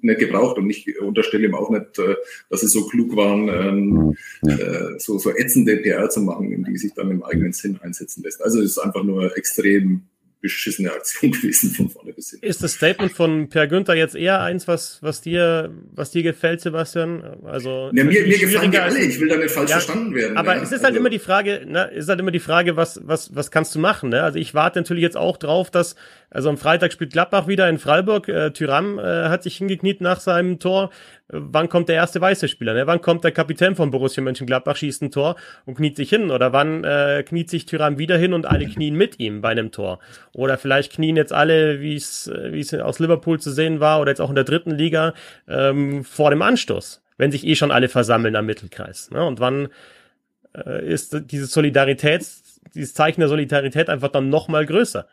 nicht 0.00 0.18
gebraucht 0.18 0.56
und 0.58 0.70
ich 0.70 0.98
unterstelle 1.00 1.46
ihm 1.46 1.54
auch 1.54 1.70
nicht, 1.70 1.98
äh, 1.98 2.14
dass 2.50 2.60
sie 2.60 2.68
so 2.68 2.86
klug 2.86 3.16
waren, 3.16 3.48
ähm, 3.48 4.16
ja. 4.42 4.56
äh, 4.56 4.98
so, 4.98 5.18
so 5.18 5.30
ätzende 5.30 5.76
PR 5.78 6.08
zu 6.08 6.20
machen, 6.22 6.50
in 6.52 6.64
die 6.64 6.78
sich 6.78 6.94
dann 6.94 7.10
im 7.10 7.22
eigenen 7.22 7.52
Sinn 7.52 7.78
einsetzen 7.82 8.22
lässt. 8.22 8.42
Also 8.42 8.60
es 8.60 8.70
ist 8.70 8.78
einfach 8.78 9.02
nur 9.02 9.36
extrem 9.36 10.02
beschissene 10.44 10.92
Aktion 10.92 11.32
gewesen 11.32 11.70
von 11.70 11.88
vorne 11.88 12.12
bis 12.12 12.30
hin. 12.30 12.40
Ist 12.42 12.62
das 12.62 12.74
Statement 12.74 13.12
von 13.12 13.48
Per 13.48 13.66
Günther 13.66 13.94
jetzt 13.94 14.14
eher 14.14 14.40
eins, 14.40 14.68
was, 14.68 14.98
was 15.02 15.22
dir, 15.22 15.74
was 15.92 16.10
dir 16.10 16.22
gefällt, 16.22 16.60
Sebastian? 16.60 17.38
Also, 17.44 17.90
ja, 17.94 18.04
mir, 18.04 18.26
mir 18.26 18.38
gefallen 18.38 18.70
die 18.70 18.78
alle, 18.78 19.00
ich 19.00 19.18
will 19.18 19.28
da 19.28 19.36
nicht 19.36 19.50
falsch 19.50 19.70
ja, 19.70 19.76
verstanden 19.76 20.14
werden. 20.14 20.36
Aber 20.36 20.54
ja, 20.54 20.62
es 20.62 20.70
ist 20.70 20.82
halt 20.82 20.92
also. 20.92 20.98
immer 20.98 21.08
die 21.08 21.18
Frage, 21.18 21.64
ne, 21.66 21.90
es 21.92 22.04
ist 22.04 22.08
halt 22.10 22.20
immer 22.20 22.30
die 22.30 22.40
Frage, 22.40 22.76
was, 22.76 23.00
was, 23.02 23.34
was 23.34 23.50
kannst 23.50 23.74
du 23.74 23.78
machen, 23.78 24.10
ne? 24.10 24.22
Also 24.22 24.38
ich 24.38 24.52
warte 24.52 24.78
natürlich 24.78 25.02
jetzt 25.02 25.16
auch 25.16 25.38
drauf, 25.38 25.70
dass, 25.70 25.96
also 26.28 26.50
am 26.50 26.58
Freitag 26.58 26.92
spielt 26.92 27.12
Gladbach 27.12 27.48
wieder 27.48 27.66
in 27.70 27.78
Freiburg, 27.78 28.28
äh, 28.28 28.50
Tyram 28.50 28.98
äh, 28.98 29.02
hat 29.02 29.42
sich 29.42 29.56
hingekniet 29.56 30.02
nach 30.02 30.20
seinem 30.20 30.58
Tor. 30.58 30.90
Äh, 31.28 31.38
wann 31.38 31.68
kommt 31.68 31.88
der 31.88 31.96
erste 31.96 32.20
weiße 32.20 32.48
Spieler? 32.48 32.74
Ne? 32.74 32.86
Wann 32.86 33.00
kommt 33.00 33.24
der 33.24 33.32
Kapitän 33.32 33.76
von 33.76 33.90
Borussia 33.90 34.22
Mönchengladbach, 34.22 34.76
schießt 34.76 35.02
ein 35.02 35.10
Tor 35.10 35.36
und 35.64 35.76
kniet 35.76 35.96
sich 35.96 36.10
hin? 36.10 36.30
Oder 36.30 36.52
wann 36.52 36.84
äh, 36.84 37.22
kniet 37.26 37.50
sich 37.50 37.66
Tyram 37.66 37.98
wieder 37.98 38.16
hin 38.16 38.32
und 38.32 38.46
alle 38.46 38.66
knien 38.66 38.94
mit 38.94 39.18
ihm 39.20 39.40
bei 39.40 39.50
einem 39.50 39.72
Tor? 39.72 39.98
Oder 40.32 40.58
vielleicht 40.58 40.92
knien 40.92 41.16
jetzt 41.16 41.32
alle, 41.32 41.80
wie 41.80 41.96
es 41.96 42.30
wie 42.32 42.60
es 42.60 42.74
aus 42.74 42.98
Liverpool 42.98 43.40
zu 43.40 43.50
sehen 43.50 43.80
war 43.80 44.00
oder 44.00 44.10
jetzt 44.10 44.20
auch 44.20 44.30
in 44.30 44.34
der 44.34 44.44
dritten 44.44 44.72
Liga 44.72 45.14
ähm, 45.48 46.04
vor 46.04 46.30
dem 46.30 46.42
Anstoß, 46.42 47.02
wenn 47.18 47.30
sich 47.32 47.46
eh 47.46 47.54
schon 47.54 47.70
alle 47.70 47.88
versammeln 47.88 48.36
am 48.36 48.46
Mittelkreis. 48.46 49.10
Ne? 49.10 49.24
Und 49.24 49.40
wann 49.40 49.68
äh, 50.54 50.86
ist 50.86 51.16
diese 51.30 51.46
Solidarität, 51.46 52.26
dieses 52.74 52.94
Zeichen 52.94 53.20
der 53.20 53.28
Solidarität 53.28 53.88
einfach 53.88 54.08
dann 54.08 54.28
noch 54.30 54.48
mal 54.48 54.66
größer? 54.66 55.06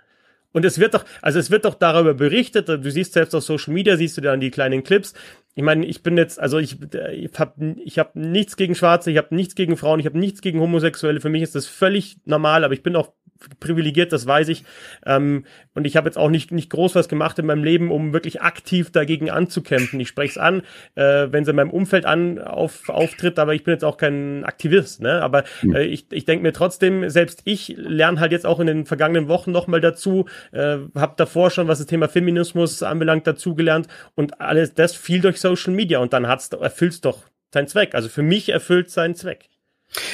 Und 0.54 0.66
es 0.66 0.80
wird 0.80 0.94
doch, 0.94 1.06
also 1.22 1.40
es 1.40 1.50
wird 1.50 1.66
doch 1.66 1.76
darüber 1.76 2.14
berichtet, 2.14 2.68
du 2.68 2.92
siehst 2.92 3.14
selbst 3.14 3.34
auf 3.34 3.44
Social 3.44 3.74
Media, 3.74 3.96
siehst 3.96 4.18
du 4.18 4.22
dann 4.22 4.42
die 4.42 4.52
kleinen 4.52 4.84
Clips. 4.84 5.14
Ich 5.56 5.64
meine, 5.64 5.86
ich 5.86 6.02
bin 6.02 6.18
jetzt, 6.18 6.40
also 6.40 6.60
ich, 6.60 6.78
ich 7.14 7.40
habe 7.40 7.76
ich 7.84 8.00
hab 8.00 8.16
nichts 8.16 8.56
gegen 8.56 8.74
Schwarze, 8.74 9.12
ich 9.12 9.18
habe 9.18 9.36
nichts 9.36 9.56
gegen 9.56 9.76
Frauen, 9.76 10.00
ich 10.00 10.06
habe 10.06 10.18
nichts 10.18 10.42
gegen 10.42 10.60
Homosexuelle. 10.60 11.20
Für 11.20 11.30
mich 11.30 11.42
ist 11.42 11.56
das 11.56 11.68
völlig 11.68 12.18
normal, 12.26 12.64
aber 12.64 12.74
ich 12.74 12.84
bin 12.84 12.96
auch 12.96 13.12
privilegiert, 13.60 14.12
das 14.12 14.28
weiß 14.28 14.50
ich. 14.50 14.64
Ähm, 15.06 15.46
und 15.74 15.86
ich 15.86 15.98
habe 15.98 16.08
jetzt 16.08 16.18
auch 16.18 16.30
nicht, 16.30 16.52
nicht 16.52 16.70
groß 16.70 16.96
was 16.96 17.10
gemacht 17.10 17.40
in 17.40 17.46
meinem 17.46 17.64
Leben, 17.64 17.92
um 17.92 18.14
wirklich 18.14 18.42
aktiv 18.42 18.92
dagegen 18.92 19.30
anzukämpfen. 19.30 20.00
Ich 20.00 20.08
spreche 20.08 20.32
es 20.32 20.38
an, 20.38 20.62
äh, 20.96 21.28
wenn 21.32 21.44
es 21.44 21.50
in 21.50 21.56
meinem 21.56 21.72
Umfeld 21.72 22.06
an, 22.06 22.40
auf, 22.40 22.90
auftritt, 22.90 23.40
aber 23.40 23.54
ich 23.54 23.64
bin 23.64 23.74
jetzt 23.74 23.84
auch 23.84 23.98
kein 23.98 24.44
Aktivist. 24.44 25.02
Ne? 25.02 25.22
Aber 25.22 25.44
hm. 25.62 25.76
äh, 25.76 25.84
ich, 25.84 26.06
ich 26.12 26.26
denke 26.26 26.44
mir 26.44 26.54
trotzdem, 26.54 27.10
selbst 27.10 27.42
ich 27.46 27.74
lerne 27.78 28.20
halt 28.20 28.32
jetzt 28.32 28.46
auch 28.46 28.60
in 28.60 28.68
den 28.68 28.86
vergangenen 28.86 29.28
Wochen 29.28 29.52
nochmal 29.52 29.82
dazu, 29.82 30.26
äh, 30.52 30.78
habe 30.96 31.14
davor 31.18 31.50
schon, 31.52 31.68
was 31.68 31.80
das 31.80 31.88
Thema 31.88 32.08
Feminismus 32.08 32.84
anbelangt, 32.84 33.28
dazugelernt 33.28 33.88
und 34.16 34.42
alles 34.42 34.74
das 34.74 34.96
fiel 34.96 35.22
durch 35.22 35.40
Social 35.42 35.74
Media 35.74 36.00
und 36.00 36.14
dann 36.14 36.28
hat's, 36.28 36.50
erfüllt's 36.50 37.02
doch 37.02 37.20
seinen 37.54 37.68
Zweck. 37.68 37.96
Also 37.96 38.10
für 38.10 38.24
mich 38.24 38.50
erfüllt 38.50 38.90
seinen 38.90 39.16
Zweck. 39.16 39.50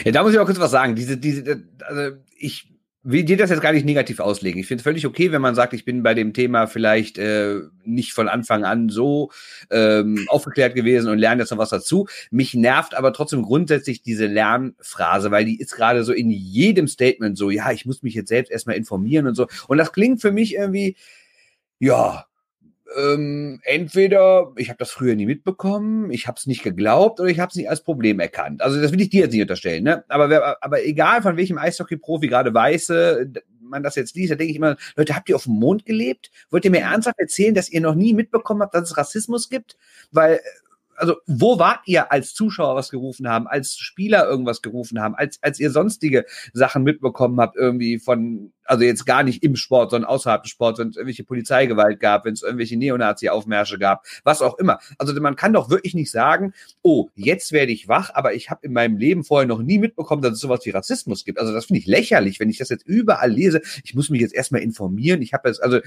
Ja, 0.04 0.12
da 0.12 0.24
muss 0.24 0.34
ich 0.34 0.40
auch 0.40 0.46
kurz 0.46 0.60
was 0.60 0.72
sagen. 0.72 0.96
Diese, 0.96 1.18
diese, 1.18 1.64
also 1.88 2.18
ich 2.38 2.70
will 3.10 3.24
dir 3.24 3.38
das 3.38 3.50
jetzt 3.50 3.62
gar 3.62 3.72
nicht 3.72 3.86
negativ 3.86 4.20
auslegen. 4.20 4.60
Ich 4.60 4.68
finde 4.68 4.82
es 4.82 4.84
völlig 4.84 5.06
okay, 5.06 5.32
wenn 5.32 5.42
man 5.42 5.56
sagt, 5.56 5.74
ich 5.74 5.86
bin 5.86 6.04
bei 6.04 6.14
dem 6.14 6.34
Thema 6.34 6.68
vielleicht 6.68 7.18
äh, 7.18 7.62
nicht 7.86 8.12
von 8.12 8.28
Anfang 8.28 8.66
an 8.66 8.90
so 8.90 9.32
ähm, 9.70 10.26
aufgeklärt 10.28 10.76
gewesen 10.76 11.10
und 11.10 11.18
lerne 11.18 11.42
jetzt 11.42 11.52
noch 11.52 11.58
was 11.58 11.70
dazu. 11.70 12.08
Mich 12.32 12.54
nervt 12.54 12.96
aber 12.96 13.14
trotzdem 13.14 13.44
grundsätzlich 13.44 14.02
diese 14.02 14.26
Lernphrase, 14.26 15.32
weil 15.32 15.46
die 15.46 15.58
ist 15.58 15.74
gerade 15.74 16.04
so 16.04 16.12
in 16.12 16.30
jedem 16.30 16.90
Statement 16.90 17.38
so, 17.38 17.50
ja, 17.50 17.72
ich 17.72 17.86
muss 17.86 18.04
mich 18.04 18.14
jetzt 18.14 18.30
selbst 18.30 18.52
erstmal 18.52 18.76
informieren 18.76 19.28
und 19.28 19.36
so. 19.36 19.48
Und 19.68 19.78
das 19.78 19.94
klingt 19.94 20.20
für 20.20 20.34
mich 20.34 20.56
irgendwie, 20.56 20.98
ja, 21.80 22.26
ähm, 22.96 23.60
entweder 23.64 24.52
ich 24.56 24.70
habe 24.70 24.78
das 24.78 24.92
früher 24.92 25.16
nie 25.16 25.26
mitbekommen, 25.26 26.12
ich 26.12 26.28
habe 26.28 26.38
es 26.38 26.46
nicht 26.46 26.64
geglaubt 26.64 27.20
oder 27.20 27.30
ich 27.30 27.40
habe 27.40 27.50
es 27.50 27.56
nicht 27.56 27.70
als 27.70 27.84
Problem 27.84 28.20
erkannt. 28.20 28.62
Also 28.62 28.82
das 28.82 28.92
will 28.92 29.02
ich 29.02 29.10
dir 29.10 29.22
jetzt 29.22 29.34
nicht 29.34 29.42
unterstellen, 29.42 29.84
ne? 29.84 30.06
Aber, 30.08 30.30
wer, 30.30 30.64
aber 30.64 30.84
egal 30.86 31.22
von 31.22 31.38
welchem 31.38 31.58
Eishockey-Profi 31.58 32.28
gerade 32.28 32.54
weiße, 32.54 33.32
man 33.62 33.84
das 33.84 33.96
jetzt 33.96 34.16
liest, 34.16 34.32
da 34.32 34.36
denke 34.36 34.52
ich 34.52 34.58
immer, 34.58 34.78
Leute, 34.96 35.16
habt 35.16 35.28
ihr 35.30 35.36
auf 35.36 35.44
dem 35.44 35.54
Mond 35.54 35.86
gelebt? 35.86 36.32
Wollt 36.50 36.64
ihr 36.66 36.72
mir 36.72 36.82
ernsthaft 36.82 37.20
erzählen, 37.20 37.54
dass 37.54 37.70
ihr 37.70 37.82
noch 37.82 37.96
nie 37.96 38.14
mitbekommen 38.14 38.62
habt, 38.62 38.74
dass 38.74 38.90
es 38.90 38.98
Rassismus 38.98 39.50
gibt? 39.50 39.78
Weil 40.12 40.40
also 40.98 41.16
wo 41.28 41.60
wart 41.60 41.82
ihr 41.86 42.12
als 42.12 42.34
Zuschauer 42.34 42.76
was 42.76 42.90
gerufen 42.90 43.30
haben, 43.30 43.48
als 43.48 43.78
Spieler 43.78 44.28
irgendwas 44.28 44.62
gerufen 44.62 45.00
haben, 45.00 45.16
als, 45.16 45.38
als 45.44 45.60
ihr 45.60 45.70
sonstige 45.70 46.26
Sachen 46.54 46.84
mitbekommen 46.84 47.40
habt, 47.40 47.56
irgendwie 47.56 48.00
von 48.00 48.52
also 48.68 48.84
jetzt 48.84 49.06
gar 49.06 49.24
nicht 49.24 49.44
im 49.44 49.56
Sport, 49.56 49.92
sondern 49.92 50.10
außerhalb 50.10 50.44
des 50.44 50.52
Sports, 50.52 50.80
wenn 50.80 50.90
es 50.90 50.96
irgendwelche 50.96 51.24
Polizeigewalt 51.24 52.00
gab, 52.00 52.26
wenn 52.26 52.34
es 52.34 52.44
irgendwelche 52.44 52.78
Neonazi-Aufmärsche 52.78 53.80
gab, 53.80 54.06
was 54.24 54.42
auch 54.42 54.58
immer. 54.60 54.80
Also 54.98 55.20
man 55.20 55.36
kann 55.36 55.54
doch 55.54 55.70
wirklich 55.70 55.96
nicht 55.96 56.12
sagen, 56.12 56.54
oh, 56.82 57.10
jetzt 57.16 57.52
werde 57.52 57.72
ich 57.72 57.88
wach, 57.88 58.12
aber 58.14 58.34
ich 58.34 58.50
habe 58.50 58.66
in 58.66 58.74
meinem 58.74 58.98
Leben 58.98 59.24
vorher 59.24 59.48
noch 59.48 59.62
nie 59.62 59.80
mitbekommen, 59.80 60.22
dass 60.22 60.34
es 60.34 60.40
sowas 60.40 60.66
wie 60.66 60.72
Rassismus 60.72 61.26
gibt. 61.26 61.40
Also 61.40 61.54
das 61.54 61.66
finde 61.66 61.80
ich 61.80 61.88
lächerlich, 61.88 62.40
wenn 62.40 62.50
ich 62.50 62.58
das 62.58 62.70
jetzt 62.70 62.86
überall 62.86 63.32
lese. 63.32 63.62
Ich 63.84 63.96
muss 63.96 64.10
mich 64.10 64.22
jetzt 64.22 64.36
erstmal 64.36 64.62
informieren. 64.62 65.22
Ich 65.22 65.34
habe 65.34 65.50
jetzt, 65.50 65.64
also, 65.64 65.80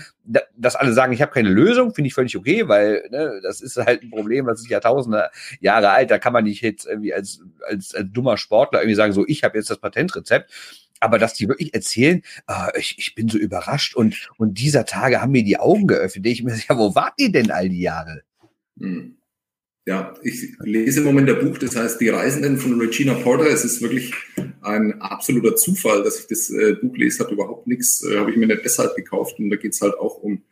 dass 0.57 0.77
alle 0.77 0.93
sagen, 0.93 1.13
ich 1.13 1.23
habe 1.23 1.33
keine 1.33 1.51
Lösung, 1.51 1.95
finde 1.95 2.09
ich 2.09 2.15
völlig 2.15 2.37
okay, 2.37 2.69
weil 2.69 3.07
ne, 3.11 3.41
das 3.43 3.61
ist 3.61 3.77
halt 3.77 4.03
ein 4.03 4.11
Problem, 4.11 4.47
was 4.47 4.61
ist 4.61 4.69
Jahrtausende 4.69 5.31
Jahre 5.61 5.91
alt. 5.91 6.11
Da 6.11 6.19
kann 6.19 6.33
man 6.33 6.45
nicht 6.45 6.63
jetzt 6.63 6.87
irgendwie 6.87 7.13
als, 7.13 7.41
als, 7.69 7.95
als 7.95 8.09
dummer 8.11 8.37
Sportler 8.37 8.81
irgendwie 8.81 8.97
sagen, 8.97 9.13
so, 9.13 9.25
ich 9.27 9.45
habe 9.45 9.59
jetzt 9.59 9.71
das 9.71 9.79
Patentrezept 9.79 10.51
aber 11.01 11.19
dass 11.19 11.35
die 11.35 11.49
wirklich 11.49 11.75
erzählen, 11.75 12.23
äh, 12.47 12.79
ich, 12.79 12.97
ich 12.99 13.15
bin 13.15 13.29
so 13.29 13.39
überrascht 13.39 13.97
und, 13.97 14.31
und 14.37 14.59
dieser 14.59 14.85
Tage 14.85 15.21
haben 15.21 15.33
mir 15.33 15.45
die 15.45 15.59
Augen 15.59 15.87
geöffnet. 15.87 16.27
Ich 16.27 16.43
mir 16.45 16.55
ja, 16.69 16.79
wo 16.79 16.95
wart 16.95 17.15
ihr 17.17 17.33
denn 17.33 17.51
all 17.51 17.69
die 17.69 17.81
Jahre? 17.81 18.23
Hm. 18.79 19.17
Ja, 19.87 20.15
ich 20.23 20.55
lese 20.61 21.01
im 21.01 21.07
Moment 21.07 21.27
der 21.27 21.35
Buch, 21.35 21.57
das 21.57 21.75
heißt 21.75 22.01
Die 22.01 22.11
Reisenden 22.11 22.59
von 22.59 22.79
Regina 22.79 23.15
Porter. 23.15 23.47
Es 23.47 23.65
ist 23.65 23.81
wirklich 23.81 24.13
ein 24.61 25.01
absoluter 25.01 25.57
Zufall, 25.57 26.05
dass 26.05 26.21
ich 26.21 26.27
das 26.27 26.51
äh, 26.51 26.75
Buch 26.75 26.97
lese, 26.97 27.25
hat 27.25 27.33
überhaupt 27.33 27.67
nichts, 27.67 28.05
äh, 28.05 28.19
habe 28.19 28.31
ich 28.31 28.37
mir 28.37 28.47
nicht 28.47 28.65
deshalb 28.65 28.95
gekauft. 28.95 29.39
Und 29.39 29.51
da 29.51 29.57
geht 29.57 29.73
es 29.73 29.81
halt 29.81 29.95
auch 29.95 30.19
um, 30.19 30.43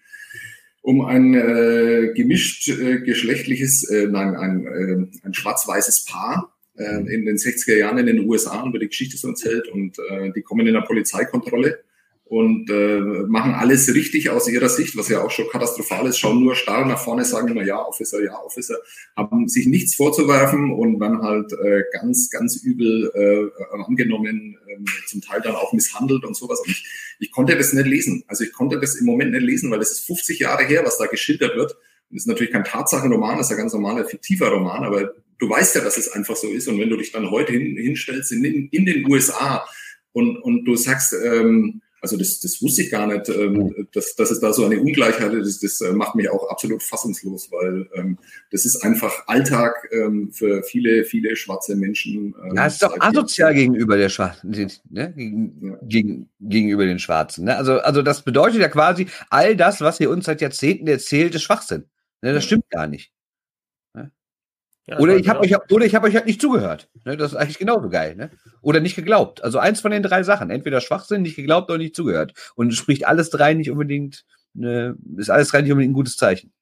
um 0.81 1.05
ein 1.05 1.35
äh, 1.35 2.13
gemischt 2.15 2.69
äh, 2.69 3.01
geschlechtliches, 3.01 3.89
äh, 3.91 4.07
nein, 4.07 4.35
ein, 4.35 4.67
äh, 4.67 5.27
ein 5.27 5.35
schwarz-weißes 5.35 6.07
Paar, 6.07 6.58
in 6.79 7.27
den 7.27 7.37
60er 7.37 7.77
Jahren 7.77 7.99
in 7.99 8.07
den 8.07 8.29
USA 8.29 8.63
und 8.63 8.71
über 8.71 8.79
die 8.79 8.89
Geschichte 8.89 9.17
so 9.17 9.29
erzählt 9.29 9.69
und 9.69 9.99
äh, 9.99 10.31
die 10.33 10.43
kommen 10.43 10.67
in 10.67 10.75
der 10.75 10.83
Polizeikontrolle 10.83 11.81
und 12.29 12.69
äh, 12.69 13.01
machen 13.27 13.55
alles 13.55 13.93
richtig 13.95 14.29
aus 14.29 14.49
ihrer 14.49 14.69
Sicht, 14.69 14.97
was 14.97 15.09
ja 15.09 15.23
auch 15.23 15.31
schon 15.31 15.49
katastrophal 15.49 16.07
ist, 16.07 16.19
schauen 16.19 16.43
nur 16.43 16.55
starr 16.55 16.85
nach 16.85 16.99
vorne, 16.99 17.25
sagen 17.25 17.49
immer 17.49 17.65
ja, 17.65 17.83
Officer, 17.83 18.23
ja, 18.23 18.39
Officer, 18.43 18.77
haben 19.17 19.49
sich 19.49 19.67
nichts 19.67 19.95
vorzuwerfen 19.95 20.71
und 20.73 20.99
dann 20.99 21.23
halt 21.23 21.53
äh, 21.53 21.85
ganz, 21.93 22.29
ganz 22.29 22.57
übel 22.63 23.11
äh, 23.15 23.77
angenommen, 23.83 24.59
äh, 24.67 24.77
zum 25.07 25.23
Teil 25.23 25.41
dann 25.41 25.55
auch 25.55 25.73
misshandelt 25.73 26.25
und 26.25 26.37
sowas. 26.37 26.61
Und 26.61 26.69
ich, 26.69 26.87
ich 27.19 27.31
konnte 27.33 27.57
das 27.57 27.73
nicht 27.73 27.87
lesen. 27.87 28.25
Also 28.27 28.45
ich 28.45 28.53
konnte 28.53 28.79
das 28.79 28.97
im 28.97 29.07
Moment 29.07 29.33
nicht 29.33 29.45
lesen, 29.45 29.71
weil 29.71 29.81
es 29.81 29.93
ist 29.93 30.07
50 30.07 30.39
Jahre 30.39 30.65
her, 30.65 30.85
was 30.85 30.99
da 30.99 31.07
geschildert 31.07 31.57
wird. 31.57 31.77
Das 32.11 32.23
ist 32.23 32.27
natürlich 32.27 32.53
kein 32.53 32.65
Tatsachenroman, 32.65 33.39
das 33.39 33.47
ist 33.47 33.53
ein 33.53 33.59
ganz 33.59 33.73
normaler 33.73 34.05
fiktiver 34.05 34.49
Roman, 34.49 34.85
aber 34.85 35.15
du 35.39 35.49
weißt 35.49 35.77
ja, 35.77 35.81
dass 35.83 35.97
es 35.97 36.11
einfach 36.13 36.37
so 36.37 36.49
ist. 36.49 36.69
Und 36.69 36.79
wenn 36.79 36.91
du 36.91 36.97
dich 36.97 37.13
dann 37.13 37.31
heute 37.31 37.53
hin, 37.53 37.77
hinstellst 37.77 38.33
in, 38.33 38.45
in 38.45 38.85
den 38.85 39.07
USA 39.11 39.67
und, 40.13 40.37
und 40.39 40.65
du 40.65 40.77
sagst, 40.77 41.15
ähm, 41.25 41.81
also 42.01 42.17
das, 42.17 42.41
das 42.41 42.63
wusste 42.63 42.83
ich 42.83 42.91
gar 42.91 43.07
nicht, 43.07 43.29
ähm, 43.29 43.89
dass, 43.93 44.15
dass 44.15 44.31
es 44.31 44.41
da 44.41 44.53
so 44.53 44.65
eine 44.65 44.81
Ungleichheit 44.81 45.33
ist. 45.33 45.63
Das, 45.63 45.79
das 45.79 45.89
äh, 45.89 45.93
macht 45.93 46.15
mich 46.15 46.31
auch 46.31 46.49
absolut 46.49 46.83
fassungslos, 46.83 47.51
weil 47.51 47.89
ähm, 47.95 48.19
das 48.53 48.65
ist 48.65 48.85
einfach 48.85 49.27
Alltag 49.27 49.75
ähm, 49.91 50.31
für 50.33 50.63
viele, 50.63 51.05
viele 51.05 51.35
schwarze 51.35 51.75
Menschen. 51.75 52.35
Ähm, 52.43 52.55
ja, 52.55 52.67
es 52.67 52.75
ist 52.75 52.83
doch 52.83 52.97
asozial 53.01 53.55
gegenüber 53.55 53.97
der 53.97 54.09
Schwarzen, 54.09 54.51
ne? 54.91 55.13
Gegen, 55.17 55.61
ja. 55.63 55.79
gegen, 55.83 56.29
gegenüber 56.41 56.87
den 56.87 57.01
Schwarzen. 57.01 57.45
Ne? 57.45 57.57
Also, 57.57 57.79
also 57.81 58.03
das 58.03 58.23
bedeutet 58.23 58.61
ja 58.61 58.69
quasi, 58.69 59.07
all 59.29 59.57
das, 59.57 59.81
was 59.81 59.99
ihr 59.99 60.11
uns 60.11 60.27
seit 60.27 60.41
Jahrzehnten 60.41 60.87
erzählt, 60.87 61.35
ist 61.35 61.43
Schwachsinn. 61.43 61.85
Ne? 62.23 62.33
Das 62.33 62.45
stimmt 62.45 62.71
gar 62.71 62.87
nicht. 62.87 63.11
Ja, 64.89 64.99
oder 64.99 65.17
ich 65.17 65.29
habe 65.29 65.41
euch, 65.41 65.55
oder 65.71 65.85
ich 65.85 65.95
habe 65.95 66.07
euch 66.07 66.15
halt 66.15 66.27
nicht 66.27 66.41
zugehört. 66.41 66.89
Ne? 67.05 67.17
Das 67.17 67.33
ist 67.33 67.37
eigentlich 67.37 67.59
genauso 67.59 67.91
geil. 67.91 68.17
Ne? 68.17 68.31
Oder 68.63 68.81
nicht 68.81 68.97
geglaubt. 68.97 69.45
Also 69.45 69.59
eins 69.59 69.81
von 69.81 69.91
den 69.91 70.03
drei 70.03 70.23
Sachen. 70.23 70.51
Entweder 70.51 70.81
Schwachsinn, 70.81 71.23
nicht 71.23 71.37
geglaubt 71.37 71.71
oder 71.71 71.79
nicht 71.79 71.95
zugehört. 71.95 72.33
Und 72.55 72.73
spricht 72.73 73.07
alles 73.07 73.29
drei 73.29 73.53
nicht 73.53 73.71
unbedingt, 73.71 74.25
ne, 74.55 74.97
ist 75.17 75.31
alles 75.31 75.49
drei 75.49 75.61
nicht 75.61 75.73
unbedingt 75.73 75.93
ein 75.93 75.95
gutes 75.95 76.17
Zeichen 76.17 76.53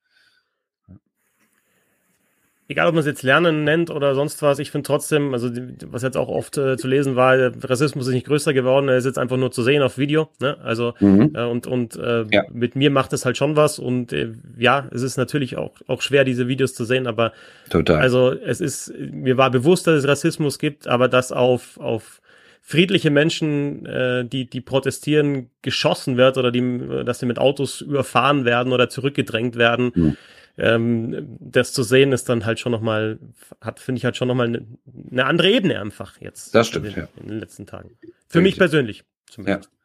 egal 2.69 2.89
ob 2.89 2.95
man 2.95 3.01
es 3.01 3.07
jetzt 3.07 3.23
Lernen 3.23 3.65
nennt 3.65 3.91
oder 3.91 4.15
sonst 4.15 4.43
was, 4.43 4.59
ich 4.59 4.71
finde 4.71 4.87
trotzdem, 4.87 5.33
also 5.33 5.51
was 5.87 6.03
jetzt 6.03 6.17
auch 6.17 6.29
oft 6.29 6.59
äh, 6.59 6.77
zu 6.77 6.89
lesen 6.89 7.15
war, 7.15 7.37
Rassismus 7.63 8.09
ist 8.09 8.15
nicht 8.15 8.27
größer 8.27 8.53
geworden, 8.53 8.89
er 8.89 8.97
ist 8.97 9.05
jetzt 9.05 9.19
einfach 9.19 9.37
nur 9.37 9.53
zu 9.53 9.63
sehen 9.63 9.83
auf 9.83 9.99
Video, 9.99 10.29
ne? 10.41 10.57
Also 10.63 10.95
mhm. 10.99 11.33
äh, 11.35 11.45
und 11.45 11.67
und 11.67 11.97
äh, 11.97 12.25
ja. 12.31 12.43
mit 12.53 12.75
mir 12.75 12.91
macht 12.91 13.13
es 13.13 13.25
halt 13.25 13.37
schon 13.37 13.57
was 13.57 13.79
und 13.79 14.13
äh, 14.13 14.33
ja, 14.59 14.89
es 14.93 15.03
ist 15.03 15.17
natürlich 15.17 15.57
auch 15.57 15.73
auch 15.87 16.03
schwer 16.03 16.25
diese 16.25 16.49
Videos 16.49 16.75
zu 16.75 16.85
sehen, 16.85 17.07
aber 17.07 17.33
total. 17.71 18.01
Also 18.01 18.33
es 18.33 18.61
ist 18.61 18.93
mir 18.99 19.37
war 19.37 19.51
bewusst, 19.51 19.87
dass 19.87 19.99
es 19.99 20.09
Rassismus 20.09 20.59
gibt, 20.59 20.89
aber 20.89 21.09
das 21.09 21.31
auf 21.31 21.79
auf 21.79 22.21
friedliche 22.63 23.11
Menschen, 23.11 23.87
äh, 23.87 24.25
die 24.25 24.51
die 24.51 24.61
protestieren, 24.61 25.51
geschossen 25.63 26.17
wird 26.17 26.37
oder 26.37 26.51
die, 26.51 26.81
dass 27.05 27.21
sie 27.21 27.27
mit 27.27 27.39
Autos 27.39 27.81
überfahren 27.81 28.45
werden 28.45 28.73
oder 28.73 28.89
zurückgedrängt 28.89 29.55
werden. 29.55 29.93
Mhm 29.95 30.17
ähm, 30.59 31.37
das 31.41 31.73
zu 31.73 31.83
sehen 31.83 32.13
ist 32.13 32.29
dann 32.29 32.47
halt 32.47 32.59
schon 32.59 32.73
nochmal, 32.73 33.19
hat, 33.61 33.81
finde 33.81 33.99
ich 33.99 34.05
halt 34.05 34.17
schon 34.17 34.29
nochmal 34.29 34.47
eine, 34.47 34.67
eine 35.11 35.27
andere 35.27 35.51
Ebene 35.51 35.81
einfach 35.81 36.21
jetzt. 36.21 36.55
Das 36.55 36.69
stimmt, 36.69 36.87
in 36.87 36.95
den, 36.95 37.03
ja. 37.03 37.09
in 37.21 37.29
den 37.29 37.41
letzten 37.41 37.67
Tagen. 37.67 37.91
Für 38.29 38.41
mich 38.41 38.57
persönlich 38.57 39.05
zumindest. 39.27 39.71
Ja. 39.71 39.77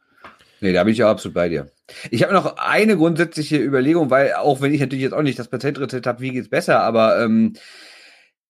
Nee, 0.62 0.74
da 0.74 0.84
bin 0.84 0.94
ich 0.94 1.04
auch 1.04 1.10
absolut 1.10 1.34
bei 1.34 1.50
dir. 1.50 1.72
Ich 2.12 2.24
habe 2.24 2.34
noch 2.34 2.58
eine 2.58 2.96
grundsätzliche 2.96 3.58
Überlegung, 3.58 4.12
weil 4.12 4.34
auch 4.34 4.62
wenn 4.62 4.74
ich 4.74 4.80
natürlich 4.80 5.04
jetzt 5.04 5.14
auch 5.14 5.24
nicht 5.24 5.40
das 5.40 5.50
Patentrezept 5.50 6.06
habe, 6.06 6.22
wie 6.22 6.32
geht's 6.32 6.50
besser, 6.50 6.82
aber 6.82 7.20
ähm, 7.20 7.54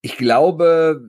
ich 0.01 0.17
glaube, 0.17 1.07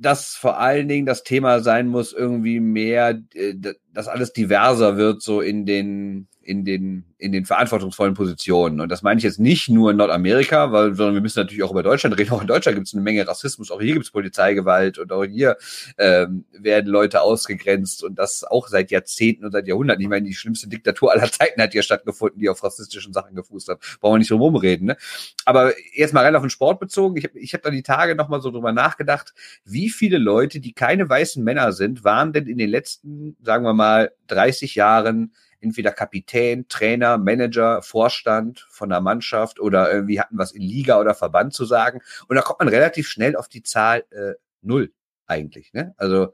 dass 0.00 0.34
vor 0.34 0.58
allen 0.58 0.86
Dingen 0.86 1.06
das 1.06 1.24
Thema 1.24 1.60
sein 1.60 1.88
muss, 1.88 2.12
irgendwie 2.12 2.60
mehr, 2.60 3.20
äh, 3.34 3.54
dass 3.92 4.08
alles 4.08 4.32
diverser 4.32 4.96
wird, 4.96 5.22
so 5.22 5.40
in 5.40 5.66
den 5.66 6.28
in 6.48 6.64
den, 6.64 7.04
in 7.18 7.30
den 7.30 7.44
verantwortungsvollen 7.44 8.14
Positionen. 8.14 8.80
Und 8.80 8.88
das 8.88 9.02
meine 9.02 9.18
ich 9.18 9.24
jetzt 9.24 9.38
nicht 9.38 9.68
nur 9.68 9.90
in 9.90 9.98
Nordamerika, 9.98 10.72
weil, 10.72 10.94
sondern 10.94 11.14
wir 11.14 11.20
müssen 11.20 11.40
natürlich 11.40 11.62
auch 11.62 11.72
über 11.72 11.82
Deutschland 11.82 12.16
reden. 12.16 12.30
Auch 12.30 12.40
in 12.40 12.46
Deutschland 12.46 12.74
gibt 12.74 12.88
es 12.88 12.94
eine 12.94 13.02
Menge 13.02 13.28
Rassismus, 13.28 13.70
auch 13.70 13.82
hier 13.82 13.92
gibt 13.92 14.06
es 14.06 14.10
Polizeigewalt 14.10 14.96
und 14.98 15.12
auch 15.12 15.24
hier 15.24 15.58
ähm, 15.98 16.46
werden 16.52 16.86
Leute 16.86 17.20
ausgegrenzt 17.20 18.02
und 18.02 18.18
das 18.18 18.44
auch 18.44 18.68
seit 18.68 18.90
Jahrzehnten 18.90 19.44
und 19.44 19.52
seit 19.52 19.68
Jahrhunderten. 19.68 20.00
Ich 20.00 20.08
meine, 20.08 20.26
die 20.26 20.32
schlimmste 20.32 20.68
Diktatur 20.68 21.12
aller 21.12 21.30
Zeiten 21.30 21.60
hat 21.60 21.72
hier 21.72 21.82
stattgefunden, 21.82 22.40
die 22.40 22.48
auf 22.48 22.64
rassistischen 22.64 23.12
Sachen 23.12 23.36
gefußt 23.36 23.68
hat. 23.68 23.80
Brauchen 24.00 24.14
wir 24.14 24.18
nicht 24.20 24.30
drum 24.30 24.40
rumreden. 24.40 24.86
Ne? 24.86 24.96
Aber 25.44 25.74
jetzt 25.92 26.14
mal 26.14 26.24
rein 26.24 26.34
auf 26.34 26.42
den 26.42 26.48
Sport 26.48 26.80
bezogen. 26.80 27.18
Ich 27.18 27.24
habe 27.24 27.38
ich 27.38 27.52
hab 27.52 27.60
da 27.60 27.68
die 27.68 27.82
Tage 27.82 28.14
nochmal 28.14 28.40
so 28.40 28.50
drüber 28.50 28.72
nachgedacht, 28.72 29.34
wie 29.66 29.90
viele 29.90 30.16
Leute, 30.16 30.60
die 30.60 30.72
keine 30.72 31.06
weißen 31.06 31.44
Männer 31.44 31.72
sind, 31.72 32.04
waren 32.04 32.32
denn 32.32 32.46
in 32.46 32.56
den 32.56 32.70
letzten, 32.70 33.36
sagen 33.42 33.66
wir 33.66 33.74
mal, 33.74 34.12
30 34.28 34.76
Jahren 34.76 35.34
entweder 35.60 35.92
Kapitän, 35.92 36.66
Trainer, 36.68 37.18
Manager, 37.18 37.82
Vorstand 37.82 38.66
von 38.70 38.88
der 38.90 39.00
Mannschaft 39.00 39.60
oder 39.60 39.92
irgendwie 39.92 40.20
hatten 40.20 40.38
was 40.38 40.52
in 40.52 40.62
Liga 40.62 41.00
oder 41.00 41.14
Verband 41.14 41.54
zu 41.54 41.64
sagen. 41.64 42.00
Und 42.28 42.36
da 42.36 42.42
kommt 42.42 42.60
man 42.60 42.68
relativ 42.68 43.08
schnell 43.08 43.36
auf 43.36 43.48
die 43.48 43.62
Zahl 43.62 44.04
äh, 44.10 44.34
null 44.62 44.92
eigentlich. 45.26 45.72
Ne? 45.72 45.94
Also 45.96 46.32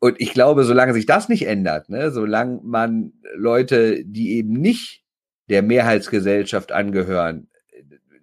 und 0.00 0.18
ich 0.18 0.32
glaube, 0.32 0.64
solange 0.64 0.94
sich 0.94 1.04
das 1.04 1.28
nicht 1.28 1.46
ändert, 1.46 1.90
ne, 1.90 2.10
solange 2.10 2.60
man 2.64 3.12
Leute, 3.34 4.02
die 4.04 4.32
eben 4.32 4.54
nicht 4.54 5.04
der 5.50 5.62
Mehrheitsgesellschaft 5.62 6.72
angehören, 6.72 7.48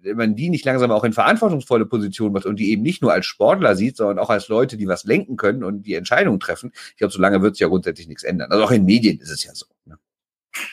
wenn 0.02 0.16
man 0.16 0.34
die 0.34 0.50
nicht 0.50 0.64
langsam 0.64 0.90
auch 0.90 1.04
in 1.04 1.12
verantwortungsvolle 1.12 1.86
Positionen 1.86 2.32
macht 2.32 2.46
und 2.46 2.58
die 2.58 2.70
eben 2.70 2.82
nicht 2.82 3.00
nur 3.00 3.12
als 3.12 3.26
Sportler 3.26 3.76
sieht, 3.76 3.96
sondern 3.96 4.18
auch 4.18 4.30
als 4.30 4.48
Leute, 4.48 4.76
die 4.76 4.88
was 4.88 5.04
lenken 5.04 5.36
können 5.36 5.62
und 5.62 5.82
die 5.82 5.94
Entscheidungen 5.94 6.40
treffen, 6.40 6.72
ich 6.90 6.96
glaube, 6.96 7.12
solange 7.12 7.42
wird 7.42 7.54
sich 7.54 7.60
ja 7.60 7.68
grundsätzlich 7.68 8.08
nichts 8.08 8.24
ändern. 8.24 8.50
Also 8.50 8.64
auch 8.64 8.70
in 8.72 8.84
Medien 8.84 9.20
ist 9.20 9.30
es 9.30 9.44
ja 9.44 9.54
so. 9.54 9.66
Ne? 9.84 9.98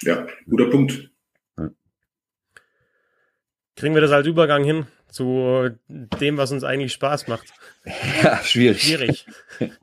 Ja, 0.01 0.27
guter 0.49 0.69
Punkt. 0.69 1.11
Kriegen 3.75 3.93
wir 3.93 4.01
das 4.01 4.11
als 4.11 4.25
Übergang 4.25 4.63
hin 4.63 4.87
zu 5.09 5.69
dem, 5.87 6.37
was 6.37 6.51
uns 6.51 6.63
eigentlich 6.63 6.93
Spaß 6.93 7.27
macht? 7.27 7.53
Ja, 8.23 8.41
schwierig. 8.43 8.81
Schwierig. 8.81 9.27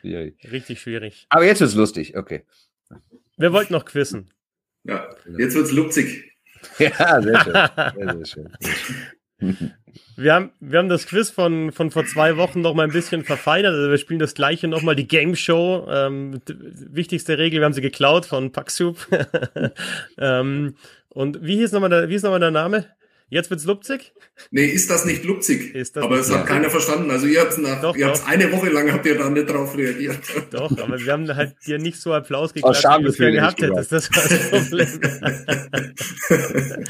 schwierig. 0.00 0.52
Richtig 0.52 0.80
schwierig. 0.80 1.26
Aber 1.30 1.44
jetzt 1.44 1.62
ist 1.62 1.70
es 1.70 1.74
lustig, 1.74 2.16
okay. 2.16 2.44
Wer 3.38 3.52
wollte 3.52 3.72
noch 3.72 3.84
quissen? 3.86 4.30
Ja, 4.84 5.08
jetzt 5.38 5.54
wird's 5.54 5.72
lupzig. 5.72 6.32
Ja, 6.78 7.22
sehr 7.22 7.40
schön. 7.44 7.54
Sehr, 7.54 8.16
sehr 8.16 8.26
schön. 8.26 8.52
Wir 10.16 10.34
haben, 10.34 10.50
wir 10.60 10.78
haben 10.78 10.88
das 10.88 11.06
Quiz 11.06 11.30
von, 11.30 11.72
von 11.72 11.90
vor 11.90 12.04
zwei 12.04 12.36
Wochen 12.36 12.60
noch 12.60 12.74
mal 12.74 12.84
ein 12.84 12.92
bisschen 12.92 13.24
verfeinert. 13.24 13.74
Also 13.74 13.90
wir 13.90 13.98
spielen 13.98 14.18
das 14.18 14.34
gleiche 14.34 14.68
noch 14.68 14.82
mal, 14.82 14.94
die 14.94 15.08
Game 15.08 15.36
Show. 15.36 15.86
Ähm, 15.90 16.40
wichtigste 16.46 17.38
Regel, 17.38 17.60
wir 17.60 17.64
haben 17.64 17.72
sie 17.72 17.80
geklaut 17.80 18.26
von 18.26 18.52
Paxup. 18.52 19.06
ähm, 20.18 20.76
und 21.08 21.38
wie 21.42 21.56
hieß 21.56 21.72
nochmal 21.72 21.90
der, 21.90 22.08
wie 22.08 22.16
nochmal 22.16 22.40
der 22.40 22.50
Name? 22.50 22.86
Jetzt 23.28 23.50
wird's 23.50 23.64
Lupzig? 23.64 24.12
Nee, 24.52 24.66
ist 24.66 24.88
das 24.88 25.04
nicht 25.04 25.24
Lupzig? 25.24 25.74
Ist 25.74 25.96
das 25.96 26.04
aber 26.04 26.20
es 26.20 26.32
hat 26.32 26.46
keiner 26.46 26.70
verstanden. 26.70 27.10
Also 27.10 27.26
ihr 27.26 27.40
habt's 27.40 27.58
nach, 27.58 27.80
Doch, 27.80 27.96
ihr 27.96 28.06
habt's 28.06 28.20
doch. 28.20 28.28
eine 28.28 28.52
Woche 28.52 28.68
lang 28.70 28.92
habt 28.92 29.04
ihr 29.04 29.18
da 29.18 29.28
nicht 29.28 29.50
drauf 29.50 29.76
reagiert. 29.76 30.20
Doch, 30.50 30.70
aber 30.78 31.00
wir 31.00 31.12
haben 31.12 31.34
halt 31.34 31.56
dir 31.66 31.78
nicht 31.78 32.00
so 32.00 32.14
Applaus 32.14 32.54
geklatscht, 32.54 32.84
wie 32.84 33.02
du 33.02 33.08
es 33.08 33.16
gerne 33.16 33.32
gehabt 33.32 33.60
nicht 33.60 33.70
hättest. 33.70 33.92
Das 33.92 34.10
war 34.14 34.22
das 34.28 34.50
Problem. 34.50 35.00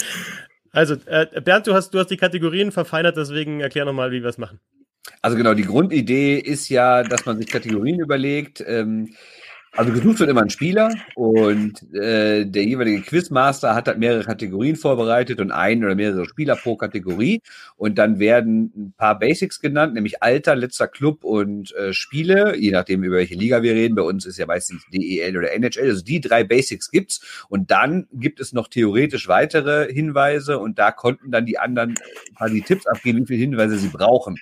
also, 0.77 0.95
äh, 1.07 1.41
Bernd, 1.41 1.67
du 1.67 1.73
hast, 1.73 1.95
du 1.95 1.99
hast 1.99 2.11
die 2.11 2.19
Kategorien 2.19 2.71
verfeinert, 2.71 3.17
deswegen 3.17 3.61
erklär 3.61 3.87
nochmal, 3.87 4.11
wie 4.11 4.23
wir 4.23 4.29
es 4.29 4.37
machen. 4.37 4.61
Also 5.23 5.37
genau, 5.39 5.55
die 5.55 5.65
Grundidee 5.65 6.39
ist 6.39 6.69
ja, 6.69 7.03
dass 7.03 7.25
man 7.25 7.39
sich 7.39 7.47
Kategorien 7.47 7.99
überlegt. 7.99 8.63
Ähm, 8.67 9.15
also 9.77 9.93
gesucht 9.93 10.21
wird 10.21 10.31
immer 10.31 10.43
ein 10.43 10.51
Spieler 10.51 10.95
und 11.15 11.83
äh, 11.95 12.47
der 12.47 12.65
jeweilige 12.65 13.03
Quizmaster 13.03 13.75
hat 13.75 13.87
halt 13.89 13.99
mehrere 13.99 14.25
Kategorien 14.25 14.77
vorbereitet 14.77 15.41
und 15.41 15.51
ein 15.51 15.85
oder 15.85 15.95
mehrere 15.95 16.27
Spieler 16.27 16.57
pro 16.57 16.77
Kategorie. 16.77 17.41
Und 17.77 17.99
dann 17.99 18.19
werden 18.19 18.73
ein 18.77 18.95
paar 18.97 19.19
Basics 19.19 19.61
genannt, 19.61 19.95
nämlich 19.95 20.23
Alter, 20.23 20.57
letzter 20.57 20.89
Club 20.89 21.25
und 21.25 21.75
äh, 21.75 21.93
Spiele, 21.93 22.57
je 22.57 22.71
nachdem 22.71 23.05
über 23.05 23.17
welche 23.17 23.35
Liga 23.35 23.63
wir 23.63 23.75
reden. 23.75 23.95
Bei 23.95 24.03
uns 24.03 24.25
ist 24.25 24.39
ja 24.39 24.47
meistens 24.47 24.83
DEL 24.93 25.37
oder 25.37 25.53
NHL. 25.53 25.91
Also 25.91 26.03
die 26.03 26.21
drei 26.21 26.45
Basics 26.45 26.91
gibt's. 26.91 27.21
Und 27.49 27.71
dann 27.71 28.07
gibt 28.13 28.41
es 28.41 28.53
noch 28.53 28.69
theoretisch 28.69 29.29
weitere 29.29 29.93
Hinweise 29.93 30.59
und 30.59 30.79
da 30.79 30.91
konnten 30.91 31.31
dann 31.31 31.47
die 31.47 31.59
anderen 31.59 31.95
quasi 32.37 32.63
Tipps 32.63 32.87
abgeben, 32.87 33.21
wie 33.21 33.27
viele 33.27 33.41
Hinweise 33.41 33.79
sie 33.79 33.89
brauchen. 33.89 34.37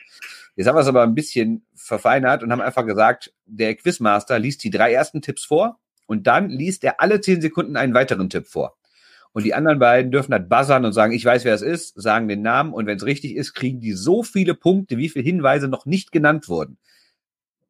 Jetzt 0.56 0.68
haben 0.68 0.76
wir 0.76 0.82
es 0.82 0.86
aber 0.86 1.02
ein 1.02 1.16
bisschen 1.16 1.64
verfeinert 1.84 2.42
und 2.42 2.50
haben 2.50 2.60
einfach 2.60 2.86
gesagt, 2.86 3.32
der 3.44 3.74
Quizmaster 3.74 4.38
liest 4.38 4.64
die 4.64 4.70
drei 4.70 4.92
ersten 4.92 5.20
Tipps 5.20 5.44
vor 5.44 5.78
und 6.06 6.26
dann 6.26 6.48
liest 6.48 6.82
er 6.84 7.00
alle 7.00 7.20
zehn 7.20 7.40
Sekunden 7.40 7.76
einen 7.76 7.94
weiteren 7.94 8.30
Tipp 8.30 8.46
vor. 8.46 8.76
Und 9.32 9.44
die 9.44 9.52
anderen 9.52 9.80
beiden 9.80 10.12
dürfen 10.12 10.32
halt 10.32 10.48
buzzern 10.48 10.84
und 10.84 10.92
sagen, 10.92 11.12
ich 11.12 11.24
weiß, 11.24 11.44
wer 11.44 11.54
es 11.54 11.62
ist, 11.62 12.00
sagen 12.00 12.28
den 12.28 12.42
Namen 12.42 12.72
und 12.72 12.86
wenn 12.86 12.96
es 12.96 13.04
richtig 13.04 13.34
ist, 13.34 13.52
kriegen 13.52 13.80
die 13.80 13.92
so 13.92 14.22
viele 14.22 14.54
Punkte, 14.54 14.96
wie 14.96 15.08
viele 15.08 15.24
Hinweise 15.24 15.68
noch 15.68 15.86
nicht 15.86 16.12
genannt 16.12 16.48
wurden. 16.48 16.78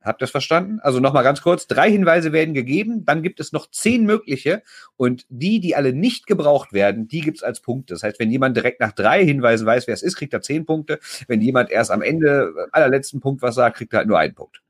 Habt 0.05 0.21
ihr 0.21 0.25
das 0.25 0.31
verstanden? 0.31 0.81
Also 0.81 1.01
nochmal 1.01 1.25
ganz 1.25 1.41
kurz. 1.43 1.67
Drei 1.67 1.91
Hinweise 1.91 2.33
werden 2.33 2.55
gegeben, 2.55 3.05
dann 3.05 3.23
gibt 3.23 3.41
es 3.41 3.53
noch 3.53 3.71
zehn 3.71 4.05
mögliche 4.05 4.63
und 4.97 5.25
die, 5.29 5.61
die 5.61 5.75
alle 5.75 5.93
nicht 5.93 6.27
gebraucht 6.27 6.73
werden, 6.73 7.09
die 7.09 7.21
gibt's 7.21 7.43
als 7.43 7.61
Punkte. 7.61 7.95
Das 7.95 8.03
heißt, 8.03 8.21
wenn 8.21 8.31
jemand 8.31 8.57
direkt 8.57 8.81
nach 8.81 8.93
drei 8.93 9.25
Hinweisen 9.25 9.67
weiß, 9.67 9.87
wer 9.87 9.95
es 9.95 10.03
ist, 10.03 10.17
kriegt 10.17 10.33
er 10.33 10.43
zehn 10.43 10.67
Punkte. 10.67 10.99
Wenn 11.27 11.41
jemand 11.41 11.71
erst 11.71 11.91
am 11.91 12.03
Ende, 12.03 12.53
äh, 12.57 12.69
allerletzten 12.73 13.21
Punkt 13.21 13.43
was 13.43 13.55
sagt, 13.55 13.79
kriegt 13.79 13.93
er 13.95 13.99
halt 13.99 14.09
nur 14.09 14.19
einen 14.19 14.35
Punkt. 14.35 14.61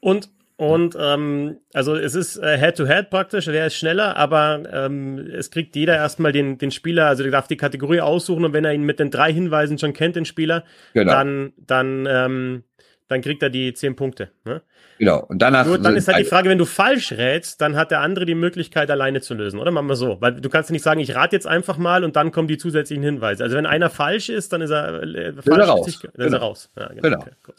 Und, 0.00 0.30
und 0.56 0.96
ähm, 0.98 1.58
also 1.72 1.96
es 1.96 2.14
ist 2.14 2.36
äh, 2.36 2.58
Head-to-Head 2.58 3.10
praktisch, 3.10 3.46
wer 3.46 3.66
ist 3.66 3.76
schneller, 3.76 4.16
aber 4.16 4.62
ähm, 4.72 5.18
es 5.18 5.50
kriegt 5.50 5.74
jeder 5.76 5.96
erstmal 5.96 6.32
den, 6.32 6.58
den 6.58 6.70
Spieler, 6.70 7.06
also 7.06 7.22
der 7.22 7.32
darf 7.32 7.48
die 7.48 7.56
Kategorie 7.56 8.00
aussuchen 8.00 8.44
und 8.44 8.52
wenn 8.52 8.64
er 8.64 8.72
ihn 8.72 8.84
mit 8.84 9.00
den 9.00 9.10
drei 9.10 9.32
Hinweisen 9.32 9.78
schon 9.78 9.92
kennt, 9.92 10.16
den 10.16 10.24
Spieler, 10.24 10.64
Genau. 10.94 11.12
dann, 11.12 11.52
dann, 11.56 12.06
ähm, 12.08 12.64
dann 13.08 13.20
kriegt 13.22 13.42
er 13.42 13.50
die 13.50 13.72
zehn 13.74 13.94
Punkte. 13.96 14.30
Ne? 14.44 14.62
genau. 14.98 15.24
Und 15.24 15.40
dann 15.40 15.56
hast 15.56 15.66
Nur 15.66 15.78
dann 15.78 15.96
ist 15.96 16.08
halt 16.08 16.18
die 16.18 16.24
Frage, 16.24 16.48
wenn 16.48 16.58
du 16.58 16.64
falsch 16.64 17.12
rätst, 17.12 17.60
dann 17.60 17.76
hat 17.76 17.90
der 17.90 18.00
andere 18.00 18.26
die 18.26 18.34
Möglichkeit, 18.34 18.90
alleine 18.90 19.20
zu 19.20 19.34
lösen, 19.34 19.60
oder? 19.60 19.70
Machen 19.70 19.88
wir 19.88 19.96
so. 19.96 20.20
Weil 20.20 20.40
du 20.40 20.48
kannst 20.48 20.70
nicht 20.70 20.82
sagen, 20.82 21.00
ich 21.00 21.14
rate 21.14 21.36
jetzt 21.36 21.46
einfach 21.46 21.78
mal 21.78 22.02
und 22.04 22.16
dann 22.16 22.32
kommen 22.32 22.48
die 22.48 22.58
zusätzlichen 22.58 23.04
Hinweise. 23.04 23.44
Also 23.44 23.56
wenn 23.56 23.66
einer 23.66 23.90
falsch 23.90 24.28
ist, 24.28 24.52
dann 24.52 24.60
ist 24.62 24.70
er, 24.70 25.02
äh, 25.02 25.32
falsch. 25.34 25.46
er 25.46 25.68
raus. 25.68 26.00
Dann 26.02 26.10
ist 26.10 26.18
er 26.18 26.24
Genau. 26.26 26.38
raus. 26.38 26.70
Ja, 26.76 26.88
genau. 26.88 27.00
Genau. 27.02 27.20
Okay. 27.20 27.52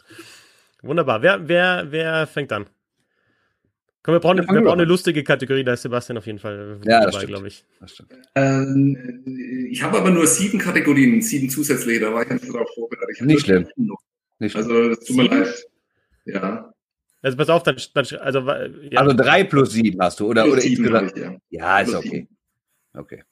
Wunderbar. 0.82 1.22
Wer, 1.22 1.48
wer, 1.48 1.86
wer 1.90 2.26
fängt 2.26 2.52
an? 2.52 2.66
Komm, 4.02 4.14
wir 4.14 4.20
brauchen, 4.20 4.38
Ja, 4.38 4.44
wir 4.44 4.62
brauchen 4.62 4.80
eine 4.80 4.84
lustige 4.88 5.22
Kategorie, 5.24 5.64
da 5.64 5.72
ist 5.74 5.82
Sebastian 5.82 6.16
auf 6.18 6.26
jeden 6.26 6.38
Fall 6.38 6.78
Ja, 6.84 7.04
das 7.04 7.14
dabei, 7.14 7.26
glaube 7.26 7.48
ich. 7.48 7.64
Das 7.80 7.92
stimmt. 7.92 8.12
Ähm, 8.36 9.68
ich 9.70 9.82
habe 9.82 9.98
aber 9.98 10.10
nur 10.10 10.26
sieben 10.26 10.58
Kategorien, 10.58 11.20
sieben 11.20 11.50
zusätzliche, 11.50 12.00
da 12.00 12.14
war 12.14 12.22
ich 12.22 12.30
nicht 12.30 12.48
darauf 12.48 12.68
vorbereitet. 12.74 13.20
Nicht 13.22 13.40
schlimm. 13.44 13.66
sieben 13.66 13.88
noch. 13.88 13.98
Nicht 14.38 14.56
Also, 14.56 14.90
es 14.90 15.00
tut 15.00 15.16
mir 15.16 15.22
Sieben? 15.24 15.38
leid. 15.40 15.64
Ja, 16.24 16.72
Also 17.22 17.36
pass 17.36 17.48
auf, 17.48 17.62
dann, 17.62 17.76
dann 17.94 18.06
also, 18.20 18.40
ja, 18.48 19.00
Also 19.00 19.16
drei 19.16 19.44
plus 19.44 19.72
sieben 19.72 20.00
hast 20.00 20.20
du, 20.20 20.28
oder, 20.28 20.42
Plus 20.42 20.52
oder 20.54 20.62
sieben 20.62 20.84
insgesamt. 20.84 21.16
ich, 21.16 21.22
ja. 21.22 21.36
Ja, 21.50 21.80
ist 21.80 21.90
Plus 21.90 21.96
okay. 21.98 22.08
sieben. 22.10 22.36
Okay. 22.94 23.24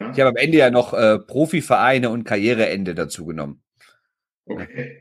Ja. 0.00 0.10
Ich 0.12 0.20
habe 0.20 0.30
am 0.30 0.36
Ende 0.36 0.58
ja 0.58 0.70
noch 0.70 0.94
äh, 0.94 1.18
Profivereine 1.18 2.10
und 2.10 2.24
Karriereende 2.24 2.94
dazu 2.94 3.26
genommen. 3.26 3.62
Okay. 4.46 5.00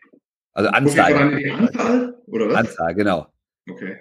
Also 0.53 0.69
Anzahl. 0.71 1.13
Anzahl, 1.13 2.15
oder 2.25 2.47
was? 2.49 2.55
Anzahl, 2.55 2.95
genau. 2.95 3.27
Okay. 3.69 3.99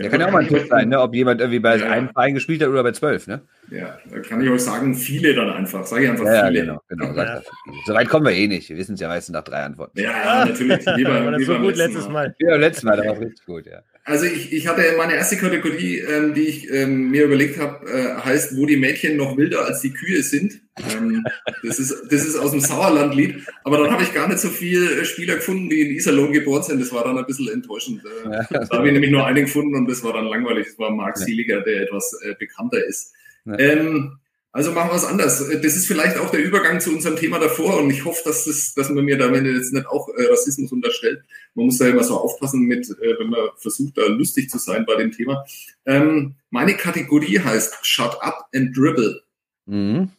Ja, 0.00 0.08
kann 0.08 0.20
ja 0.20 0.28
auch 0.28 0.32
mal 0.32 0.42
ein 0.42 0.48
Tipp 0.48 0.66
sein, 0.68 0.88
ne? 0.90 1.00
ob 1.00 1.12
jemand 1.14 1.40
irgendwie 1.40 1.58
bei 1.58 1.76
Ja. 1.76 1.90
einem 1.90 2.08
Verein 2.10 2.34
gespielt 2.34 2.62
hat 2.62 2.68
oder 2.68 2.82
bei 2.84 2.92
zwölf, 2.92 3.26
ne? 3.26 3.40
Ja, 3.70 3.98
da 4.10 4.20
kann 4.20 4.40
ich 4.40 4.48
euch 4.48 4.62
sagen, 4.62 4.94
viele 4.94 5.34
dann 5.34 5.50
einfach. 5.50 5.84
Sag 5.84 6.00
ich 6.02 6.08
einfach 6.08 6.24
Ja, 6.24 6.34
ja, 6.34 6.46
viele. 6.46 6.60
genau. 6.60 6.80
genau 6.88 7.04
Ja. 7.14 7.24
das. 7.24 7.44
So 7.84 7.94
weit 7.94 8.08
kommen 8.08 8.26
wir 8.26 8.32
eh 8.32 8.46
nicht. 8.46 8.68
Wir 8.70 8.76
wissen 8.76 8.94
es 8.94 9.00
ja 9.00 9.08
meistens 9.08 9.32
nach 9.32 9.42
drei 9.44 9.62
Antworten. 9.64 9.98
Ja, 9.98 10.10
ja, 10.12 10.44
natürlich. 10.46 10.86
Lieber, 10.96 11.10
war 11.24 11.30
das 11.32 11.40
lieber 11.40 11.54
so 11.54 11.58
gut 11.60 11.76
letzten 11.76 11.94
letztes 11.94 12.08
Mal. 12.12 12.34
Ja, 12.38 12.56
letztes 12.56 12.84
Mal, 12.84 12.96
da 12.96 13.04
war 13.06 13.14
es 13.14 13.20
richtig 13.20 13.44
gut, 13.44 13.66
ja. 13.66 13.80
Also 14.08 14.24
ich, 14.24 14.52
ich 14.52 14.66
hatte 14.66 14.82
meine 14.96 15.14
erste 15.14 15.36
Kategorie, 15.36 15.98
ähm, 15.98 16.32
die 16.32 16.42
ich 16.48 16.70
ähm, 16.72 17.10
mir 17.10 17.24
überlegt 17.24 17.58
habe, 17.58 17.86
äh, 17.90 18.14
heißt, 18.24 18.56
wo 18.56 18.64
die 18.64 18.78
Mädchen 18.78 19.16
noch 19.18 19.36
wilder 19.36 19.66
als 19.66 19.80
die 19.82 19.92
Kühe 19.92 20.22
sind. 20.22 20.60
Ähm, 20.94 21.24
das, 21.62 21.78
ist, 21.78 21.94
das 22.10 22.24
ist 22.24 22.36
aus 22.36 22.52
dem 22.52 22.60
Sauerlandlied. 22.60 23.42
Aber 23.64 23.76
dann 23.78 23.90
habe 23.90 24.02
ich 24.02 24.14
gar 24.14 24.26
nicht 24.26 24.38
so 24.40 24.48
viele 24.48 25.04
Spieler 25.04 25.36
gefunden, 25.36 25.68
die 25.68 25.82
in 25.82 25.90
Iserlohn 25.94 26.32
geboren 26.32 26.62
sind. 26.62 26.80
Das 26.80 26.90
war 26.92 27.04
dann 27.04 27.18
ein 27.18 27.26
bisschen 27.26 27.48
enttäuschend. 27.48 28.02
Äh, 28.04 28.30
Ja. 28.30 28.42
Da 28.50 28.78
habe 28.78 28.86
ich 28.86 28.92
nämlich 28.94 29.10
nur 29.10 29.26
einen 29.26 29.44
gefunden 29.44 29.74
und 29.74 29.88
das 29.90 30.02
war 30.02 30.14
dann 30.14 30.24
langweilig. 30.24 30.68
Das 30.68 30.78
war 30.78 30.90
Marc 30.90 31.18
Ja. 31.18 31.24
Sieliger, 31.26 31.60
der 31.60 31.82
etwas 31.82 32.18
äh, 32.24 32.34
bekannter 32.38 32.82
ist. 32.84 33.12
Ja. 33.44 33.58
Ähm, 33.58 34.18
also 34.58 34.72
machen 34.72 34.90
wir 34.90 34.96
es 34.96 35.04
anders. 35.04 35.38
Das 35.48 35.76
ist 35.76 35.86
vielleicht 35.86 36.18
auch 36.18 36.30
der 36.30 36.42
Übergang 36.42 36.80
zu 36.80 36.90
unserem 36.90 37.16
Thema 37.16 37.38
davor 37.38 37.78
und 37.80 37.90
ich 37.90 38.04
hoffe, 38.04 38.22
dass, 38.24 38.44
das, 38.44 38.74
dass 38.74 38.90
man 38.90 39.04
mir 39.04 39.16
damit 39.16 39.44
jetzt 39.46 39.72
nicht 39.72 39.86
auch 39.86 40.08
äh, 40.16 40.24
Rassismus 40.26 40.72
unterstellt. 40.72 41.22
Man 41.54 41.66
muss 41.66 41.78
da 41.78 41.86
immer 41.86 42.02
so 42.02 42.16
aufpassen 42.16 42.62
mit, 42.62 42.88
äh, 42.90 43.14
wenn 43.18 43.30
man 43.30 43.48
versucht, 43.56 43.96
da 43.96 44.06
lustig 44.06 44.50
zu 44.50 44.58
sein 44.58 44.84
bei 44.84 44.96
dem 44.96 45.12
Thema. 45.12 45.44
Ähm, 45.86 46.34
meine 46.50 46.74
Kategorie 46.74 47.38
heißt 47.38 47.78
Shut 47.82 48.20
Up 48.20 48.46
and 48.54 48.76
Dribble. 48.76 49.22
Mhm. 49.66 50.10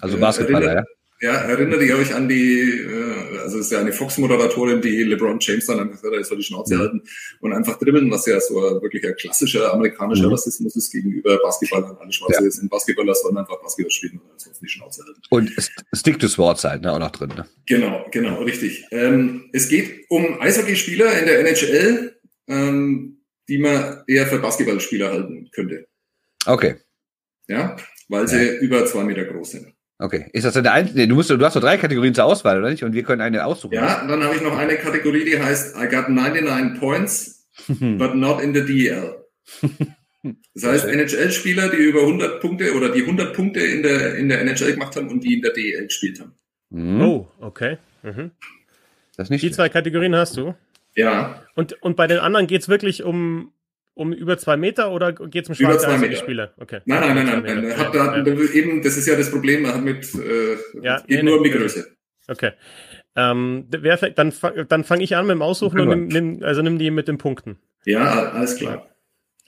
Also 0.00 0.16
Äh, 0.16 0.20
Basketballer, 0.20 0.64
ja. 0.66 0.72
erinnert- 0.72 0.88
Ja, 1.20 1.32
erinnert 1.34 1.82
ihr 1.82 1.96
euch 1.96 2.14
an 2.14 2.28
die, 2.28 2.58
äh, 2.58 3.11
also 3.38 3.58
es 3.58 3.66
ist 3.66 3.72
ja 3.72 3.80
eine 3.80 3.92
Fox-Moderatorin, 3.92 4.80
die 4.80 5.02
LeBron 5.04 5.38
James 5.40 5.66
dann 5.66 5.80
einfach 5.80 5.92
gesagt 5.96 6.12
hat, 6.14 6.20
er 6.20 6.24
soll 6.24 6.36
die 6.38 6.42
Schnauze 6.44 6.78
halten 6.78 7.02
und 7.40 7.52
einfach 7.52 7.78
dribbeln, 7.78 8.10
was 8.10 8.26
ja 8.26 8.40
so 8.40 8.54
wirklich 8.82 9.04
ein 9.06 9.14
klassischer 9.16 9.72
amerikanischer 9.72 10.26
Mhm. 10.26 10.32
Rassismus 10.32 10.76
ist 10.76 10.90
gegenüber 10.90 11.38
Basketballern. 11.42 11.96
Alle 11.98 12.12
Schwarze 12.12 12.50
sind 12.50 12.70
Basketballer, 12.70 13.14
sollen 13.14 13.36
einfach 13.38 13.60
Basketball 13.62 13.90
spielen 13.90 14.20
und 14.24 14.30
ansonsten 14.32 14.64
die 14.64 14.70
Schnauze 14.70 15.04
halten. 15.04 15.20
Und 15.30 15.50
St- 15.50 15.70
Stick 15.92 16.18
to 16.18 16.28
Sports 16.28 16.64
halt, 16.64 16.82
ne, 16.82 16.92
auch 16.92 16.98
noch 16.98 17.10
drin, 17.10 17.28
ne? 17.30 17.46
Genau, 17.66 18.04
genau, 18.10 18.42
richtig. 18.42 18.84
Ähm, 18.90 19.48
es 19.52 19.68
geht 19.68 20.06
um 20.08 20.40
Eishockeyspieler 20.40 21.18
in 21.20 21.26
der 21.26 21.40
NHL, 21.40 22.16
ähm, 22.48 23.18
die 23.48 23.58
man 23.58 24.02
eher 24.06 24.26
für 24.26 24.38
Basketballspieler 24.38 25.10
halten 25.10 25.48
könnte. 25.52 25.86
Okay. 26.46 26.76
Ja, 27.48 27.76
weil 28.08 28.28
sie 28.28 28.56
über 28.58 28.86
zwei 28.86 29.04
Meter 29.04 29.24
groß 29.24 29.50
sind. 29.52 29.72
Okay. 30.02 30.26
Ist 30.32 30.44
das 30.44 30.54
denn 30.54 30.64
der 30.64 30.72
einzige? 30.72 30.98
Nee, 30.98 31.06
du 31.06 31.14
musst, 31.14 31.30
du 31.30 31.38
hast 31.40 31.54
doch 31.54 31.60
drei 31.60 31.76
Kategorien 31.76 32.12
zur 32.12 32.24
Auswahl, 32.24 32.58
oder 32.58 32.70
nicht? 32.70 32.82
Und 32.82 32.92
wir 32.92 33.04
können 33.04 33.20
eine 33.20 33.44
aussuchen. 33.44 33.72
Ja, 33.74 34.04
dann 34.06 34.22
habe 34.24 34.34
ich 34.34 34.42
noch 34.42 34.56
eine 34.58 34.74
Kategorie, 34.76 35.24
die 35.24 35.40
heißt 35.40 35.76
I 35.76 35.86
got 35.88 36.08
99 36.08 36.80
points, 36.80 37.46
but 37.68 38.14
not 38.16 38.42
in 38.42 38.52
the 38.52 38.62
DL. 38.64 39.14
Das 40.54 40.64
heißt. 40.64 40.84
NHL-Spieler, 40.86 41.68
die 41.68 41.76
über 41.76 42.00
100 42.00 42.40
Punkte 42.40 42.74
oder 42.74 42.88
die 42.90 43.02
100 43.02 43.32
Punkte 43.34 43.60
in 43.60 43.82
der, 43.82 44.16
in 44.16 44.28
der 44.28 44.40
NHL 44.40 44.72
gemacht 44.72 44.96
haben 44.96 45.08
und 45.08 45.22
die 45.22 45.34
in 45.34 45.42
der 45.42 45.52
DL 45.52 45.84
gespielt 45.86 46.20
haben. 46.20 46.32
Mhm. 46.70 47.00
Oh, 47.00 47.28
okay. 47.40 47.78
Mhm. 48.02 48.32
Das 49.16 49.30
nicht 49.30 49.42
Die 49.42 49.46
schlecht. 49.48 49.54
zwei 49.56 49.68
Kategorien 49.68 50.16
hast 50.16 50.36
du. 50.36 50.54
Ja, 50.94 51.42
Und, 51.54 51.80
und 51.82 51.96
bei 51.96 52.06
den 52.06 52.18
anderen 52.18 52.46
geht's 52.46 52.68
wirklich 52.68 53.02
um, 53.02 53.52
um 53.94 54.12
über 54.12 54.38
zwei 54.38 54.56
Meter 54.56 54.90
oder 54.92 55.12
geht's 55.12 55.48
um 55.48 55.54
Über 55.54 55.70
schwarze 55.72 55.86
zwei 55.86 55.98
Meter. 55.98 56.16
Spieler? 56.16 56.54
Okay. 56.58 56.80
nein, 56.86 57.00
nein, 57.00 57.14
nein, 57.14 57.26
nein. 57.26 57.42
nein. 57.44 57.60
Meter. 57.64 57.76
Hat 57.78 57.94
Ja, 57.94 58.22
da, 58.22 58.30
ja. 58.32 58.50
Eben, 58.54 58.82
das 58.82 58.96
ist 58.96 59.06
ja 59.06 59.16
das 59.16 59.30
Problem, 59.30 59.62
man 59.62 59.74
hat 59.74 59.82
mit, 59.82 60.14
äh, 60.14 60.56
Ja, 60.82 60.98
geht 61.00 61.08
nee, 61.08 61.22
nur 61.22 61.38
um 61.38 61.44
die. 61.44 61.50
Größe. 61.50 61.86
Okay. 62.28 62.52
Ähm, 63.14 63.66
dann 63.68 64.32
dann 64.68 64.84
fange 64.84 65.02
ich 65.02 65.16
an 65.16 65.26
mit 65.26 65.34
dem 65.34 65.42
Aussuchen 65.42 65.80
und 65.80 65.88
nimm, 65.88 66.06
nimm, 66.06 66.42
also 66.42 66.62
nimm 66.62 66.78
die 66.78 66.90
mit 66.90 67.08
den 67.08 67.18
Punkten. 67.18 67.58
Ja, 67.84 68.30
alles 68.30 68.56
klar. 68.56 68.88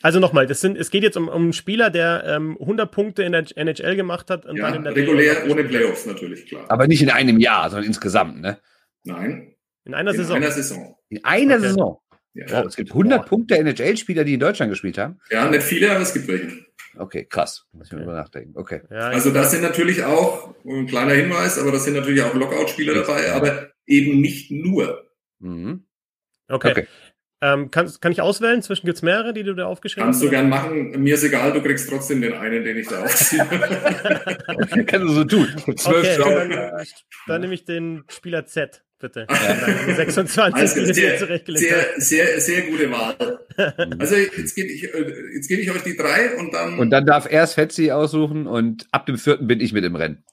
Also 0.02 0.20
nochmal, 0.20 0.46
das 0.46 0.60
sind, 0.60 0.76
es 0.76 0.90
geht 0.90 1.02
jetzt 1.02 1.16
um, 1.16 1.28
um 1.28 1.42
einen 1.44 1.52
Spieler, 1.54 1.88
der 1.88 2.24
ähm, 2.26 2.58
100 2.60 2.90
Punkte 2.90 3.22
in 3.22 3.32
der 3.32 3.46
NHL 3.56 3.96
gemacht 3.96 4.28
hat 4.28 4.44
und 4.44 4.56
Ja, 4.56 4.64
dann 4.66 4.74
in 4.76 4.84
der 4.84 4.94
regulär, 4.96 5.48
ohne 5.48 5.64
Playoffs 5.64 6.04
natürlich, 6.04 6.46
klar. 6.46 6.66
Aber 6.68 6.86
nicht 6.86 7.00
in 7.00 7.08
einem 7.10 7.38
Jahr, 7.38 7.70
sondern 7.70 7.86
insgesamt, 7.86 8.40
ne? 8.42 8.58
In 9.04 9.12
Nein, 9.12 9.54
einer 9.92 10.10
in 10.10 10.16
Saison. 10.18 10.36
einer 10.36 10.50
Saison. 10.50 10.96
In 11.08 11.24
einer 11.24 11.54
Okay. 11.54 11.62
Saison. 11.68 11.98
Ja, 12.34 12.62
oh, 12.62 12.66
es 12.66 12.76
gibt 12.76 12.90
100 12.90 13.22
boah. 13.22 13.28
Punkte 13.28 13.56
NHL-Spieler, 13.58 14.24
die 14.24 14.34
in 14.34 14.40
Deutschland 14.40 14.70
gespielt 14.70 14.98
haben. 14.98 15.20
Ja, 15.30 15.48
nicht 15.48 15.62
viele, 15.62 15.92
aber 15.92 16.00
es 16.00 16.12
gibt 16.12 16.26
welche. 16.26 16.64
Okay, 16.96 17.24
krass. 17.24 17.66
Muss 17.72 17.86
ich 17.86 17.92
mal 17.92 18.00
drüber 18.00 18.14
nachdenken. 18.14 18.52
Okay. 18.56 18.82
Ja, 18.90 19.08
also 19.08 19.30
da 19.30 19.44
sind 19.44 19.62
natürlich 19.62 20.04
auch, 20.04 20.54
ein 20.64 20.86
kleiner 20.86 21.14
Hinweis, 21.14 21.58
aber 21.58 21.72
da 21.72 21.78
sind 21.78 21.94
natürlich 21.94 22.22
auch 22.22 22.34
Lockout-Spieler 22.34 22.94
dabei, 22.94 23.32
aber 23.32 23.70
eben 23.86 24.20
nicht 24.20 24.50
nur. 24.50 25.08
Mhm. 25.38 25.86
Okay. 26.48 26.70
okay. 26.70 26.86
Ähm, 27.40 27.70
kann, 27.70 27.92
kann 28.00 28.12
ich 28.12 28.20
auswählen? 28.20 28.62
Zwischen 28.62 28.86
gibt 28.86 28.96
es 28.96 29.02
mehrere, 29.02 29.34
die 29.34 29.42
du 29.42 29.54
da 29.54 29.66
aufgeschrieben 29.66 30.06
Kannst 30.06 30.22
hast? 30.22 30.30
Kannst 30.30 30.54
du 30.54 30.70
gern 30.70 30.88
machen. 30.88 31.02
Mir 31.02 31.14
ist 31.14 31.24
egal, 31.24 31.52
du 31.52 31.62
kriegst 31.62 31.88
trotzdem 31.90 32.22
den 32.22 32.32
einen, 32.32 32.64
den 32.64 32.78
ich 32.78 32.88
da 32.88 33.02
aufziehe. 33.02 33.44
Kannst 34.86 35.08
du 35.08 35.08
so 35.08 35.24
tun. 35.24 35.48
Zwölf 35.76 36.18
okay, 36.20 36.48
dann, 36.48 36.86
dann 37.26 37.40
nehme 37.40 37.54
ich 37.54 37.64
den 37.64 38.04
Spieler 38.08 38.46
Z 38.46 38.83
bitte. 38.98 39.26
Ja. 39.28 39.94
26 39.94 40.60
also, 40.60 40.92
sehr, 40.92 41.18
sehr, 41.18 41.84
sehr, 41.96 42.40
sehr 42.40 42.62
gute 42.62 42.90
Wahl. 42.90 43.38
Also 43.98 44.16
jetzt 44.16 44.54
gebe 44.54 44.68
ich, 44.68 44.84
äh, 44.84 45.34
jetzt 45.34 45.48
gebe 45.48 45.62
ich 45.62 45.70
euch 45.70 45.82
die 45.82 45.96
drei 45.96 46.36
und 46.36 46.52
dann. 46.52 46.78
Und 46.78 46.90
dann 46.90 47.06
darf 47.06 47.30
erst 47.30 47.54
Fetzi 47.54 47.90
aussuchen 47.90 48.46
und 48.46 48.86
ab 48.92 49.06
dem 49.06 49.18
vierten 49.18 49.46
bin 49.46 49.60
ich 49.60 49.72
mit 49.72 49.84
im 49.84 49.96
Rennen. 49.96 50.24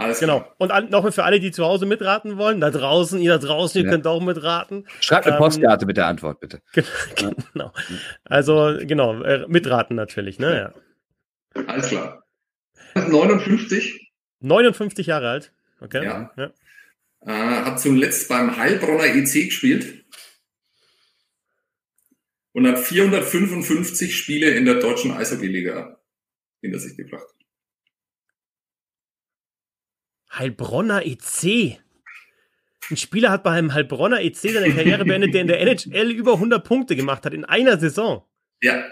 Alles 0.00 0.20
genau. 0.20 0.40
Klar. 0.40 0.54
Und 0.56 0.70
an, 0.70 0.88
noch 0.88 1.12
für 1.12 1.24
alle, 1.24 1.40
die 1.40 1.50
zu 1.50 1.64
Hause 1.64 1.84
mitraten 1.84 2.38
wollen, 2.38 2.60
da 2.60 2.70
draußen, 2.70 3.20
ihr 3.20 3.32
da 3.32 3.38
draußen, 3.38 3.80
ihr 3.80 3.84
ja. 3.84 3.92
könnt 3.92 4.06
auch 4.06 4.22
mitraten. 4.22 4.86
Schreibt 5.00 5.26
eine 5.26 5.36
ähm, 5.36 5.42
Postkarte 5.42 5.84
mit 5.84 5.98
der 5.98 6.06
Antwort, 6.06 6.40
bitte. 6.40 6.62
genau. 7.52 7.72
Also, 8.24 8.78
genau, 8.80 9.22
äh, 9.22 9.44
mitraten 9.46 9.96
natürlich, 9.96 10.38
ne? 10.38 10.72
Ja. 11.54 11.62
Alles 11.66 11.88
klar. 11.88 12.22
59. 12.94 14.10
59 14.40 15.06
Jahre 15.06 15.28
alt. 15.28 15.52
Okay. 15.80 16.04
Ja. 16.04 16.30
ja. 16.36 16.50
Äh, 17.22 17.32
hat 17.32 17.80
zuletzt 17.80 18.28
beim 18.28 18.56
Heilbronner 18.56 19.04
EC 19.04 19.46
gespielt 19.46 20.04
und 22.52 22.66
hat 22.66 22.78
455 22.78 24.16
Spiele 24.16 24.50
in 24.50 24.64
der 24.64 24.76
deutschen 24.76 25.12
Eishockey-Liga 25.12 26.00
hinter 26.62 26.78
sich 26.78 26.96
gebracht. 26.96 27.26
Heilbronner 30.32 31.04
EC. 31.04 31.78
Ein 32.90 32.96
Spieler 32.96 33.30
hat 33.30 33.44
beim 33.44 33.74
Heilbronner 33.74 34.20
EC 34.22 34.36
seine 34.36 34.74
Karriere 34.74 35.04
beendet, 35.04 35.34
der 35.34 35.42
in 35.42 35.46
der 35.46 35.60
NHL 35.60 36.10
über 36.10 36.34
100 36.34 36.64
Punkte 36.64 36.96
gemacht 36.96 37.24
hat 37.24 37.34
in 37.34 37.44
einer 37.44 37.78
Saison. 37.78 38.24
Ja. 38.62 38.84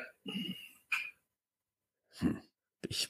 Ich, 2.89 3.09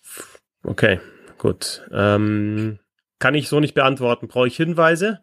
okay, 0.62 1.00
gut. 1.36 1.86
Ähm, 1.92 2.78
kann 3.18 3.34
ich 3.34 3.48
so 3.48 3.60
nicht 3.60 3.74
beantworten. 3.74 4.28
Brauche 4.28 4.48
ich 4.48 4.56
Hinweise? 4.56 5.20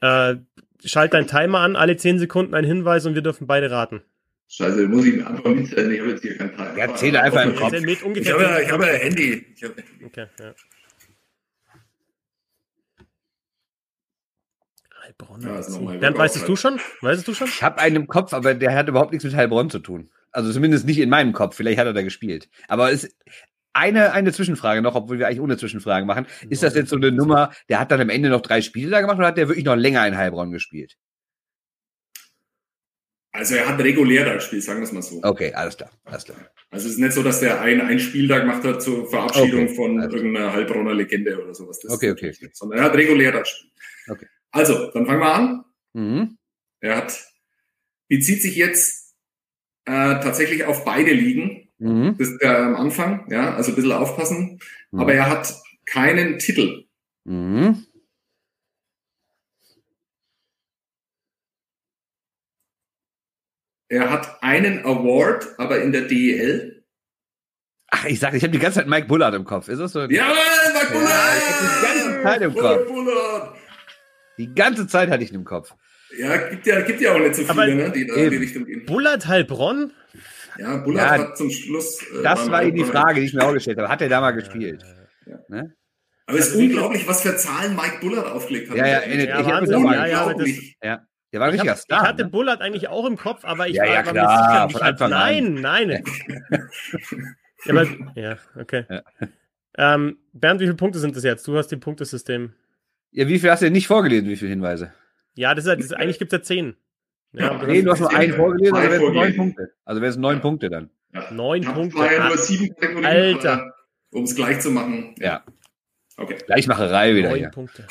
Äh, 0.00 0.36
schalt 0.84 1.14
deinen 1.14 1.26
Timer 1.26 1.60
an, 1.60 1.76
alle 1.76 1.96
10 1.96 2.18
Sekunden 2.18 2.54
ein 2.54 2.64
Hinweis 2.64 3.06
und 3.06 3.14
wir 3.14 3.22
dürfen 3.22 3.46
beide 3.46 3.70
raten. 3.70 4.02
Scheiße, 4.48 4.86
muss 4.88 5.06
ich 5.06 5.26
einfach 5.26 5.50
mitzählen? 5.50 5.90
Ich 5.90 6.00
habe 6.00 6.10
jetzt 6.10 6.22
hier 6.22 6.36
keinen 6.36 6.56
Timer. 6.56 6.78
Ja, 6.78 6.94
zähle 6.94 7.22
einfach 7.22 7.44
im 7.44 7.56
Kopf. 7.56 7.72
Ich 7.72 8.32
habe 8.32 8.42
ja, 8.42 8.70
hab 8.70 8.80
ja 8.80 8.86
Handy. 8.86 9.46
Ich 9.56 9.64
hab 9.64 9.76
Handy. 9.76 10.04
Okay, 10.04 10.26
ja. 10.38 10.54
Heilbronn. 15.02 15.42
Ja, 15.42 15.98
Bernd, 15.98 16.18
weißt 16.18 16.48
du 16.48 16.56
schon? 16.56 16.80
Weißt 17.00 17.26
du 17.26 17.34
schon? 17.34 17.48
Ich 17.48 17.62
habe 17.62 17.78
einen 17.78 17.96
im 17.96 18.06
Kopf, 18.06 18.32
aber 18.32 18.54
der 18.54 18.74
hat 18.74 18.88
überhaupt 18.88 19.12
nichts 19.12 19.24
mit 19.24 19.34
Heilbronn 19.34 19.70
zu 19.70 19.78
tun. 19.78 20.10
Also 20.30 20.52
zumindest 20.52 20.86
nicht 20.86 20.98
in 20.98 21.10
meinem 21.10 21.32
Kopf. 21.32 21.56
Vielleicht 21.56 21.78
hat 21.78 21.86
er 21.86 21.92
da 21.92 22.02
gespielt. 22.02 22.48
Aber 22.68 22.90
es 22.90 23.16
eine, 23.74 24.12
eine 24.12 24.32
Zwischenfrage 24.32 24.80
noch, 24.80 24.94
obwohl 24.94 25.18
wir 25.18 25.26
eigentlich 25.26 25.40
ohne 25.40 25.56
Zwischenfragen 25.56 26.06
machen. 26.06 26.26
Ist 26.48 26.62
das 26.62 26.74
jetzt 26.74 26.90
so 26.90 26.96
eine 26.96 27.12
Nummer, 27.12 27.52
der 27.68 27.80
hat 27.80 27.90
dann 27.90 28.00
am 28.00 28.08
Ende 28.08 28.30
noch 28.30 28.40
drei 28.40 28.62
Spiele 28.62 28.90
da 28.90 29.00
gemacht 29.00 29.18
oder 29.18 29.26
hat 29.26 29.36
der 29.36 29.48
wirklich 29.48 29.64
noch 29.64 29.76
länger 29.76 30.06
in 30.06 30.16
Heilbronn 30.16 30.50
gespielt? 30.50 30.96
Also 33.32 33.56
er 33.56 33.68
hat 33.68 33.80
regulär 33.80 34.24
da 34.24 34.34
gespielt, 34.34 34.62
sagen 34.62 34.78
wir 34.78 34.84
es 34.84 34.92
mal 34.92 35.02
so. 35.02 35.20
Okay, 35.24 35.52
alles 35.54 35.76
klar, 35.76 35.90
alles 36.04 36.24
klar. 36.24 36.38
Also 36.70 36.86
es 36.86 36.92
ist 36.92 37.00
nicht 37.00 37.12
so, 37.12 37.22
dass 37.24 37.40
der 37.40 37.60
ein, 37.60 37.80
ein 37.80 37.98
Spiel 37.98 38.28
da 38.28 38.38
gemacht 38.38 38.62
hat 38.62 38.80
zur 38.80 39.10
Verabschiedung 39.10 39.64
okay, 39.64 39.74
von 39.74 40.00
irgendeiner 40.00 40.52
Heilbronner 40.52 40.94
Legende 40.94 41.42
oder 41.42 41.52
sowas. 41.52 41.80
Das 41.80 41.90
okay, 41.90 42.12
okay. 42.12 42.28
Nicht, 42.28 42.56
sondern 42.56 42.78
er 42.78 42.84
hat 42.84 42.94
regulär 42.94 43.32
da 43.32 43.40
gespielt. 43.40 43.72
Okay. 44.08 44.26
Also, 44.52 44.88
dann 44.92 45.04
fangen 45.04 45.20
wir 45.20 45.34
an. 45.34 45.64
Mhm. 45.94 46.38
Er 46.78 46.96
hat, 46.96 47.28
bezieht 48.08 48.40
sich 48.40 48.54
jetzt 48.54 49.16
äh, 49.84 49.90
tatsächlich 50.20 50.64
auf 50.64 50.84
beide 50.84 51.12
Ligen. 51.12 51.63
Mhm. 51.78 52.16
Das 52.18 52.28
ist 52.28 52.40
der 52.40 52.58
am 52.58 52.76
Anfang, 52.76 53.26
ja, 53.30 53.54
also 53.54 53.72
ein 53.72 53.74
bisschen 53.74 53.92
aufpassen. 53.92 54.60
Mhm. 54.90 55.00
Aber 55.00 55.14
er 55.14 55.28
hat 55.28 55.52
keinen 55.86 56.38
Titel. 56.38 56.84
Mhm. 57.24 57.84
Er 63.88 64.10
hat 64.10 64.42
einen 64.42 64.84
Award, 64.84 65.58
aber 65.58 65.80
in 65.82 65.92
der 65.92 66.02
DEL. 66.02 66.84
Ach, 67.90 68.06
ich 68.06 68.18
sag, 68.18 68.34
ich 68.34 68.42
habe 68.42 68.50
die 68.50 68.58
ganze 68.58 68.80
Zeit 68.80 68.88
Mike 68.88 69.06
Bullard 69.06 69.34
im 69.34 69.44
Kopf. 69.44 69.68
Ist 69.68 69.78
das 69.78 69.92
so? 69.92 70.00
Ja, 70.00 70.32
Mike 70.72 70.92
Bullard! 70.92 71.10
Ja, 71.10 71.36
ich 71.36 71.44
hab 71.44 71.60
die 71.60 71.86
ganze 71.86 72.22
Zeit 72.22 72.42
im 72.42 72.54
Kopf. 72.54 72.86
Bullard. 72.88 73.56
Die 74.38 74.54
ganze 74.54 74.86
Zeit 74.88 75.10
hatte 75.10 75.22
ich 75.22 75.30
ihn 75.30 75.36
im 75.36 75.44
Kopf. 75.44 75.74
Ja, 76.18 76.36
gibt 76.48 76.66
ja, 76.66 76.80
gibt 76.80 77.00
ja 77.00 77.12
auch 77.12 77.18
nicht 77.18 77.34
so 77.34 77.42
viele, 77.42 77.50
aber 77.52 77.66
ne, 77.66 77.92
die 77.92 78.06
da 78.06 78.14
in 78.14 78.30
die 78.30 78.36
Richtung 78.36 78.64
gehen. 78.64 78.86
Bullard 78.86 79.26
Heilbronn? 79.26 79.92
Ja, 80.58 80.76
Bullard 80.76 81.18
ja, 81.18 81.28
hat 81.28 81.36
zum 81.36 81.50
Schluss. 81.50 82.02
Äh, 82.02 82.22
das 82.22 82.50
war 82.50 82.62
eben 82.62 82.76
die 82.76 82.84
Frage, 82.84 83.20
die 83.20 83.26
ich 83.26 83.34
mir 83.34 83.44
auch 83.44 83.52
gestellt 83.52 83.78
habe. 83.78 83.88
Hat 83.88 84.00
er 84.02 84.08
da 84.08 84.20
mal 84.20 84.32
gespielt? 84.32 84.84
Ja. 85.26 85.38
Ne? 85.48 85.74
Aber 86.26 86.38
es 86.38 86.48
ist 86.48 86.56
unglaublich, 86.56 87.06
was 87.06 87.22
für 87.22 87.36
Zahlen 87.36 87.76
Mike 87.76 87.98
Bullard 88.00 88.26
aufgelegt 88.26 88.70
hat. 88.70 88.76
Ja, 88.76 88.86
ja, 88.86 89.02
ich, 89.02 89.24
ja, 89.24 89.38
auch 89.38 89.80
mal 89.80 90.08
ja, 90.08 90.32
das, 90.32 90.48
ja. 90.82 91.06
Der 91.32 91.40
war 91.40 91.48
ein 91.48 91.52
richtiger 91.52 91.76
Star. 91.76 92.02
Ich 92.02 92.08
hatte 92.08 92.24
ne? 92.24 92.30
Bullard 92.30 92.60
eigentlich 92.60 92.88
auch 92.88 93.06
im 93.06 93.16
Kopf, 93.16 93.44
aber 93.44 93.68
ich 93.68 93.74
ja, 93.74 93.84
ja, 93.84 94.06
war 94.06 94.12
klar, 94.12 94.14
mir 94.14 94.72
sicher, 94.72 94.84
nicht. 94.84 95.00
Halt, 95.00 95.10
nein, 95.10 95.54
nein. 95.54 95.90
ja, 97.64 97.70
aber, 97.70 97.86
ja, 98.14 98.38
okay. 98.56 98.84
Ja. 98.88 99.02
Ähm, 99.76 100.18
Bernd, 100.32 100.60
wie 100.60 100.64
viele 100.64 100.76
Punkte 100.76 101.00
sind 101.00 101.16
das 101.16 101.24
jetzt? 101.24 101.46
Du 101.48 101.56
hast 101.56 101.68
die 101.68 101.76
Punktesystem. 101.76 102.52
Ja, 103.10 103.26
wie 103.26 103.38
viel 103.38 103.50
hast 103.50 103.62
du 103.62 103.66
denn 103.66 103.72
nicht 103.72 103.88
vorgelesen? 103.88 104.28
Wie 104.28 104.36
viele 104.36 104.50
Hinweise? 104.50 104.92
Ja, 105.34 105.54
das 105.54 105.66
ist, 105.66 105.76
das 105.76 105.86
ist 105.86 105.94
eigentlich 105.94 106.20
gibt 106.20 106.32
es 106.32 106.38
ja 106.38 106.42
zehn. 106.42 106.76
Ja, 107.36 107.60
nee, 107.66 107.82
du 107.82 107.90
hast 107.90 108.00
nur 108.00 108.14
einen 108.14 108.32
vorgelesen, 108.32 108.76
also 108.76 108.90
wären 108.90 109.02
es 109.02 109.12
neun 109.14 109.36
Punkte. 109.36 109.72
Also 109.84 110.00
wären 110.00 110.10
es 110.10 110.16
neun 110.16 110.40
Punkte 110.40 110.70
dann. 110.70 110.90
Ja. 111.12 111.30
Neun 111.32 111.62
ja, 111.62 111.72
Punkte. 111.72 111.98
Ja 111.98 112.28
nur 112.28 112.38
sieben 112.38 113.04
Alter. 113.04 113.74
Um 114.12 114.22
es 114.24 114.34
gleich 114.36 114.60
zu 114.60 114.70
machen. 114.70 115.14
Ja. 115.18 115.42
Okay. 116.16 116.38
Gleichmacherei 116.46 117.14
wieder. 117.14 117.30
Neun 117.30 117.38
hier. 117.38 117.48
Punkte. 117.48 117.86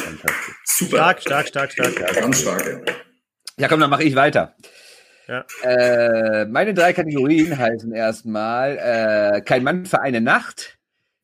Fantastisch. 0.00 0.54
Super. 0.64 0.96
Stark, 0.96 1.20
stark, 1.20 1.48
stark, 1.48 1.72
stark. 1.72 2.00
Ja, 2.00 2.20
ganz 2.20 2.40
stark. 2.40 2.92
Ja, 3.58 3.68
komm, 3.68 3.80
dann 3.80 3.90
mache 3.90 4.02
ich 4.02 4.16
weiter. 4.16 4.56
Ja. 5.28 5.44
Äh, 5.62 6.46
meine 6.46 6.74
drei 6.74 6.92
Kategorien 6.92 7.56
heißen 7.56 7.92
erstmal 7.92 8.78
äh, 8.78 9.40
Kein 9.42 9.62
Mann 9.62 9.86
für 9.86 10.00
eine 10.00 10.20
Nacht, 10.20 10.78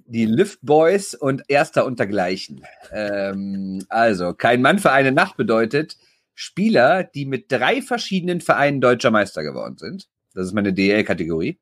die 0.06 0.24
Lift 0.24 0.60
Boys 0.62 1.14
und 1.14 1.42
Erster 1.48 1.84
untergleichen. 1.84 2.64
Ähm, 2.92 3.84
also, 3.88 4.34
Kein 4.34 4.62
Mann 4.62 4.78
für 4.78 4.92
eine 4.92 5.10
Nacht 5.10 5.36
bedeutet 5.36 5.96
Spieler, 6.40 7.02
die 7.02 7.26
mit 7.26 7.50
drei 7.50 7.82
verschiedenen 7.82 8.40
Vereinen 8.40 8.80
deutscher 8.80 9.10
Meister 9.10 9.42
geworden 9.42 9.76
sind. 9.76 10.06
Das 10.34 10.46
ist 10.46 10.52
meine 10.52 10.72
DL-Kategorie. 10.72 11.58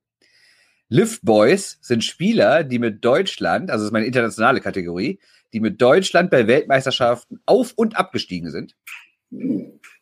Lift 0.90 1.24
Boys 1.24 1.78
sind 1.80 2.04
Spieler, 2.04 2.62
die 2.62 2.78
mit 2.78 3.02
Deutschland, 3.02 3.70
also 3.70 3.84
das 3.84 3.88
ist 3.88 3.92
meine 3.94 4.04
internationale 4.04 4.60
Kategorie, 4.60 5.18
die 5.54 5.60
mit 5.60 5.80
Deutschland 5.80 6.30
bei 6.30 6.46
Weltmeisterschaften 6.46 7.40
auf 7.46 7.72
und 7.74 7.96
abgestiegen 7.96 8.50
sind. 8.50 8.76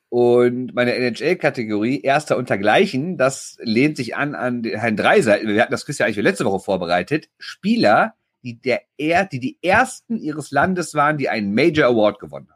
Und 0.08 0.74
meine 0.74 0.94
NHL-Kategorie 0.94 2.00
Erster 2.00 2.36
untergleichen, 2.36 3.16
das 3.16 3.56
lehnt 3.60 3.96
sich 3.96 4.16
an 4.16 4.34
an 4.34 4.64
Herrn 4.64 4.96
Dreiseiten. 4.96 5.46
Wir 5.46 5.62
hatten 5.62 5.70
das 5.70 5.86
ja 5.98 6.06
eigentlich 6.06 6.16
letzte 6.16 6.46
Woche 6.46 6.58
vorbereitet. 6.58 7.28
Spieler, 7.38 8.14
die 8.42 8.60
der 8.60 8.82
er, 8.98 9.24
die 9.24 9.38
die 9.38 9.56
ersten 9.62 10.18
ihres 10.18 10.50
Landes 10.50 10.94
waren, 10.94 11.16
die 11.16 11.28
einen 11.28 11.54
Major 11.54 11.86
Award 11.86 12.18
gewonnen 12.18 12.48
haben. 12.48 12.53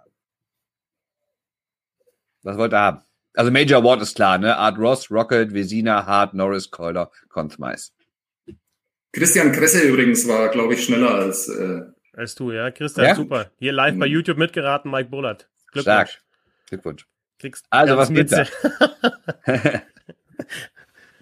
Was 2.42 2.56
wollt 2.56 2.72
ihr 2.72 2.78
haben? 2.78 3.02
Also 3.34 3.50
Major 3.50 3.80
Award 3.80 4.02
ist 4.02 4.16
klar, 4.16 4.38
ne? 4.38 4.56
Art 4.56 4.78
Ross, 4.78 5.10
Rocket, 5.10 5.52
Vesina, 5.52 6.06
Hart, 6.06 6.34
Norris, 6.34 6.70
Keuler, 6.70 7.10
Conthmeis. 7.28 7.92
Christian 9.12 9.52
Kresse 9.52 9.82
übrigens 9.82 10.26
war, 10.28 10.48
glaube 10.48 10.74
ich, 10.74 10.84
schneller 10.84 11.14
als 11.14 11.48
äh, 11.48 11.82
als 12.18 12.34
du, 12.34 12.50
ja. 12.50 12.70
Christian, 12.72 13.06
ja? 13.06 13.14
super. 13.14 13.52
Hier 13.60 13.72
live 13.72 13.96
bei 13.96 14.06
mhm. 14.06 14.12
YouTube 14.12 14.38
mitgeraten, 14.38 14.90
Mike 14.90 15.08
Bullard. 15.08 15.48
Glückwunsch. 15.70 15.82
Stark. 15.84 16.08
Glückwunsch. 16.68 17.06
Kriegst 17.38 17.64
also, 17.70 17.96
was 17.96 18.08
geht 18.08 18.32
da? 18.32 18.42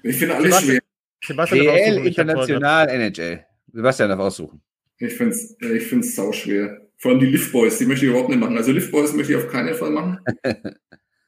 ich 0.03 0.17
finde 0.17 0.37
alles 0.37 0.63
schwer. 0.63 0.81
Sebastian 1.23 1.67
DL, 1.67 2.07
International, 2.07 2.89
NHL. 2.89 3.45
Sebastian 3.73 4.09
darf 4.09 4.21
aussuchen. 4.21 4.63
Ich 4.99 5.13
finde 5.13 5.35
es 5.35 5.55
ich 5.61 5.87
find's 5.87 6.15
sau 6.15 6.33
schwer. 6.33 6.81
Vor 6.97 7.11
allem 7.11 7.21
die 7.21 7.27
Lift 7.27 7.53
Boys, 7.53 7.77
die 7.77 7.85
möchte 7.85 8.07
ich 8.07 8.11
überhaupt 8.11 8.31
nicht 8.31 8.39
machen. 8.39 8.57
Also 8.57 8.73
Lift 8.73 8.91
Boys 8.91 9.13
möchte 9.13 9.33
ich 9.33 9.39
auf 9.39 9.49
keinen 9.49 9.75
Fall 9.75 9.91
machen. 9.91 10.19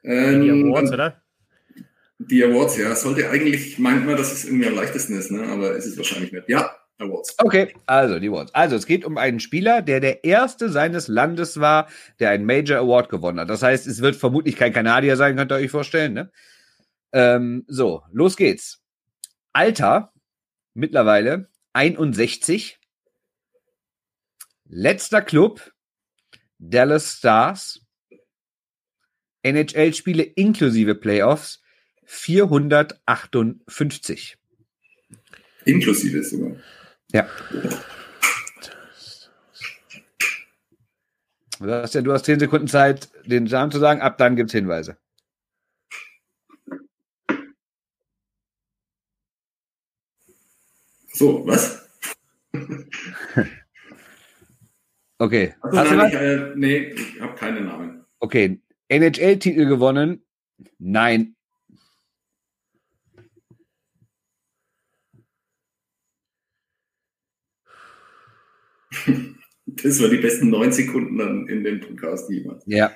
ähm, 0.09 0.43
die 0.43 0.51
Awards, 0.51 0.93
oder? 0.93 1.23
Die 2.19 2.45
Awards, 2.45 2.77
ja. 2.77 2.95
Sollte 2.95 3.31
eigentlich, 3.31 3.79
meint 3.79 4.07
man, 4.07 4.17
dass 4.17 4.33
es 4.33 4.45
irgendwie 4.45 4.67
am 4.67 4.75
leichtesten 4.75 5.19
ist, 5.19 5.31
ne? 5.31 5.45
aber 5.45 5.77
es 5.77 5.87
ist 5.87 5.97
wahrscheinlich 5.97 6.33
nicht. 6.33 6.49
Ja, 6.49 6.75
Awards. 6.99 7.37
Okay, 7.39 7.75
also 7.87 8.19
die 8.19 8.29
Awards. 8.29 8.55
Also 8.55 8.75
es 8.75 8.87
geht 8.87 9.05
um 9.05 9.19
einen 9.19 9.39
Spieler, 9.39 9.83
der 9.83 10.01
der 10.01 10.25
erste 10.25 10.69
seines 10.69 11.07
Landes 11.09 11.61
war, 11.61 11.89
der 12.19 12.31
einen 12.31 12.45
Major 12.45 12.79
Award 12.79 13.09
gewonnen 13.09 13.39
hat. 13.39 13.51
Das 13.51 13.63
heißt, 13.63 13.87
es 13.87 14.03
wird 14.03 14.17
vermutlich 14.17 14.57
kein 14.57 14.73
Kanadier 14.73 15.17
sein, 15.17 15.37
könnt 15.37 15.53
ihr 15.53 15.57
euch 15.57 15.71
vorstellen. 15.71 16.15
Ne? 16.15 16.33
Ähm, 17.13 17.65
so, 17.69 18.03
los 18.11 18.37
geht's. 18.37 18.83
Alter, 19.53 20.13
mittlerweile 20.75 21.49
61. 21.73 22.79
Letzter 24.65 25.23
Club, 25.23 25.73
Dallas 26.59 27.19
Stars. 27.19 27.81
NHL-Spiele 29.49 30.23
inklusive 30.23 30.95
Playoffs 30.95 31.63
458. 32.05 34.37
Inklusive 35.65 36.23
sogar. 36.25 36.57
Ja. 37.13 37.29
Du 41.61 41.71
hast 41.71 41.95
ja, 41.95 42.03
du 42.03 42.13
hast 42.13 42.25
10 42.25 42.41
Sekunden 42.41 42.69
Zeit, 42.69 43.09
den 43.27 43.45
Namen 43.45 43.73
zu 43.73 43.79
sagen. 43.79 44.01
Ab 44.01 44.19
dann 44.19 44.37
gibt's 44.37 44.53
Hinweise. 44.53 44.97
So, 51.13 51.47
was? 51.47 51.89
Okay. 55.21 55.53
Also, 55.63 55.79
Hast 55.79 55.91
du 55.91 55.97
nein, 55.97 56.09
ich, 56.09 56.15
äh, 56.15 56.53
nee, 56.55 56.77
ich 56.93 57.21
habe 57.21 57.35
keine 57.35 57.61
Namen. 57.63 58.05
Okay. 58.21 58.61
NHL-Titel 58.89 59.67
gewonnen? 59.67 60.25
Nein. 60.79 61.37
Das 69.67 70.01
war 70.01 70.09
die 70.09 70.17
besten 70.17 70.51
neun 70.51 70.73
Sekunden 70.73 71.19
dann 71.19 71.47
in 71.49 71.63
dem 71.63 71.81
Podcast 71.81 72.31
jemals. 72.31 72.65
Ja. 72.67 72.91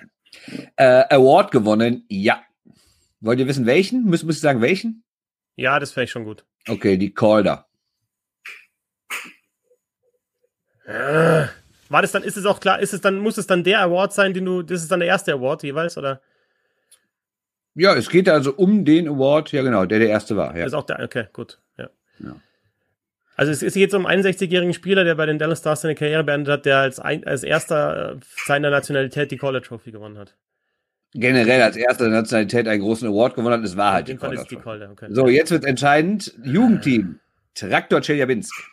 Äh, 0.77 1.05
Award 1.15 1.51
gewonnen? 1.51 2.05
Ja. 2.09 2.43
Wollt 3.21 3.39
ihr 3.39 3.47
wissen, 3.47 3.67
welchen? 3.67 4.05
Muss, 4.05 4.25
muss 4.25 4.37
ich 4.37 4.41
sagen, 4.41 4.61
welchen? 4.63 5.05
Ja, 5.57 5.79
das 5.79 5.95
wäre 5.95 6.05
ich 6.05 6.11
schon 6.11 6.25
gut. 6.25 6.45
Okay, 6.67 6.97
die 6.97 7.13
Calder. 7.13 7.69
Äh, 10.85 11.47
War 11.93 12.01
das 12.01 12.13
dann, 12.13 12.23
ist 12.23 12.39
es 12.39 12.47
auch 12.47 12.59
klar, 12.59 12.81
ist 12.81 12.95
es 12.95 13.03
dann, 13.03 13.19
muss 13.19 13.37
es 13.37 13.47
dann 13.47 13.65
der 13.65 13.81
Award 13.83 14.15
sein, 14.15 14.33
den 14.33 14.47
du, 14.47 14.63
das 14.63 14.83
ist 14.83 14.91
dann 14.91 15.01
der 15.01 15.09
erste 15.09 15.35
Award 15.35 15.63
jeweils, 15.63 15.99
oder? 15.99 16.23
Ja, 17.75 17.95
es 17.95 18.09
geht 18.09 18.31
also 18.31 18.55
um 18.55 18.87
den 18.87 19.09
Award, 19.09 19.53
ja 19.53 19.63
genau, 19.63 19.85
der 19.85 19.99
der 19.99 20.09
erste 20.09 20.35
war. 20.35 20.57
Ja. 20.57 20.65
Das 20.65 20.73
ist 20.73 20.75
auch 20.75 20.87
der, 20.87 21.01
okay, 21.01 21.27
gut, 21.35 21.59
ja. 21.77 21.91
Ja. 22.19 22.37
Also 23.37 23.53
es 23.53 23.63
ist 23.63 23.77
jetzt 23.77 23.95
um 23.95 24.07
einen 24.07 24.25
61-jährigen 24.25 24.73
Spieler, 24.73 25.05
der 25.05 25.17
bei 25.17 25.27
den 25.27 25.39
Dallas 25.39 25.59
Stars 25.59 25.83
seine 25.83 25.95
Karriere 25.95 26.25
beendet 26.25 26.51
hat, 26.51 26.65
der 26.65 26.79
als, 26.79 26.99
ein, 26.99 27.27
als 27.27 27.43
erster 27.43 28.13
äh, 28.13 28.17
seiner 28.47 28.71
Nationalität 28.71 29.31
die 29.31 29.37
Calder 29.37 29.61
Trophy 29.61 29.91
gewonnen 29.91 30.17
hat. 30.17 30.35
Generell 31.13 31.61
als 31.61 31.77
erster 31.77 32.05
der 32.05 32.15
Nationalität 32.15 32.69
einen 32.69 32.81
großen 32.81 33.07
Award 33.07 33.35
gewonnen 33.35 33.61
hat, 33.61 33.65
es 33.65 33.77
war 33.77 33.93
halt 33.93 34.09
die 34.09 34.13
die 34.13 34.57
Calder, 34.57 34.91
okay. 34.91 35.09
So, 35.11 35.29
jetzt 35.29 35.51
wird 35.51 35.67
entscheidend. 35.67 36.35
Jugendteam. 36.43 37.21
Traktor 37.55 38.01
Chelyabinsk. 38.01 38.72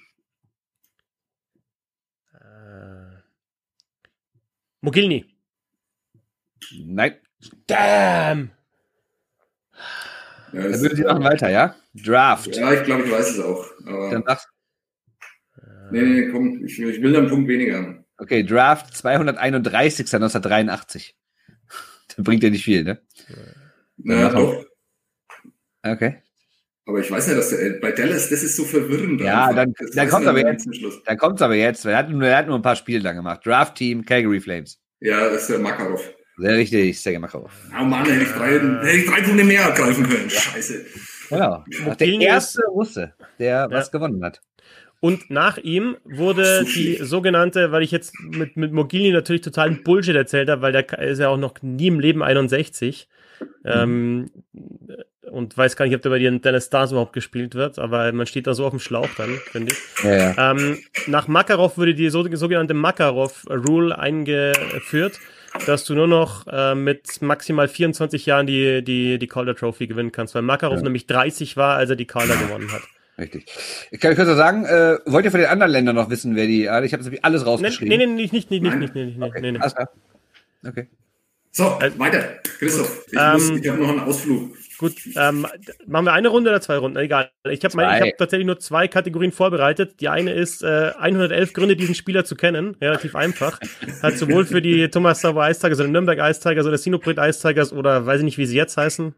Mogilny. 4.82 5.26
Nein. 6.84 7.16
Damn! 7.68 8.52
Ja, 10.52 10.62
Dann 10.64 10.72
das- 10.72 10.82
würden 10.82 10.96
Sie 10.98 11.04
machen 11.04 11.24
weiter, 11.24 11.50
ja? 11.50 11.76
Draft. 11.94 12.56
ja 12.56 12.74
ich 12.74 12.84
glaube, 12.84 13.04
ich 13.06 13.12
weiß 13.12 13.30
es 13.32 13.40
auch. 13.40 13.66
Aber 13.86 14.10
Dann 14.12 14.24
sagst, 14.26 14.48
nee, 15.92 16.02
nee, 16.02 16.28
komm, 16.32 16.64
ich, 16.66 16.80
ich 16.80 17.02
will 17.02 17.14
da 17.14 17.20
einen 17.20 17.30
Punkt 17.30 17.48
weniger 17.48 17.78
haben. 17.78 18.06
okay, 18.18 18.44
Draft 18.44 18.96
231. 18.96 20.06
1983. 20.14 21.16
Das 22.08 22.26
bringt 22.26 22.44
ja 22.44 22.50
nicht 22.50 22.64
viel, 22.66 22.84
ne? 22.84 23.02
Naja, 23.98 24.22
Ja, 24.22 24.30
doch. 24.30 24.66
Okay. 25.84 26.22
Aber 26.90 27.00
ich 27.00 27.12
weiß 27.12 27.28
nicht, 27.28 27.38
dass 27.38 27.50
der, 27.52 27.80
bei 27.80 27.92
Dallas, 27.92 28.30
das 28.30 28.42
ist 28.44 28.56
so 28.56 28.64
verwirrend. 28.66 29.22
Ja, 29.22 29.54
dann- 29.54 29.74
dann 29.94 30.06
weiß 30.06 30.10
kommt 30.12 30.26
aber 30.28 30.42
dann 30.42 30.54
jetzt. 30.54 30.64
zum 30.64 30.74
Schluss. 30.74 31.02
Dann 31.06 31.18
kommt's 31.18 31.42
aber 31.42 31.56
jetzt. 31.56 31.86
Er 31.86 31.98
hat, 31.98 32.10
nur, 32.10 32.24
er 32.28 32.38
hat 32.38 32.48
nur 32.48 32.56
ein 32.56 32.62
paar 32.64 32.76
Spiele 32.76 33.02
dann 33.04 33.16
gemacht. 33.16 33.46
Draft 33.46 33.76
Team, 33.76 34.04
Calgary 34.04 34.40
Flames. 34.40 34.80
Ja, 35.00 35.30
das 35.30 35.44
ist 35.44 35.50
der 35.52 35.60
Makarov. 35.60 36.02
Sehr 36.38 36.56
richtig, 36.58 37.00
Sergei 37.00 37.20
Makarov. 37.20 37.52
Oh 37.80 37.84
Mann, 37.84 38.06
hätte 38.06 38.24
ich 38.24 38.32
drei, 38.32 38.54
hätte 38.60 38.98
ich 38.98 39.06
drei 39.06 39.22
Punkte 39.22 39.44
mehr 39.44 39.66
abgreifen 39.68 40.08
können. 40.10 40.30
Scheiße. 40.30 40.86
Genau. 41.30 41.64
Der 41.72 41.82
Mogilny 41.86 42.26
erste 42.26 42.62
Russe, 42.72 43.14
der 43.38 43.48
Ja. 43.50 43.72
was 43.72 43.92
gewonnen 43.92 44.24
hat. 44.24 44.42
Und 45.02 45.30
nach 45.30 45.58
ihm 45.58 45.96
wurde 46.04 46.60
Sushi. 46.62 46.98
die 46.98 47.04
sogenannte, 47.06 47.72
weil 47.72 47.84
ich 47.84 47.92
jetzt 47.92 48.14
mit, 48.20 48.58
mit 48.58 48.74
Mogilny 48.74 49.12
natürlich 49.12 49.42
totalen 49.42 49.84
Bullshit 49.84 50.16
erzählt 50.16 50.50
habe, 50.50 50.62
weil 50.64 50.72
der 50.72 50.98
ist 51.00 51.20
ja 51.20 51.30
auch 51.30 51.38
noch 51.38 51.54
nie 51.62 51.88
im 51.88 52.00
Leben 52.00 52.24
61. 52.24 53.08
Ähm, 53.64 54.32
und 55.30 55.58
weiß 55.58 55.76
gar 55.76 55.86
nicht, 55.86 55.96
ob 55.96 56.02
der 56.02 56.10
bei 56.10 56.20
den 56.20 56.42
Dallas 56.42 56.66
Stars 56.66 56.92
überhaupt 56.92 57.14
gespielt 57.14 57.56
wird, 57.56 57.80
aber 57.80 58.12
man 58.12 58.26
steht 58.28 58.48
da 58.48 58.54
so 58.54 58.66
auf 58.66 58.72
dem 58.72 58.80
Schlauch 58.80 59.10
dann, 59.18 59.30
finde 59.52 59.74
ich. 59.74 60.04
Ja, 60.04 60.16
ja. 60.34 60.52
Ähm, 60.52 60.80
nach 61.08 61.28
Makarov 61.28 61.78
wurde 61.78 61.94
die 61.96 62.10
so, 62.10 62.24
sogenannte 62.36 62.74
Makarov-Rule 62.74 63.98
eingeführt, 63.98 65.20
dass 65.66 65.84
du 65.86 65.96
nur 65.96 66.08
noch 66.08 66.46
äh, 66.48 66.76
mit 66.76 67.22
maximal 67.22 67.68
24 67.68 68.26
Jahren 68.26 68.48
die, 68.48 68.84
die, 68.84 69.18
die 69.20 69.28
Calder 69.28 69.56
Trophy 69.56 69.88
gewinnen 69.88 70.12
kannst, 70.12 70.36
weil 70.36 70.42
Makarov 70.42 70.78
Ja. 70.78 70.84
nämlich 70.84 71.08
30 71.08 71.58
war, 71.58 71.76
als 71.78 71.90
er 71.90 71.96
die 71.96 72.06
Calder 72.06 72.36
gewonnen 72.36 72.72
hat. 72.72 72.82
Richtig. 73.18 73.46
Ich 73.92 74.00
kann 74.00 74.16
kurz 74.16 74.28
noch 74.30 74.36
sagen, 74.38 74.64
äh, 74.64 74.98
wollt 75.06 75.26
ihr 75.26 75.32
von 75.32 75.42
den 75.42 75.50
anderen 75.50 75.72
Ländern 75.74 75.96
noch 75.96 76.10
wissen, 76.10 76.36
wer 76.38 76.46
die. 76.48 76.70
ah, 76.70 76.82
Ich 76.84 76.94
habe 76.94 77.04
nämlich 77.04 77.26
alles 77.26 77.42
Nee, 77.44 77.50
rausgeschrieben. 77.50 77.98
nee, 77.98 78.06
nee, 78.06 78.14
nicht, 78.14 78.32
nicht, 78.32 78.50
nicht, 78.50 78.62
nicht, 78.64 78.72
Nein. 78.72 78.80
nicht, 78.80 78.96
nicht, 78.96 79.18
nicht, 79.18 79.22
Okay, 79.22 79.42
nee, 79.42 79.52
nee. 79.52 79.60
alles 79.60 79.76
klar. 79.76 79.90
Okay. 80.66 80.88
So, 81.52 81.66
Also- 81.68 82.00
weiter. 82.00 82.24
Christoph, 82.60 83.06
ich, 83.12 83.20
Ähm, 83.20 83.34
muss- 83.34 83.50
ich 83.62 83.68
habe 83.70 83.82
noch 83.82 83.90
einen 83.90 84.00
Ausflug. 84.02 84.56
Gut, 84.80 84.94
ähm, 85.18 85.46
machen 85.88 86.06
wir 86.06 86.14
eine 86.14 86.30
Runde 86.30 86.50
oder 86.50 86.62
zwei 86.62 86.78
Runden? 86.78 86.98
Egal. 86.98 87.32
Ich 87.50 87.62
habe 87.66 87.86
hab 87.86 88.18
tatsächlich 88.18 88.46
nur 88.46 88.60
zwei 88.60 88.88
Kategorien 88.88 89.34
vorbereitet. 89.34 90.00
Die 90.00 90.08
eine 90.08 90.32
ist 90.32 90.64
äh, 90.64 90.94
111 90.98 91.52
Gründe, 91.52 91.76
diesen 91.76 91.96
Spieler 91.96 92.24
zu 92.24 92.38
kennen. 92.38 92.78
Relativ 92.80 93.14
einfach. 93.14 93.60
Hat 94.02 94.18
sowohl 94.18 94.46
für 94.46 94.62
die 94.62 94.88
Thomas 94.92 95.20
Sauer 95.20 95.50
Ice 95.50 95.60
Tigers 95.60 95.82
oder 95.82 95.90
Nürnberg 95.90 96.20
Ice 96.20 96.40
Tigers 96.40 96.66
oder 96.66 96.78
Sinopret 96.78 97.18
Ice 97.18 97.46
Tigers 97.46 97.74
oder 97.74 98.06
weiß 98.06 98.20
ich 98.20 98.24
nicht, 98.24 98.38
wie 98.38 98.46
sie 98.46 98.56
jetzt 98.56 98.78
heißen. 98.78 99.14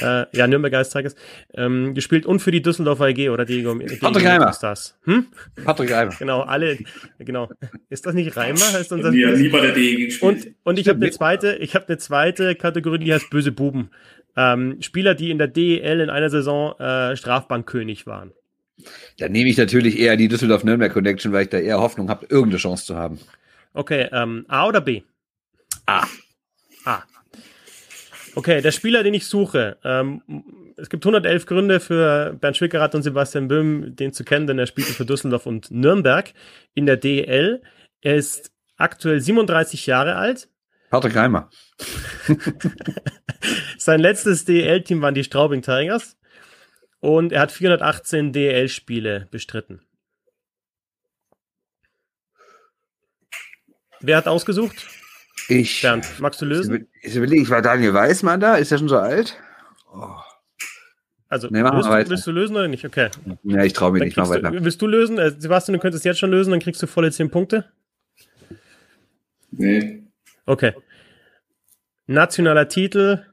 Äh, 0.00 0.24
ja, 0.32 0.48
Nürnberg 0.48 0.72
Ice 0.72 0.90
Tigers. 0.90 1.14
Ähm, 1.54 1.94
gespielt 1.94 2.26
und 2.26 2.40
für 2.40 2.50
die 2.50 2.60
Düsseldorfer 2.60 3.06
EG 3.06 3.28
oder 3.28 3.44
die 3.44 3.62
Patrick 4.00 4.26
Reimer. 4.26 4.52
Stars. 4.54 4.98
Hm? 5.04 5.26
Patrick 5.64 5.92
Reimer. 5.92 6.14
Genau, 6.18 6.40
alle. 6.40 6.78
Genau. 7.20 7.48
Ist 7.90 8.06
das 8.06 8.14
nicht 8.14 8.36
Reimer? 8.36 8.72
Heißt 8.72 8.90
unser 8.90 9.12
nie 9.12 9.48
bei 9.50 9.60
der 9.60 9.70
DEG 9.70 10.06
gespielt. 10.06 10.22
und, 10.22 10.54
und 10.64 10.78
ich 10.80 10.88
habe 10.88 11.00
eine 11.00 11.12
zweite, 11.12 11.54
ich 11.60 11.76
habe 11.76 11.86
eine 11.86 11.98
zweite 11.98 12.56
Kategorie, 12.56 12.98
die 12.98 13.14
heißt 13.14 13.30
böse 13.30 13.52
Buben. 13.52 13.90
Ähm, 14.36 14.76
Spieler, 14.80 15.14
die 15.14 15.30
in 15.30 15.38
der 15.38 15.48
DEL 15.48 16.00
in 16.00 16.10
einer 16.10 16.30
Saison 16.30 16.78
äh, 16.78 17.16
Strafbankkönig 17.16 18.06
waren. 18.06 18.32
Dann 19.18 19.32
nehme 19.32 19.48
ich 19.48 19.56
natürlich 19.56 19.98
eher 19.98 20.16
die 20.16 20.28
Düsseldorf-Nürnberg 20.28 20.92
Connection, 20.92 21.32
weil 21.32 21.44
ich 21.44 21.48
da 21.48 21.58
eher 21.58 21.80
Hoffnung 21.80 22.10
habe, 22.10 22.26
irgendeine 22.26 22.58
Chance 22.58 22.84
zu 22.84 22.96
haben. 22.96 23.18
Okay, 23.72 24.08
ähm, 24.12 24.44
A 24.48 24.66
oder 24.66 24.80
B? 24.80 25.02
A. 25.86 26.06
A. 26.84 27.02
Okay, 28.34 28.60
der 28.60 28.72
Spieler, 28.72 29.02
den 29.02 29.14
ich 29.14 29.26
suche, 29.26 29.78
ähm, 29.82 30.20
es 30.76 30.90
gibt 30.90 31.04
111 31.06 31.46
Gründe 31.46 31.80
für 31.80 32.36
Bernd 32.38 32.56
Schwickerath 32.56 32.94
und 32.94 33.02
Sebastian 33.02 33.48
Böhm, 33.48 33.96
den 33.96 34.12
zu 34.12 34.24
kennen, 34.24 34.46
denn 34.46 34.58
er 34.58 34.66
spielte 34.66 34.92
für 34.92 35.06
Düsseldorf 35.06 35.46
und 35.46 35.70
Nürnberg 35.70 36.34
in 36.74 36.84
der 36.84 36.98
DEL. 36.98 37.62
Er 38.02 38.16
ist 38.16 38.52
aktuell 38.76 39.20
37 39.20 39.86
Jahre 39.86 40.16
alt. 40.16 40.48
Patrick 40.90 41.14
Reimer. 41.16 41.50
Sein 43.78 44.00
letztes 44.00 44.44
DEL-Team 44.44 45.02
waren 45.02 45.14
die 45.14 45.24
Straubing 45.24 45.62
Tigers 45.62 46.16
und 47.00 47.32
er 47.32 47.40
hat 47.42 47.52
418 47.52 48.32
DEL-Spiele 48.32 49.28
bestritten. 49.30 49.82
Wer 54.00 54.16
hat 54.18 54.28
ausgesucht? 54.28 54.86
Ich. 55.48 55.82
Bernd, 55.82 56.20
magst 56.20 56.40
du 56.40 56.44
lösen? 56.44 56.88
Ich 57.02 57.16
überlege, 57.16 57.42
ich 57.42 57.50
war 57.50 57.62
Daniel 57.62 57.94
Weißmann 57.94 58.40
da? 58.40 58.56
Ist 58.56 58.70
der 58.70 58.78
schon 58.78 58.88
so 58.88 58.98
alt? 58.98 59.36
Oh. 59.92 60.14
Also, 61.28 61.48
Nee, 61.50 61.62
willst, 61.64 61.88
weiter. 61.88 62.04
du, 62.04 62.10
willst 62.10 62.26
du 62.26 62.30
lösen 62.30 62.54
oder 62.56 62.68
nicht? 62.68 62.84
Okay. 62.84 63.10
Ja, 63.42 63.64
ich 63.64 63.72
traue 63.72 63.90
mir 63.92 63.98
Dann 63.98 64.06
nicht, 64.08 64.16
mach 64.16 64.28
kriegst 64.28 64.44
weiter. 64.44 64.56
du, 64.56 64.64
willst 64.64 64.80
du 64.82 64.86
lösen? 64.86 65.18
Äh, 65.18 65.32
Sebastian, 65.38 65.74
du 65.74 65.80
könntest 65.80 66.04
jetzt 66.04 66.18
schon 66.18 66.30
lösen, 66.30 66.50
dann 66.52 66.60
kriegst 66.60 66.82
du 66.82 66.86
volle 66.86 67.10
10 67.10 67.30
Punkte. 67.30 67.64
Nee. 69.50 70.05
Okay. 70.46 70.72
Nationaler 72.06 72.68
Titel? 72.68 73.24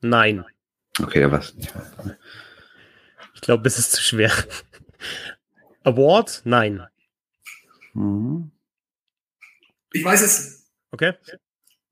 Nein. 0.00 0.44
Okay, 1.00 1.20
dann 1.20 1.32
was. 1.32 1.54
Ich 3.34 3.40
glaube, 3.40 3.62
das 3.62 3.78
ist 3.78 3.92
zu 3.92 4.02
schwer. 4.02 4.32
Award? 5.84 6.42
Nein. 6.44 6.86
Mhm. 7.94 8.50
Ich 9.92 10.04
weiß 10.04 10.22
es. 10.22 10.66
Okay. 10.90 11.14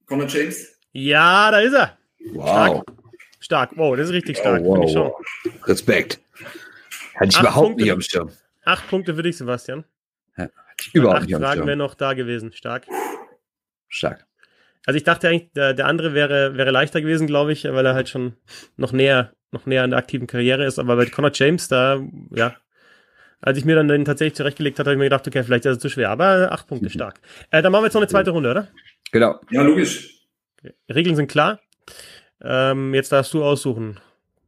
Conor 0.06 0.26
James. 0.26 0.78
Ja, 0.92 1.50
da 1.50 1.60
ist 1.60 1.72
er. 1.74 1.98
Wow. 2.32 2.82
Stark. 3.40 3.76
Wow, 3.76 3.96
das 3.96 4.06
ist 4.08 4.14
richtig 4.14 4.38
stark. 4.38 4.62
Oh, 4.64 4.74
Finde 4.74 4.88
ich 4.88 4.96
wow, 4.96 5.12
schon. 5.44 5.52
wow. 5.52 5.68
Respekt. 5.68 6.20
Hatte 7.14 7.26
ich 7.28 7.36
Acht 7.36 7.42
überhaupt 7.42 7.66
Punkte. 7.68 7.82
nicht 7.84 7.92
am 7.92 8.00
Schirm. 8.00 8.30
Acht 8.64 8.88
Punkte 8.88 9.14
für 9.14 9.22
dich, 9.22 9.36
Sebastian. 9.36 9.84
Hatte 10.36 10.50
ich 10.80 10.94
überhaupt 10.94 11.18
Acht 11.20 11.26
nicht 11.26 11.34
am 11.36 11.42
Fragen 11.42 11.60
wären 11.60 11.68
Schirm. 11.68 11.78
noch 11.78 11.94
da 11.94 12.14
gewesen. 12.14 12.52
Stark. 12.52 12.86
Stark. 13.88 14.26
Also 14.86 14.96
ich 14.96 15.04
dachte 15.04 15.28
eigentlich, 15.28 15.50
der, 15.52 15.74
der 15.74 15.86
andere 15.86 16.12
wäre, 16.14 16.56
wäre 16.56 16.70
leichter 16.70 17.00
gewesen, 17.00 17.26
glaube 17.26 17.52
ich, 17.52 17.64
weil 17.64 17.86
er 17.86 17.94
halt 17.94 18.08
schon 18.08 18.34
noch 18.76 18.92
näher, 18.92 19.32
noch 19.50 19.66
näher 19.66 19.82
an 19.82 19.90
der 19.90 19.98
aktiven 19.98 20.26
Karriere 20.26 20.64
ist. 20.64 20.78
Aber 20.78 20.96
bei 20.96 21.06
Connor 21.06 21.30
James, 21.32 21.68
da, 21.68 22.02
ja, 22.30 22.56
als 23.40 23.58
ich 23.58 23.64
mir 23.64 23.76
dann 23.76 23.88
den 23.88 24.04
tatsächlich 24.04 24.34
zurechtgelegt 24.34 24.78
habe, 24.78 24.90
habe 24.90 24.94
ich 24.94 24.98
mir 24.98 25.04
gedacht, 25.04 25.26
okay, 25.26 25.42
vielleicht 25.42 25.64
ist 25.66 25.76
es 25.76 25.78
zu 25.78 25.88
schwer, 25.88 26.10
aber 26.10 26.52
acht 26.52 26.66
Punkte 26.66 26.90
stark. 26.90 27.20
Äh, 27.50 27.62
dann 27.62 27.72
machen 27.72 27.82
wir 27.82 27.86
jetzt 27.86 27.94
noch 27.94 28.02
eine 28.02 28.08
zweite 28.08 28.30
Runde, 28.30 28.50
oder? 28.50 28.68
Genau. 29.12 29.40
Ja, 29.50 29.62
logisch. 29.62 30.26
Regeln 30.92 31.16
sind 31.16 31.30
klar. 31.30 31.60
Ähm, 32.42 32.94
jetzt 32.94 33.12
darfst 33.12 33.32
du 33.32 33.44
aussuchen, 33.44 34.00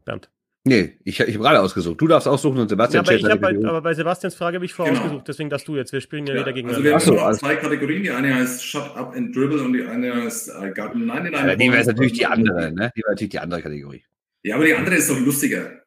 Bernd. 0.04 0.30
Nee, 0.68 0.98
ich, 1.04 1.20
ich 1.20 1.34
habe 1.34 1.44
gerade 1.44 1.60
ausgesucht. 1.60 2.00
Du 2.00 2.08
darfst 2.08 2.26
aussuchen 2.26 2.58
und 2.58 2.68
Sebastian 2.68 3.04
Ja, 3.04 3.08
aber, 3.12 3.16
ich 3.16 3.24
hab 3.24 3.40
bei, 3.40 3.46
Kategorie. 3.50 3.68
aber 3.68 3.82
bei 3.82 3.94
Sebastians 3.94 4.34
Frage 4.34 4.56
habe 4.56 4.64
ich 4.64 4.74
Genau. 4.76 4.88
vorausgesucht, 4.88 5.28
deswegen 5.28 5.48
darfst 5.48 5.68
du 5.68 5.76
jetzt. 5.76 5.92
Wir 5.92 6.00
spielen 6.00 6.26
ja, 6.26 6.34
Ja, 6.34 6.40
wieder 6.40 6.52
gegen 6.52 6.68
also 6.68 6.82
wir 6.82 6.92
haben 6.92 7.00
so, 7.00 7.18
also- 7.20 7.38
zwei 7.38 7.54
Kategorien. 7.54 8.02
Die 8.02 8.10
eine 8.10 8.34
heißt 8.34 8.64
Shut 8.64 8.96
Up 8.96 9.14
and 9.14 9.34
Dribble 9.34 9.62
und 9.62 9.74
die 9.74 9.84
eine 9.84 10.12
heißt 10.12 10.48
I 10.48 10.70
got 10.74 10.96
99 10.96 11.32
Ja, 11.46 11.54
die 11.54 11.72
wäre 11.72 11.84
natürlich 11.86 12.12
die 12.14 12.26
andere, 12.26 12.72
ne? 12.72 12.92
Die 12.96 13.00
wäre 13.02 13.10
natürlich 13.12 13.30
die 13.30 13.38
andere 13.38 13.62
Kategorie. 13.62 14.04
Ja, 14.42 14.56
aber 14.56 14.64
die 14.64 14.74
andere 14.74 14.96
ist 14.96 15.08
doch 15.08 15.20
lustiger. 15.20 15.82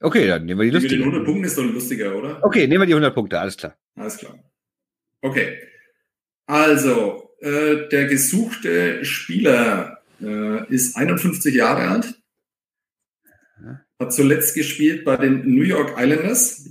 Okay, 0.00 0.26
dann 0.26 0.44
nehmen 0.44 0.60
wir 0.60 0.70
die 0.70 0.76
Die 0.76 0.82
mit 0.82 0.90
den 0.92 0.98
100 1.00 1.14
lustige. 1.20 1.24
Punkten 1.24 1.44
ist 1.46 1.56
doch 1.58 1.64
lustiger, 1.64 2.16
oder? 2.16 2.44
Okay, 2.44 2.66
nehmen 2.66 2.82
wir 2.82 2.86
die 2.86 2.92
100 2.92 3.14
Punkte, 3.14 3.40
alles 3.40 3.56
klar. 3.56 3.74
Alles 3.98 4.18
klar. 4.18 4.38
Okay. 5.22 5.58
Also, 6.46 7.30
äh, 7.40 7.88
der 7.90 8.04
gesuchte 8.06 9.02
Spieler 9.06 10.02
äh, 10.22 10.66
ist 10.72 10.96
51 10.98 11.54
Jahre 11.54 11.88
alt, 11.88 12.14
hat 13.98 14.12
zuletzt 14.12 14.54
gespielt 14.54 15.04
bei 15.04 15.16
den 15.16 15.42
New 15.54 15.62
York 15.62 15.94
Islanders 15.98 16.68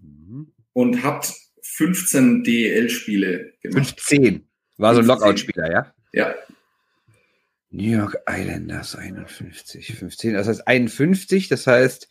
Mhm. 0.00 0.52
und 0.72 1.02
hat 1.02 1.32
15 1.62 2.42
DEL-Spiele 2.44 3.52
gemacht. 3.60 4.00
15. 4.00 4.48
War 4.78 4.94
so 4.94 5.00
ein 5.00 5.06
15. 5.06 5.06
Lockout-Spieler, 5.06 5.70
ja? 5.72 5.94
Ja, 6.12 6.34
New 7.70 7.90
York 7.98 8.16
Islanders 8.28 8.96
51. 8.96 9.94
15, 9.94 10.34
das 10.34 10.48
heißt 10.48 10.66
51, 10.66 11.48
das 11.48 11.66
heißt, 11.66 12.08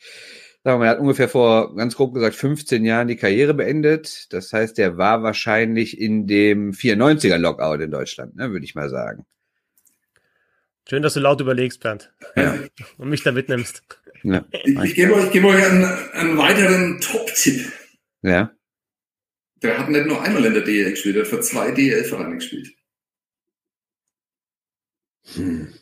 sagen 0.64 0.76
wir 0.76 0.78
mal, 0.80 0.86
er 0.86 0.92
hat 0.92 1.00
ungefähr 1.00 1.30
vor, 1.30 1.76
ganz 1.76 1.96
grob 1.96 2.14
gesagt, 2.14 2.36
15 2.36 2.86
Jahren 2.86 3.08
die 3.08 3.16
Karriere 3.16 3.54
beendet. 3.54 4.32
Das 4.34 4.52
heißt, 4.54 4.78
der 4.78 4.98
war 4.98 5.24
wahrscheinlich 5.24 6.00
in 6.00 6.28
dem 6.28 6.72
94er 6.74 7.38
Lockout 7.38 7.82
in 7.82 7.90
Deutschland, 7.92 8.36
ne, 8.36 8.52
würde 8.52 8.66
ich 8.66 8.76
mal 8.76 8.90
sagen. 8.90 9.26
Schön, 10.88 11.02
dass 11.02 11.16
du 11.16 11.20
laut 11.20 11.42
überlegst, 11.42 11.82
Bernd. 11.82 12.14
Ja. 12.36 12.58
Und 12.98 13.10
mich 13.10 13.24
da 13.24 13.32
mitnimmst. 13.32 13.84
Ja. 14.24 14.46
ich, 14.52 14.78
ich 14.78 14.96
gebe 14.96 15.16
euch, 15.16 15.32
gebe 15.32 15.48
euch 15.48 15.64
einen, 15.66 15.84
einen 15.86 16.38
weiteren 16.38 17.00
Top-Tipp. 17.02 17.72
ja. 18.22 18.52
Der 19.64 19.80
hat 19.80 19.90
nicht 19.90 20.06
nur 20.06 20.22
einmal 20.22 20.46
in 20.46 20.54
der 20.54 20.64
DEL 20.64 20.92
gespielt, 20.92 21.16
der 21.16 21.24
hat 21.24 21.30
für 21.30 21.40
zwei 21.40 21.72
DEL-Vereine 21.72 22.36
gespielt. 22.36 22.76
Hm. 25.34 25.74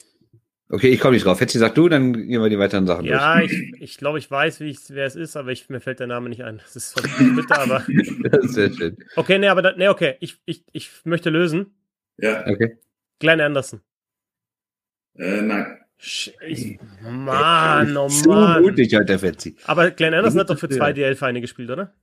Okay, 0.70 0.90
ich 0.90 1.00
komme 1.00 1.14
nicht 1.16 1.26
drauf. 1.26 1.40
Hättest 1.40 1.56
du 1.56 1.60
gesagt 1.60 1.78
du, 1.78 1.90
dann 1.90 2.14
gehen 2.14 2.42
wir 2.42 2.50
die 2.50 2.58
weiteren 2.60 2.88
Sachen 2.88 3.06
Ja, 3.06 3.42
ich, 3.42 3.74
ich 3.80 3.98
glaube, 3.98 4.20
ich 4.20 4.30
weiß, 4.32 4.60
wie 4.60 4.70
ich, 4.70 4.80
wer 4.90 5.06
es 5.06 5.16
ist, 5.16 5.36
aber 5.36 5.52
ich, 5.52 5.70
mir 5.70 5.82
fällt 5.82 6.00
der 6.00 6.08
Name 6.08 6.30
nicht 6.30 6.44
ein. 6.44 6.60
Das 6.60 6.76
ist 6.76 6.96
bitter, 7.36 7.60
aber. 7.60 7.80
durch. 7.88 8.22
Das 8.32 8.46
ist 8.46 8.54
sehr 8.54 8.74
schön. 8.74 8.98
Okay, 9.16 9.38
nee, 9.38 9.48
aber 9.50 9.62
da, 9.62 9.74
nee, 9.76 9.88
okay. 9.90 10.16
Ich, 10.20 10.38
ich, 10.46 10.64
ich 10.72 10.90
möchte 11.04 11.30
lösen. 11.30 11.76
Ja, 12.18 12.48
Okay. 12.48 12.78
Glenn 13.20 13.42
Anderson. 13.42 13.82
Äh, 15.18 15.42
nein. 15.42 15.78
Ich, 15.98 16.80
Mann, 17.02 17.96
oh 17.96 18.08
Zu 18.10 18.28
Mann. 18.30 18.62
mutig 18.62 18.94
heute, 18.94 19.06
der 19.06 19.20
Fetzi. 19.20 19.56
Aber 19.66 19.92
Glenn 19.92 20.14
Anderson 20.14 20.42
hat 20.42 20.50
doch 20.50 20.60
für 20.60 20.68
zwei 20.68 20.92
DL-Vereine 20.92 21.40
gespielt, 21.40 21.70
oder? 21.70 21.94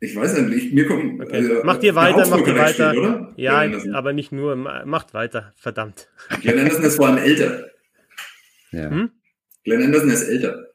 Ich 0.00 0.14
weiß 0.14 0.38
nicht, 0.42 0.64
ich, 0.66 0.72
mir 0.74 0.86
kommt. 0.86 1.20
Okay. 1.22 1.60
Macht 1.64 1.82
ihr 1.82 1.94
weiter, 1.94 2.26
macht 2.28 2.46
ihr 2.46 2.54
er 2.54 2.62
weiter. 2.62 2.92
gespielt, 2.92 2.98
oder? 2.98 3.32
Ja, 3.36 3.64
aber 3.94 4.12
nicht 4.12 4.32
nur. 4.32 4.54
Ma- 4.54 4.84
Macht 4.84 5.14
weiter. 5.14 5.52
Verdammt. 5.56 6.08
Glenn 6.42 6.58
Anderson 6.58 6.84
ist 6.84 6.96
vor 6.96 7.08
allem 7.08 7.18
älter. 7.18 7.64
Ja. 8.70 8.90
Hm? 8.90 9.10
Glenn 9.64 9.82
Anderson 9.82 10.10
ist 10.10 10.24
älter. 10.28 10.66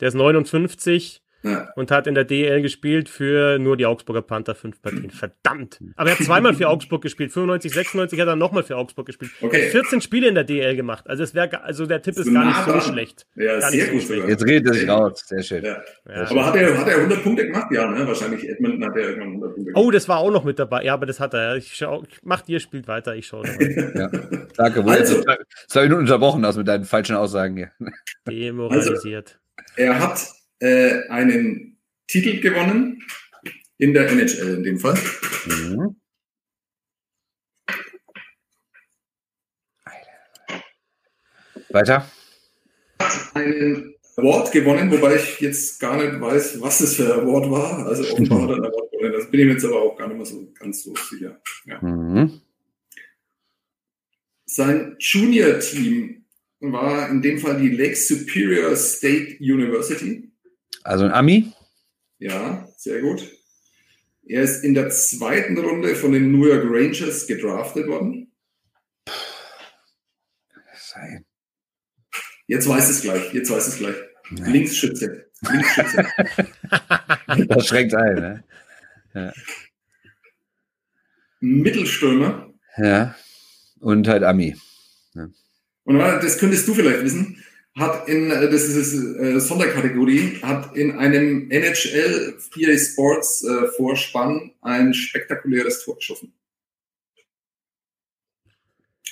Der 0.00 0.08
ist 0.08 0.14
59 0.14 1.22
Ja. 1.42 1.68
und 1.76 1.90
hat 1.90 2.06
in 2.06 2.14
der 2.14 2.24
DL 2.24 2.60
gespielt 2.62 3.08
für 3.08 3.58
nur 3.58 3.76
die 3.76 3.86
Augsburger 3.86 4.22
Panther 4.22 4.54
fünf 4.54 4.82
Partien. 4.82 5.10
Verdammt. 5.10 5.80
Aber 5.96 6.10
er 6.10 6.18
hat 6.18 6.24
zweimal 6.24 6.52
für 6.54 6.68
Augsburg 6.68 7.02
gespielt. 7.02 7.32
95, 7.32 7.72
96 7.72 8.20
hat 8.20 8.28
er 8.28 8.36
nochmal 8.36 8.62
für 8.62 8.76
Augsburg 8.76 9.06
gespielt. 9.06 9.30
Er 9.40 9.46
Okay. 9.46 9.64
hat 9.66 9.70
14 9.72 10.00
Spiele 10.02 10.28
in 10.28 10.34
der 10.34 10.44
DL 10.44 10.76
gemacht. 10.76 11.08
Also 11.08 11.22
es 11.22 11.34
wäre, 11.34 11.62
also 11.62 11.86
der 11.86 12.02
Tipp 12.02 12.16
ist 12.18 12.26
So 12.26 12.32
gar 12.32 12.44
nah 12.44 12.50
nicht 12.50 12.64
so 12.64 12.70
dran. 12.72 12.80
schlecht. 12.82 13.26
Ja, 13.36 13.58
Gar 13.58 13.70
sehr 13.70 13.86
so 13.86 13.92
gut 13.92 14.02
sogar. 14.02 14.28
Jetzt 14.28 14.44
redet 14.46 14.66
er 14.68 14.74
sich 14.74 14.88
raus. 14.88 15.24
Sehr 15.26 15.42
schön. 15.42 15.64
Ja. 15.64 15.82
Ja. 16.08 16.30
Aber 16.30 16.46
hat 16.46 16.56
er, 16.56 16.78
hat 16.78 16.88
er 16.88 16.96
100 16.96 17.22
Punkte 17.22 17.46
gemacht? 17.46 17.66
Ja, 17.72 17.90
ne? 17.90 18.06
Wahrscheinlich 18.06 18.48
Edmonton 18.48 18.84
hat 18.84 18.96
er 18.96 19.02
irgendwann 19.02 19.28
100 19.28 19.54
Punkte 19.54 19.72
gemacht. 19.72 19.84
Oh, 19.86 19.90
das 19.90 20.08
war 20.08 20.18
auch 20.18 20.30
noch 20.30 20.44
mit 20.44 20.58
dabei. 20.58 20.84
Ja, 20.84 20.94
aber 20.94 21.06
das 21.06 21.20
hat 21.20 21.32
er. 21.34 21.56
Ich 21.56 21.74
schau, 21.74 22.02
macht 22.22 22.48
ihr, 22.48 22.60
spielt 22.60 22.86
weiter. 22.88 23.14
Ich 23.16 23.26
schaue 23.26 23.44
dabei. 23.46 23.92
Ja. 23.94 24.08
Danke, 24.56 24.80
Also. 24.80 24.90
also. 24.90 25.22
zwei, 25.22 25.36
zwei 25.68 25.82
Minuten 25.84 26.02
unterbrochen 26.02 26.44
hast 26.44 26.56
mit 26.56 26.68
deinen 26.68 26.84
falschen 26.84 27.16
Aussagen 27.16 27.56
hier. 27.56 27.70
Demoralisiert. 28.28 29.38
Er 29.76 29.98
hat 29.98 30.26
äh, 30.60 31.08
einen 31.08 31.78
Titel 32.06 32.40
gewonnen 32.40 33.02
in 33.78 33.92
der 33.94 34.10
NHL 34.10 34.56
in 34.56 34.62
dem 34.62 34.78
Fall. 34.78 34.98
Mhm. 35.46 35.96
Weiter. 41.70 42.10
Einen 43.34 43.94
Award 44.16 44.52
gewonnen, 44.52 44.90
wobei 44.90 45.16
ich 45.16 45.40
jetzt 45.40 45.80
gar 45.80 45.96
nicht 45.96 46.20
weiß, 46.20 46.60
was 46.60 46.78
das 46.78 46.96
für 46.96 47.14
ein 47.14 47.20
Award 47.20 47.50
war. 47.50 47.86
Also 47.86 48.02
offenbar 48.12 48.42
hat 48.42 48.50
er 48.50 48.56
ein 48.56 48.64
Award 48.64 48.90
gewonnen. 48.92 49.12
Das 49.12 49.30
bin 49.30 49.40
ich 49.40 49.46
mir 49.46 49.52
jetzt 49.52 49.64
aber 49.64 49.82
auch 49.82 49.96
gar 49.96 50.08
nicht 50.08 50.16
mehr 50.16 50.26
so 50.26 50.52
ganz 50.58 50.82
so 50.82 50.94
sicher. 51.10 51.40
Ja. 51.64 51.80
Mhm. 51.80 52.40
Sein 54.44 54.96
Junior-Team 54.98 56.24
war 56.60 57.08
in 57.08 57.22
dem 57.22 57.38
Fall 57.38 57.60
die 57.60 57.70
Lake 57.70 57.96
Superior 57.96 58.74
State 58.76 59.36
University. 59.38 60.29
Also 60.82 61.04
ein 61.04 61.12
Ami. 61.12 61.52
Ja, 62.18 62.68
sehr 62.76 63.00
gut. 63.00 63.28
Er 64.26 64.42
ist 64.42 64.62
in 64.62 64.74
der 64.74 64.90
zweiten 64.90 65.58
Runde 65.58 65.94
von 65.94 66.12
den 66.12 66.30
New 66.32 66.46
York 66.46 66.64
Rangers 66.64 67.26
gedraftet 67.26 67.86
worden. 67.88 68.32
Sein. 70.74 71.24
Jetzt 72.46 72.68
weiß 72.68 72.88
es 72.88 73.02
gleich. 73.02 73.32
Jetzt 73.32 73.50
weiß 73.50 73.68
es 73.68 73.78
gleich. 73.78 73.96
Nee. 74.30 74.50
Linksschütze. 74.50 75.30
Linksschütze. 75.50 76.06
Das 77.46 77.66
schränkt 77.66 77.94
ein, 77.94 78.42
ne? 79.14 79.32
Mittelstürmer. 81.40 82.52
Ja. 82.76 83.14
Und 83.78 84.08
halt 84.08 84.24
Ami. 84.24 84.56
Und 85.84 85.98
das 85.98 86.38
könntest 86.38 86.68
du 86.68 86.74
vielleicht 86.74 87.02
wissen. 87.04 87.39
Hat 87.76 88.08
in, 88.08 88.30
äh, 88.30 88.50
das 88.50 88.64
ist 88.64 88.94
äh, 88.94 89.38
Sonderkategorie, 89.38 90.38
hat 90.42 90.76
in 90.76 90.92
einem 90.98 91.50
NHL 91.50 92.36
EA 92.56 92.78
Sports 92.78 93.44
äh, 93.44 93.68
Vorspann 93.76 94.52
ein 94.60 94.92
spektakuläres 94.92 95.84
Tor 95.84 95.96
geschossen. 95.96 96.32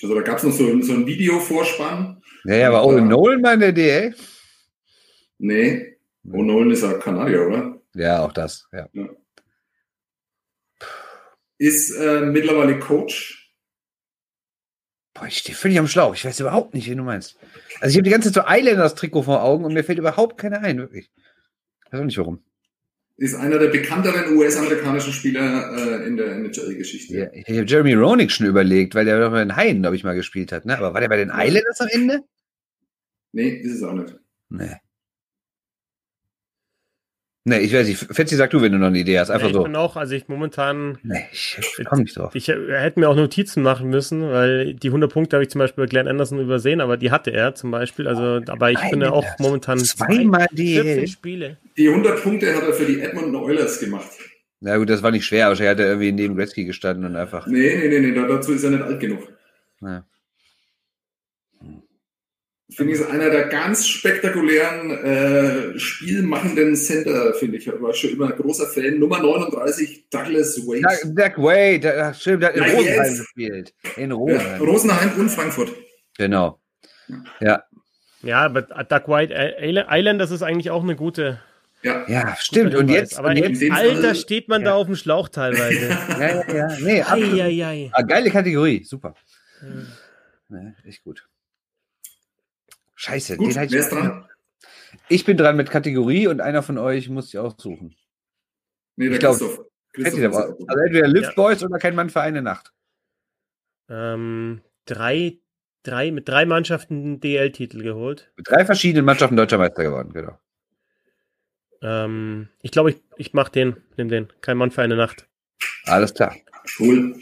Also 0.03 0.15
da 0.15 0.21
gab 0.23 0.39
es 0.39 0.45
noch 0.45 0.53
so, 0.53 0.67
ein- 0.69 0.83
so 0.83 0.93
ein 0.93 1.07
Video-Vorspann. 1.07 2.23
Ja, 2.45 2.55
ja, 2.55 2.69
aber 2.69 2.85
Owen 2.85 3.09
Nolan 3.09 3.41
mal 3.41 3.55
in 3.55 3.61
der 3.61 3.73
DL? 3.73 4.15
Nee, 5.39 5.97
O'Nolan 6.27 6.71
ist 6.73 6.83
ja 6.83 6.95
Kanadier, 6.95 7.47
oder? 7.47 7.81
Ja, 7.95 8.25
auch 8.25 8.33
das. 8.33 8.67
Ja. 8.73 8.89
Ist 11.59 11.91
äh, 11.97 12.21
mittlerweile 12.27 12.79
Coach. 12.79 13.38
Boah, 15.19 15.27
ich 15.27 15.39
stehe 15.39 15.57
völlig 15.57 15.79
am 15.79 15.89
Schlauch. 15.89 16.15
Ich 16.15 16.25
weiß 16.25 16.41
überhaupt 16.41 16.75
nicht, 16.75 16.89
wen 16.89 16.99
du 16.99 17.05
meinst. 17.05 17.37
Also 17.81 17.91
ich 17.91 17.97
habe 17.97 18.05
die 18.05 18.11
ganze 18.11 18.33
Zeit 18.33 18.45
so 18.45 18.51
Islanders-Trikot 18.53 19.23
vor 19.23 19.43
Augen 19.43 19.65
und 19.65 19.73
mir 19.73 19.83
fällt 19.83 19.99
überhaupt 19.99 20.39
keiner 20.39 20.61
ein, 20.61 20.79
wirklich. 20.79 21.11
Ich 21.87 21.93
weiß 21.93 22.01
auch 22.01 22.05
nicht 22.05 22.19
warum. 22.19 22.43
Ist 23.17 23.35
einer 23.35 23.59
der 23.59 23.69
bekannteren 23.69 24.37
US-amerikanischen 24.37 25.13
Spieler 25.13 25.73
äh, 25.77 26.07
in 26.07 26.17
der 26.17 26.37
NHL-Geschichte. 26.37 27.19
Ja, 27.19 27.27
ich 27.33 27.49
habe 27.49 27.67
Jeremy 27.67 27.95
Roenick 27.95 28.31
schon 28.31 28.47
überlegt, 28.47 28.95
weil 28.95 29.07
der 29.07 29.19
doch 29.19 29.33
bei 29.33 29.41
den 29.41 29.57
Haien, 29.57 29.81
glaube 29.81 29.97
ich, 29.97 30.05
mal 30.05 30.15
gespielt 30.15 30.53
hat. 30.53 30.67
Ne? 30.67 30.79
Aber 30.79 30.95
war 30.95 31.01
der 31.01 31.09
bei 31.09 31.17
den 31.17 31.33
Islanders 31.35 31.81
am 31.81 31.89
Ende? 31.91 32.21
Nee, 33.33 33.49
ist 33.49 33.75
es 33.75 33.83
auch 33.83 33.95
nicht. 33.95 34.15
Nee. 34.51 34.77
Nee, 37.49 37.61
ich 37.61 37.73
weiß 37.73 37.87
nicht. 37.89 37.99
Fetzi, 38.11 38.37
sag 38.37 38.51
du, 38.51 38.61
wenn 38.61 38.73
du 38.73 38.79
noch 38.79 38.89
eine 38.89 38.99
Idee 38.99 39.19
hast. 39.19 39.31
Einfach 39.31 39.49
ich 39.49 39.55
so. 39.55 39.63
bin 39.63 39.75
auch, 39.77 39.97
also 39.97 40.15
ich 40.15 40.29
momentan, 40.29 40.99
Nee, 41.03 41.25
ich 41.33 41.57
komme 41.87 42.03
nicht 42.03 42.17
drauf. 42.17 42.35
ich 42.35 42.49
äh, 42.49 42.57
hätte 42.79 43.01
mir 43.01 43.09
auch 43.09 43.17
Notizen 43.17 43.63
machen 43.63 43.89
müssen, 43.89 44.23
weil 44.31 44.75
die 44.75 44.89
100 44.89 45.13
Punkte 45.13 45.37
habe 45.37 45.45
ich 45.45 45.51
zum 45.51 45.59
Beispiel 45.61 45.85
bei 45.85 45.89
Glenn 45.89 46.09
Anderson 46.09 46.39
übersehen, 46.41 46.81
aber 46.81 46.97
die 46.97 47.11
hatte 47.11 47.31
er 47.33 47.55
zum 47.55 47.71
Beispiel. 47.71 48.07
Also, 48.07 48.41
aber 48.51 48.71
ich 48.71 48.79
bin 48.91 49.01
ja 49.01 49.11
auch 49.13 49.25
momentan 49.39 49.79
Zweimal 49.79 50.47
zwei- 50.49 50.57
14 50.57 50.85
DL. 50.85 51.09
Spiele. 51.09 51.57
Die 51.77 51.89
100 51.89 52.23
Punkte 52.23 52.55
hat 52.55 52.63
er 52.65 52.73
für 52.73 52.85
die 52.85 53.01
Edmonton 53.01 53.37
Oilers 53.37 53.81
gemacht. 53.81 54.09
Na 54.61 54.77
gut, 54.77 54.91
das 54.91 55.03
war 55.03 55.11
nicht 55.13 55.25
schwer. 55.25 55.49
Wahrscheinlich 55.49 55.71
hat 55.71 55.81
er 55.81 55.87
irgendwie 55.89 56.13
neben 56.13 56.37
Gretzky 56.37 56.65
gestanden 56.65 57.05
und 57.05 57.17
einfach. 57.17 57.47
Nee, 57.47 57.77
nee, 57.77 57.89
nee, 57.89 58.01
nee, 58.01 58.13
da- 58.15 58.27
dazu 58.27 58.53
ist 58.53 58.65
er 58.65 58.71
nicht 58.71 58.83
alt 58.83 59.01
genug. 59.01 59.21
Ja. 59.81 60.05
Finde 62.71 62.93
ich, 62.93 63.01
ist 63.01 63.09
einer 63.11 63.31
der 63.31 63.47
ganz 63.49 63.87
spektakulären 63.89 64.91
äh, 64.91 65.79
spielmachenden 65.79 66.77
Center, 66.77 67.33
finde 67.35 67.57
ich. 67.57 67.67
Ich 67.67 67.81
war 67.81 67.95
schon 67.95 68.11
immer 68.11 68.27
ein 68.27 68.37
großer 68.37 68.67
Fan. 68.67 68.99
Nummer 68.99 69.21
39, 69.23 70.11
Douglas 70.11 70.59
Wade. 70.67 70.83
Doug, 70.83 71.15
Doug 71.17 71.43
Wade, 71.45 71.79
der, 71.81 72.13
stimmt, 72.13 72.43
der 72.43 72.51
hat 72.51 72.57
in 72.57 72.63
Ja, 72.65 72.69
Rosenheim 72.75 73.05
jetzt. 73.05 73.19
gespielt. 73.21 73.75
In 73.97 74.11
Ja, 74.11 74.17
Rosenheim. 74.17 74.61
Rosenheim 74.63 75.13
und 75.19 75.29
Frankfurt. 75.31 75.73
Genau. 76.19 76.61
Ja, 77.41 77.65
Ja, 78.23 78.41
aber 78.45 78.63
Duck 78.63 79.09
White 79.09 79.33
Island, 79.61 79.89
Island, 79.91 80.21
das 80.21 80.31
ist 80.31 80.43
eigentlich 80.43 80.71
auch 80.71 80.83
eine 80.83 80.95
gute. 80.95 81.41
Ja. 81.83 82.05
ja, 82.09 82.37
stimmt. 82.39 82.75
Und 82.75 82.89
jetzt, 82.91 83.19
aber 83.19 83.29
und 83.29 83.37
in 83.37 83.55
jetzt 83.55 83.73
Alter, 83.73 84.15
steht 84.15 84.49
man 84.49 84.63
da 84.65 84.75
auf 84.75 84.87
dem 84.87 84.97
Schlauch 84.97 85.29
teilweise. 85.31 85.89
ja, 86.21 86.45
ja, 86.45 86.55
ja. 86.55 86.69
Nee, 86.81 87.01
absolut. 87.03 87.41
Eieiei. 87.41 87.91
Ah, 87.95 88.03
geile 88.03 88.31
Kategorie, 88.31 88.83
super. 88.85 89.15
Ja, 90.51 90.59
echt 90.85 91.03
gut. 91.05 91.27
Scheiße, 93.01 93.37
Gut, 93.37 93.51
den 93.51 93.55
wer 93.55 93.65
ich, 93.65 93.73
ist 93.73 93.91
dran? 93.91 94.29
ich 95.09 95.25
bin 95.25 95.37
dran 95.37 95.57
mit 95.57 95.71
Kategorie 95.71 96.27
und 96.27 96.41
einer 96.41 96.65
von 96.65 96.79
euch 96.79 97.09
muss 97.09 97.27
sich 97.31 97.39
aussuchen. 97.39 97.95
Nee, 98.97 99.05
der 99.07 99.15
Ich 99.15 99.21
glaub, 99.21 99.39
Christoph. 99.39 100.35
Also 100.35 100.81
entweder 100.85 101.07
Lift 101.07 101.29
Ja. 101.29 101.35
Boys 101.37 101.63
oder 101.63 101.79
kein 101.79 101.95
Mann 101.95 102.11
für 102.11 102.21
eine 102.21 102.43
Nacht. 102.43 102.73
Ähm, 103.89 104.63
drei, 104.85 105.39
drei, 105.85 106.11
mit 106.11 106.29
drei 106.29 106.45
Mannschaften 106.45 107.21
DL-Titel 107.21 107.83
geholt. 107.85 108.33
Mit 108.37 108.49
drei 108.49 108.65
verschiedenen 108.67 109.05
Mannschaften 109.05 109.37
deutscher 109.37 109.59
Meister 109.59 109.85
geworden, 109.85 110.13
genau. 110.13 110.37
Ähm, 111.81 112.49
ich 112.63 112.73
glaube, 112.73 112.91
ich, 112.91 113.03
ich 113.17 113.33
mach 113.33 113.49
den, 113.49 113.77
nimm 113.97 114.09
den. 114.09 114.33
Kein 114.41 114.57
Mann 114.57 114.73
für 114.73 114.83
eine 114.83 114.97
Nacht. 114.97 115.29
Alles 115.85 116.15
klar. 116.15 116.35
Cool. 116.81 117.15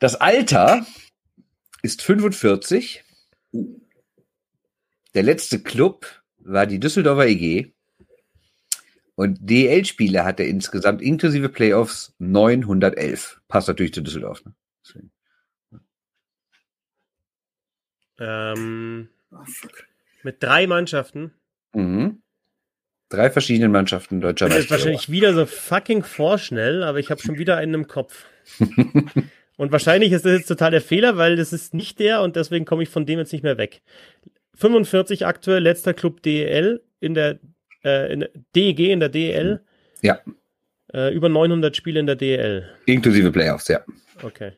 Das 0.00 0.16
Alter 0.16 0.86
ist 1.82 2.00
45. 2.00 3.03
Der 5.14 5.22
letzte 5.22 5.60
Club 5.62 6.06
war 6.38 6.66
die 6.66 6.80
Düsseldorfer 6.80 7.26
EG. 7.26 7.72
Und 9.16 9.38
DL-Spiele 9.48 10.24
hat 10.24 10.40
er 10.40 10.48
insgesamt 10.48 11.00
inklusive 11.00 11.48
Playoffs 11.48 12.14
911. 12.18 13.40
Passt 13.46 13.68
natürlich 13.68 13.94
zu 13.94 14.02
Düsseldorf. 14.02 14.44
Ne? 14.44 14.54
Ähm, 18.18 19.08
Ah, 19.30 19.44
mit 20.22 20.42
drei 20.42 20.66
Mannschaften. 20.68 21.32
Mhm. 21.72 22.22
Drei 23.08 23.30
verschiedenen 23.30 23.72
Mannschaften 23.72 24.20
deutscher 24.20 24.46
Das 24.48 24.58
ist 24.58 24.62
Meister. 24.70 24.74
wahrscheinlich 24.76 25.10
wieder 25.10 25.34
so 25.34 25.44
fucking 25.46 26.04
vorschnell, 26.04 26.84
aber 26.84 26.98
ich 27.00 27.10
habe 27.10 27.20
schon 27.20 27.36
wieder 27.38 27.56
einen 27.56 27.74
im 27.74 27.86
Kopf. 27.88 28.24
und 29.56 29.72
wahrscheinlich 29.72 30.12
ist 30.12 30.24
das 30.24 30.38
jetzt 30.38 30.48
total 30.48 30.72
der 30.72 30.80
Fehler, 30.80 31.16
weil 31.16 31.36
das 31.36 31.52
ist 31.52 31.74
nicht 31.74 31.98
der 31.98 32.22
und 32.22 32.36
deswegen 32.36 32.64
komme 32.64 32.82
ich 32.82 32.88
von 32.88 33.06
dem 33.06 33.18
jetzt 33.18 33.32
nicht 33.32 33.44
mehr 33.44 33.58
weg. 33.58 33.82
45 34.56 35.26
aktuell, 35.26 35.62
letzter 35.62 35.94
Club 35.94 36.22
DEL 36.22 36.82
in 37.00 37.14
der, 37.14 37.38
äh, 37.84 38.12
in 38.12 38.20
der 38.20 38.30
DEG 38.54 38.90
in 38.90 39.00
der 39.00 39.08
DEL. 39.08 39.60
Ja. 40.02 40.20
Äh, 40.92 41.14
über 41.14 41.28
900 41.28 41.76
Spiele 41.76 42.00
in 42.00 42.06
der 42.06 42.16
DEL. 42.16 42.68
Inklusive 42.86 43.30
Playoffs, 43.32 43.68
ja. 43.68 43.84
Okay. 44.22 44.52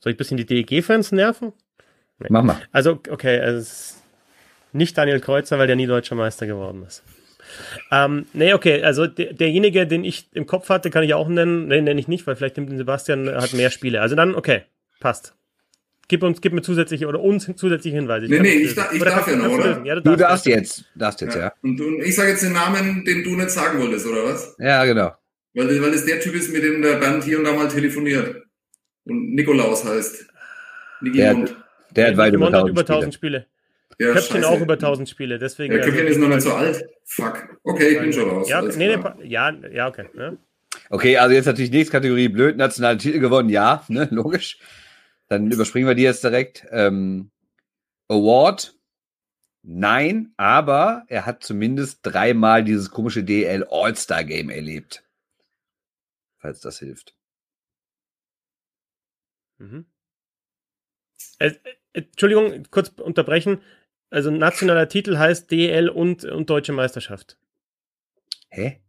Soll 0.00 0.12
ich 0.12 0.14
ein 0.14 0.18
bisschen 0.18 0.36
die 0.36 0.46
DEG-Fans 0.46 1.12
nerven? 1.12 1.52
Mach 2.28 2.42
mal. 2.42 2.60
Also, 2.72 3.00
okay, 3.10 3.36
es 3.38 3.56
ist 3.56 4.02
nicht 4.72 4.96
Daniel 4.96 5.20
Kreuzer, 5.20 5.58
weil 5.58 5.66
der 5.66 5.76
nie 5.76 5.86
deutscher 5.86 6.14
Meister 6.14 6.46
geworden 6.46 6.84
ist. 6.84 7.02
Ähm, 7.90 8.26
nee, 8.32 8.52
okay, 8.54 8.82
also 8.82 9.06
der, 9.06 9.32
derjenige, 9.32 9.86
den 9.86 10.04
ich 10.04 10.28
im 10.32 10.46
Kopf 10.46 10.68
hatte, 10.68 10.90
kann 10.90 11.04
ich 11.04 11.14
auch 11.14 11.28
nennen. 11.28 11.68
Nee, 11.68 11.80
nenne 11.80 12.00
ich 12.00 12.08
nicht, 12.08 12.26
weil 12.26 12.36
vielleicht 12.36 12.56
nimmt 12.56 12.70
den 12.70 12.78
Sebastian, 12.78 13.28
er 13.28 13.42
hat 13.42 13.52
mehr 13.52 13.70
Spiele. 13.70 14.00
Also 14.00 14.16
dann, 14.16 14.34
okay, 14.34 14.62
passt. 15.00 15.34
Gib 16.08 16.22
uns, 16.22 16.40
gib 16.40 16.52
mir 16.52 16.62
zusätzliche 16.62 17.06
oder 17.08 17.20
uns 17.20 17.50
zusätzliche 17.56 17.96
Hinweise. 17.96 18.26
Nee, 18.26 18.36
kann 18.36 18.42
nee, 18.46 18.62
das 18.62 18.70
ich 18.70 18.76
da- 18.76 18.90
ich 18.92 19.02
darf 19.02 19.26
ja 19.28 19.36
noch, 19.36 19.48
oder? 19.50 19.82
Ja, 19.84 19.94
du, 19.96 20.02
Du 20.02 20.10
darfst, 20.10 20.20
darfst 20.22 20.46
jetzt, 20.46 20.84
darfst 20.94 21.20
jetzt, 21.20 21.34
Ja. 21.34 21.40
ja. 21.42 21.52
Und, 21.62 21.80
und 21.80 22.00
ich 22.02 22.14
sage 22.14 22.30
jetzt 22.30 22.42
den 22.44 22.52
Namen, 22.52 23.04
den 23.04 23.24
du 23.24 23.30
nicht 23.36 23.50
sagen 23.50 23.80
wolltest, 23.80 24.06
oder 24.06 24.24
was? 24.24 24.54
Ja, 24.58 24.84
genau. 24.84 25.12
Weil, 25.54 25.82
weil 25.82 25.94
es 25.94 26.04
der 26.04 26.20
Typ 26.20 26.34
ist, 26.34 26.52
mit 26.52 26.62
dem 26.62 26.80
der 26.82 26.96
Bernd 26.96 27.24
hier 27.24 27.38
und 27.38 27.44
da 27.44 27.52
mal 27.54 27.66
telefoniert. 27.68 28.36
Und 29.04 29.34
Nikolaus 29.34 29.84
heißt. 29.84 30.26
Niki 31.00 31.16
Der- 31.18 31.34
Mund. 31.34 31.56
Der 31.90 32.08
hat 32.08 32.16
weit 32.18 32.34
über 32.34 32.46
Simon 32.46 32.54
hat 32.54 32.60
1000 32.66 32.70
über 32.70 32.80
1000 32.82 33.14
Spiele. 33.14 33.38
Spiele. 33.40 33.46
Ja, 33.98 34.12
Köpfchen 34.12 34.42
scheiße. 34.42 34.48
auch 34.48 34.60
über 34.60 34.74
1000 34.74 35.08
Spiele, 35.08 35.38
deswegen. 35.38 35.72
Ja, 35.74 35.80
Köpfchen 35.80 36.06
also- 36.06 36.12
ist 36.12 36.18
noch 36.18 36.28
nicht 36.28 36.42
so 36.42 36.52
alt. 36.52 36.84
Fuck. 37.04 37.58
Okay, 37.62 37.94
ich 37.94 38.00
bin 38.00 38.12
schon 38.12 38.28
raus. 38.28 38.48
Ja, 38.48 38.62
nee, 38.62 38.96
nee, 38.96 39.26
ja, 39.26 39.50
ja, 39.50 39.88
okay. 39.88 40.08
Ne? 40.14 40.38
Okay, 40.90 41.16
also 41.16 41.34
jetzt 41.34 41.46
natürlich 41.46 41.70
nächste 41.70 41.92
Kategorie 41.92 42.28
blöd, 42.28 42.56
nationale 42.56 42.98
Titel 42.98 43.20
gewonnen, 43.20 43.48
ja, 43.48 43.84
ne, 43.88 44.08
logisch. 44.10 44.58
Dann 45.28 45.50
überspringen 45.50 45.88
wir 45.88 45.94
die 45.94 46.02
jetzt 46.02 46.22
direkt. 46.22 46.66
Ähm, 46.70 47.30
Award, 48.08 48.76
nein, 49.62 50.32
aber 50.36 51.04
er 51.08 51.26
hat 51.26 51.42
zumindest 51.42 52.00
dreimal 52.02 52.62
dieses 52.62 52.90
komische 52.90 53.24
DL 53.24 53.66
All-Star 53.68 54.24
Game 54.24 54.50
erlebt. 54.50 55.02
Falls 56.38 56.60
das 56.60 56.78
hilft. 56.78 57.16
Mhm. 59.58 59.86
Äh, 61.38 61.48
äh, 61.48 61.54
Entschuldigung, 61.94 62.64
kurz 62.70 62.90
unterbrechen. 63.00 63.62
Also 64.16 64.30
nationaler 64.30 64.88
Titel 64.88 65.18
heißt 65.18 65.50
DL 65.50 65.90
und, 65.90 66.24
und 66.24 66.48
Deutsche 66.48 66.72
Meisterschaft. 66.72 67.36
Hä? 68.48 68.80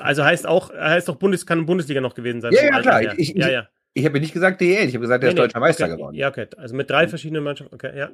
Also 0.00 0.22
heißt 0.24 0.46
auch, 0.46 0.72
heißt 0.72 1.10
auch 1.10 1.16
Bundes, 1.16 1.44
kann 1.44 1.66
Bundesliga 1.66 2.00
noch 2.00 2.14
gewesen 2.14 2.40
sein. 2.40 2.52
Ja, 2.52 2.66
ja, 2.66 2.70
Alter 2.74 3.00
klar. 3.00 3.18
Ich- 3.18 3.30
ich- 3.30 3.36
ja, 3.36 3.50
ja. 3.50 3.68
Ich 3.94 4.04
habe 4.04 4.18
ja 4.18 4.20
nicht 4.20 4.32
gesagt 4.32 4.60
DL, 4.60 4.86
ich 4.88 4.94
habe 4.94 5.00
gesagt, 5.00 5.24
er 5.24 5.30
ist 5.30 5.34
Nee, 5.34 5.40
nee, 5.40 5.46
deutscher 5.48 5.58
Meister 5.58 5.86
okay. 5.86 5.96
geworden. 5.96 6.14
Ja, 6.14 6.28
okay. 6.28 6.46
Also 6.56 6.76
mit 6.76 6.88
drei 6.88 7.08
verschiedenen 7.08 7.42
Mannschaften. 7.42 7.74
Okay, 7.74 7.98
ja. 7.98 8.10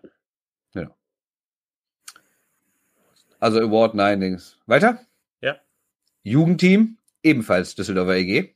Also 3.38 3.60
Award, 3.60 3.94
nein, 3.94 4.20
Dings. 4.20 4.56
Weiter? 4.66 5.00
Ja. 5.42 5.56
Jugendteam, 6.22 6.96
ebenfalls 7.22 7.74
Düsseldorfer 7.74 8.16
EG. 8.16 8.54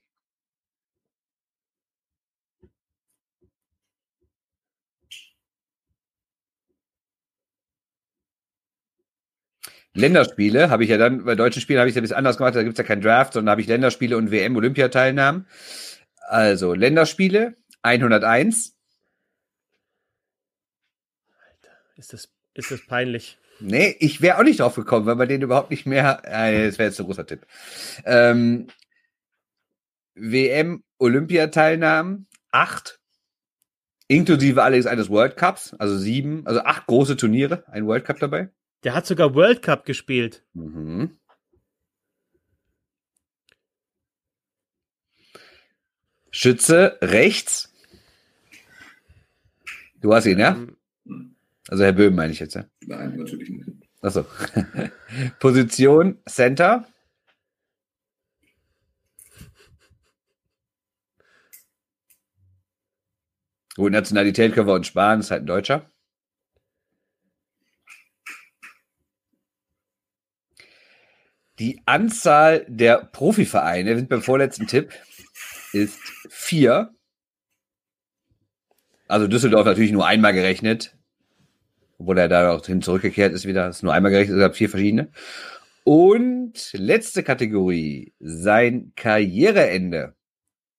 Länderspiele 9.96 10.70
habe 10.70 10.84
ich 10.84 10.90
ja 10.90 10.98
dann, 10.98 11.24
bei 11.24 11.34
deutschen 11.34 11.62
Spielen 11.62 11.78
habe 11.78 11.88
ich 11.88 11.92
es 11.92 11.96
ja 11.96 12.00
ein 12.00 12.04
bisschen 12.04 12.16
anders 12.16 12.36
gemacht, 12.36 12.54
da 12.54 12.62
gibt 12.62 12.74
es 12.74 12.78
ja 12.78 12.84
keinen 12.84 13.02
Draft, 13.02 13.32
sondern 13.32 13.50
habe 13.50 13.60
ich 13.60 13.66
Länderspiele 13.66 14.16
und 14.16 14.30
WM-Olympiateilnahmen. 14.30 15.46
Also 16.28 16.74
Länderspiele 16.74 17.54
101. 17.82 18.74
Ist 21.96 22.12
das, 22.12 22.28
ist 22.54 22.70
das 22.70 22.86
peinlich. 22.86 23.38
Nee, 23.58 23.96
ich 24.00 24.20
wäre 24.20 24.38
auch 24.38 24.42
nicht 24.42 24.60
drauf 24.60 24.74
gekommen, 24.74 25.06
weil 25.06 25.14
man 25.14 25.28
den 25.28 25.40
überhaupt 25.40 25.70
nicht 25.70 25.86
mehr. 25.86 26.20
Äh, 26.24 26.66
das 26.66 26.78
wäre 26.78 26.90
jetzt 26.90 27.00
ein 27.00 27.06
großer 27.06 27.26
Tipp. 27.26 27.46
Ähm, 28.04 28.66
WM 30.14 30.84
Olympiateilnahmen, 30.98 32.26
acht. 32.50 33.00
Inklusive 34.08 34.62
allerdings 34.62 34.86
eines 34.86 35.08
World 35.08 35.36
Cups, 35.36 35.74
also 35.78 35.96
sieben, 35.98 36.46
also 36.46 36.60
acht 36.60 36.86
große 36.86 37.16
Turniere, 37.16 37.64
ein 37.68 37.86
World 37.86 38.04
Cup 38.04 38.18
dabei. 38.20 38.50
Der 38.86 38.94
hat 38.94 39.04
sogar 39.04 39.34
World 39.34 39.62
Cup 39.62 39.84
gespielt. 39.84 40.44
Mhm. 40.54 41.18
Schütze 46.30 46.96
rechts. 47.02 47.74
Du 50.00 50.14
hast 50.14 50.26
ihn, 50.26 50.38
ja? 50.38 50.52
Ähm, 51.04 51.34
Also 51.66 51.82
Herr 51.82 51.94
Böhm 51.94 52.14
meine 52.14 52.32
ich 52.32 52.38
jetzt, 52.38 52.54
ja? 52.54 52.64
Nein, 52.82 53.16
natürlich 53.16 53.50
nicht. 53.50 53.68
Achso. 54.02 54.24
Position 55.40 56.22
Center. 56.28 56.86
Gut, 63.74 63.90
Nationalität 63.90 64.54
können 64.54 64.68
wir 64.68 64.74
uns 64.74 64.86
sparen, 64.86 65.18
ist 65.18 65.32
halt 65.32 65.42
ein 65.42 65.46
Deutscher. 65.46 65.90
Die 71.58 71.80
Anzahl 71.86 72.66
der 72.68 72.98
Profivereine, 72.98 73.90
wir 73.90 73.96
sind 73.96 74.10
beim 74.10 74.22
vorletzten 74.22 74.66
Tipp, 74.66 74.92
ist 75.72 75.98
vier. 76.28 76.94
Also 79.08 79.26
Düsseldorf 79.26 79.64
natürlich 79.64 79.92
nur 79.92 80.06
einmal 80.06 80.34
gerechnet, 80.34 80.96
obwohl 81.98 82.18
er 82.18 82.28
da 82.28 82.50
auch 82.50 82.64
hin 82.66 82.82
zurückgekehrt 82.82 83.32
ist 83.32 83.46
wieder. 83.46 83.68
ist 83.68 83.82
nur 83.82 83.94
einmal 83.94 84.10
gerechnet, 84.10 84.36
es 84.36 84.40
gab 84.40 84.56
vier 84.56 84.68
verschiedene. 84.68 85.10
Und 85.84 86.72
letzte 86.72 87.22
Kategorie, 87.22 88.12
sein 88.18 88.92
Karriereende 88.96 90.14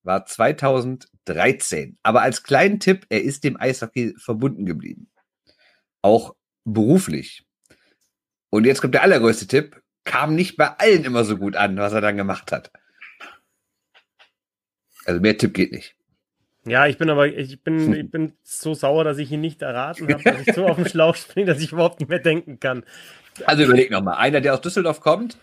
war 0.03 0.25
2013. 0.25 1.97
Aber 2.03 2.21
als 2.21 2.43
kleinen 2.43 2.79
Tipp, 2.79 3.05
er 3.09 3.23
ist 3.23 3.43
dem 3.43 3.59
Eishockey 3.59 4.13
verbunden 4.17 4.65
geblieben. 4.65 5.09
Auch 6.01 6.35
beruflich. 6.65 7.45
Und 8.49 8.65
jetzt 8.65 8.81
kommt 8.81 8.93
der 8.93 9.03
allergrößte 9.03 9.47
Tipp, 9.47 9.81
kam 10.07 10.33
nicht 10.33 10.57
bei 10.57 10.69
allen 10.79 11.03
immer 11.03 11.23
so 11.23 11.37
gut 11.37 11.55
an, 11.55 11.77
was 11.77 11.93
er 11.93 12.01
dann 12.01 12.17
gemacht 12.17 12.51
hat. 12.51 12.71
Also 15.05 15.21
mehr 15.21 15.37
Tipp 15.37 15.53
geht 15.53 15.71
nicht. 15.71 15.95
Ja, 16.65 16.87
ich 16.87 16.97
bin 16.97 17.09
aber, 17.09 17.27
ich 17.27 17.61
bin, 17.61 17.93
ich 18.05 18.09
bin 18.09 18.33
so 18.41 18.73
sauer, 18.73 19.03
dass 19.03 19.19
ich 19.19 19.31
ihn 19.31 19.41
nicht 19.41 19.61
erraten 19.61 20.11
habe, 20.11 20.23
dass 20.23 20.47
ich 20.47 20.55
so 20.55 20.65
auf 20.67 20.77
den 20.77 20.87
Schlauch 20.87 21.15
springe, 21.15 21.45
dass 21.45 21.61
ich 21.61 21.71
überhaupt 21.71 21.99
nicht 21.99 22.09
mehr 22.09 22.19
denken 22.19 22.59
kann. 22.59 22.83
Also 23.45 23.63
überleg 23.63 23.91
nochmal. 23.91 24.15
Einer, 24.15 24.41
der 24.41 24.53
aus 24.53 24.61
Düsseldorf 24.61 24.99
kommt, 25.01 25.37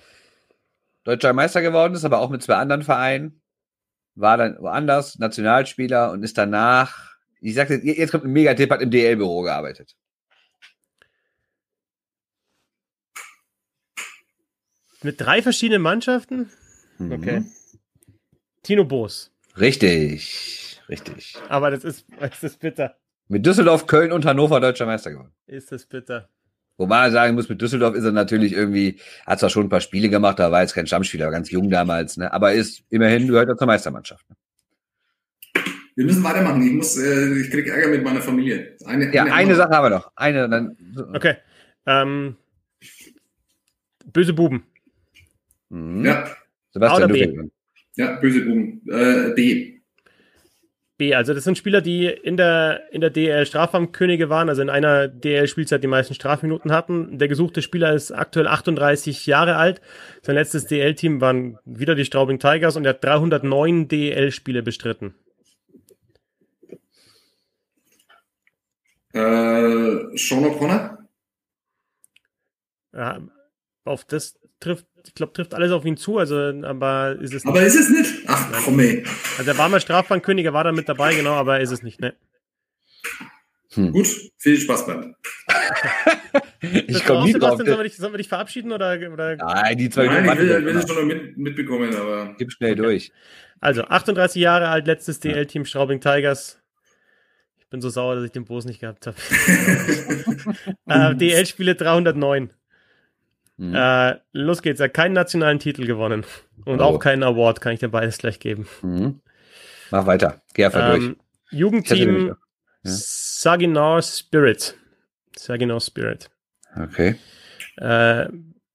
deutscher 1.04 1.32
Meister 1.32 1.62
geworden 1.62 1.94
ist, 1.94 2.04
aber 2.04 2.18
auch 2.18 2.30
mit 2.30 2.42
zwei 2.42 2.56
anderen 2.56 2.82
Vereinen, 2.82 3.40
war 4.16 4.36
dann 4.36 4.56
woanders, 4.60 5.18
Nationalspieler 5.18 6.10
und 6.10 6.22
ist 6.22 6.38
danach, 6.38 7.14
ich 7.40 7.54
sag 7.54 7.70
jetzt, 7.70 7.84
jetzt 7.84 8.10
kommt 8.10 8.24
ein 8.24 8.32
Megatipp, 8.32 8.70
hat 8.70 8.80
im 8.80 8.90
DL-Büro 8.90 9.42
gearbeitet. 9.42 9.96
Mit 15.04 15.20
drei 15.20 15.42
verschiedenen 15.42 15.82
Mannschaften? 15.82 16.50
Mhm. 16.98 17.12
Okay. 17.12 17.44
Tino 18.62 18.84
Boos. 18.84 19.30
Richtig, 19.60 20.80
richtig. 20.88 21.36
Aber 21.48 21.70
das 21.70 21.84
ist, 21.84 22.06
das 22.18 22.42
ist 22.42 22.58
bitter. 22.58 22.96
Mit 23.28 23.44
Düsseldorf, 23.44 23.86
Köln 23.86 24.12
und 24.12 24.24
Hannover 24.24 24.60
deutscher 24.60 24.86
Meister 24.86 25.10
geworden. 25.10 25.32
Ist 25.46 25.70
das 25.70 25.84
bitter. 25.84 26.28
Wobei 26.78 27.02
man 27.02 27.12
sagen 27.12 27.34
muss, 27.34 27.48
mit 27.48 27.60
Düsseldorf 27.60 27.94
ist 27.94 28.04
er 28.04 28.12
natürlich 28.12 28.52
irgendwie, 28.52 28.98
hat 29.26 29.38
zwar 29.38 29.50
schon 29.50 29.66
ein 29.66 29.68
paar 29.68 29.80
Spiele 29.80 30.08
gemacht, 30.08 30.38
da 30.38 30.50
war 30.50 30.62
jetzt 30.62 30.74
kein 30.74 30.86
Stammspieler, 30.86 31.30
ganz 31.30 31.50
jung 31.50 31.70
damals, 31.70 32.16
ne? 32.16 32.32
aber 32.32 32.52
ist 32.52 32.82
immerhin 32.90 33.28
gehört 33.28 33.48
er 33.48 33.56
zur 33.56 33.66
Meistermannschaft. 33.68 34.28
Ne? 34.28 34.36
Wir 35.94 36.06
müssen 36.06 36.24
weitermachen. 36.24 36.66
Ich 36.66 36.72
muss, 36.72 36.96
äh, 36.96 37.40
ich 37.40 37.50
krieg 37.50 37.68
Ärger 37.68 37.88
mit 37.88 38.02
meiner 38.02 38.20
Familie. 38.20 38.76
Eine, 38.84 39.14
ja, 39.14 39.22
eine, 39.22 39.34
eine 39.34 39.54
Sache 39.54 39.70
haben 39.70 39.84
wir 39.84 39.90
noch. 39.90 40.10
Eine, 40.16 40.48
dann. 40.48 40.76
Okay. 41.14 41.36
Ähm, 41.86 42.36
böse 44.12 44.32
Buben. 44.32 44.64
Mhm. 45.74 46.04
Ja. 46.04 46.24
Sebastian, 46.70 47.10
oder 47.10 47.12
B? 47.12 47.26
du 47.26 47.50
Ja, 47.96 48.16
böse 48.20 48.42
Buben. 48.42 48.82
Äh, 48.88 49.34
B. 49.34 49.80
B, 50.96 51.12
also 51.16 51.34
das 51.34 51.42
sind 51.42 51.58
Spieler, 51.58 51.80
die 51.80 52.06
in 52.06 52.36
der, 52.36 52.92
in 52.92 53.00
der 53.00 53.10
DL 53.10 53.44
Strafraumkönige 53.44 54.28
waren, 54.28 54.48
also 54.48 54.62
in 54.62 54.70
einer 54.70 55.08
DL-Spielzeit 55.08 55.82
die 55.82 55.88
meisten 55.88 56.14
Strafminuten 56.14 56.70
hatten. 56.70 57.18
Der 57.18 57.26
gesuchte 57.26 57.62
Spieler 57.62 57.92
ist 57.92 58.12
aktuell 58.12 58.46
38 58.46 59.26
Jahre 59.26 59.56
alt. 59.56 59.80
Sein 60.22 60.36
letztes 60.36 60.66
DL-Team 60.66 61.20
waren 61.20 61.58
wieder 61.64 61.96
die 61.96 62.04
Straubing 62.04 62.38
Tigers 62.38 62.76
und 62.76 62.84
er 62.84 62.90
hat 62.90 63.02
309 63.02 63.88
DL-Spiele 63.88 64.62
bestritten. 64.62 65.14
Äh, 69.12 70.16
Sean 70.16 70.44
O'Connor? 70.44 70.98
Ja, 72.92 73.20
auf 73.84 74.04
das 74.04 74.38
trifft, 74.64 74.86
ich 75.06 75.14
glaube, 75.14 75.32
trifft 75.32 75.54
alles 75.54 75.70
auf 75.72 75.84
ihn 75.84 75.96
zu, 75.96 76.18
also, 76.18 76.36
aber 76.36 77.16
ist 77.20 77.34
es 77.34 77.44
nicht. 77.44 77.46
Aber 77.46 77.62
ist 77.62 77.76
es 77.76 77.90
nicht? 77.90 78.24
Ach, 78.26 78.50
komm 78.64 78.80
ey. 78.80 79.04
Also 79.38 79.50
er 79.50 79.58
war 79.58 79.68
mal 79.68 79.80
Strafbankkönig, 79.80 80.44
er 80.44 80.52
war 80.52 80.64
da 80.64 80.72
mit 80.72 80.88
dabei, 80.88 81.14
genau, 81.14 81.32
aber 81.32 81.60
ist 81.60 81.70
es 81.70 81.82
nicht, 81.82 82.00
ne? 82.00 82.14
Gut, 83.74 84.06
viel 84.38 84.58
Spaß 84.58 84.86
beim. 84.86 85.14
Ich 86.62 87.04
komme 87.04 87.24
nie 87.26 87.32
drauf. 87.32 87.58
Sebastian, 87.58 87.66
sollen 87.66 87.78
wir, 87.78 87.84
dich, 87.84 87.96
sollen 87.96 88.12
wir 88.14 88.18
dich 88.18 88.28
verabschieden 88.28 88.72
oder, 88.72 88.96
oder? 89.12 89.36
Nein, 89.36 89.76
die 89.76 89.90
zwei 89.90 90.06
Nein, 90.06 90.24
ich 90.24 90.38
will, 90.38 90.64
will 90.64 90.86
schon 90.86 90.96
noch 90.96 91.04
mit, 91.04 91.36
mitbekommen, 91.36 91.94
aber 91.94 92.34
Gib 92.38 92.52
schnell 92.52 92.74
durch. 92.74 93.12
Also 93.60 93.82
38 93.82 94.40
Jahre 94.40 94.68
alt, 94.68 94.86
letztes 94.86 95.20
DL-Team 95.20 95.66
Straubing 95.66 96.00
Tigers. 96.00 96.58
Ich 97.58 97.68
bin 97.68 97.82
so 97.82 97.90
sauer, 97.90 98.14
dass 98.14 98.24
ich 98.24 98.32
den 98.32 98.46
Bos 98.46 98.64
nicht 98.64 98.80
gehabt 98.80 99.06
habe. 99.06 99.16
äh, 100.86 101.14
DL-Spiele 101.14 101.74
309. 101.74 102.50
Mhm. 103.56 103.74
Äh, 103.74 104.16
los 104.32 104.62
geht's. 104.62 104.80
Er 104.80 104.84
hat 104.86 104.94
keinen 104.94 105.12
nationalen 105.12 105.58
Titel 105.58 105.86
gewonnen. 105.86 106.24
Und 106.64 106.80
Oh. 106.80 106.84
auch 106.84 106.98
keinen 106.98 107.22
Award, 107.22 107.60
kann 107.60 107.72
ich 107.72 107.80
dir 107.80 107.88
beides 107.88 108.18
gleich 108.18 108.40
geben. 108.40 108.66
Mhm. 108.82 109.20
Mach 109.90 110.06
weiter. 110.06 110.42
Geh 110.54 110.64
einfach 110.64 110.90
durch. 110.90 111.02
Ähm, 111.04 111.10
hatte 111.10 111.56
Jugendteam 111.56 112.26
ja. 112.28 112.36
Saginaw 112.82 114.02
Spirit. 114.02 114.76
Saginaw 115.36 115.80
Spirit. 115.80 116.30
Okay. 116.76 117.16
Äh, 117.76 118.26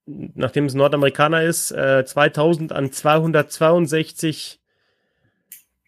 nachdem 0.05 0.65
es 0.65 0.73
Nordamerikaner 0.75 1.43
ist, 1.43 1.71
äh, 1.71 2.05
2000 2.05 2.71
an 2.71 2.91
262 2.91 4.61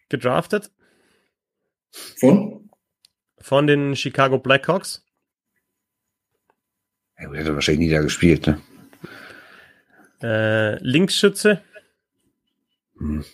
gedraftet 0.08 0.70
von? 2.20 2.70
von 3.40 3.66
den 3.66 3.96
Chicago 3.96 4.38
Blackhawks. 4.38 5.04
Gut, 7.24 7.36
hätte 7.36 7.54
wahrscheinlich 7.54 7.88
nie 7.88 7.94
da 7.94 8.02
gespielt, 8.02 8.46
ne? 8.46 8.60
Äh, 10.22 10.76
Linksschütze. 10.78 11.62
Hm. 12.98 13.24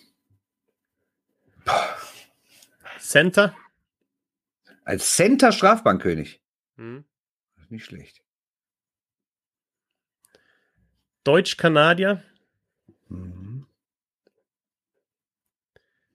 Center. 2.99 3.55
Als 4.85 5.15
Center 5.17 5.53
Strafbankkönig. 5.53 6.41
Hm. 6.77 7.05
Nicht 7.69 7.85
schlecht. 7.85 8.23
Deutsch-Kanadier. 11.25 12.23
Mhm. 13.09 13.67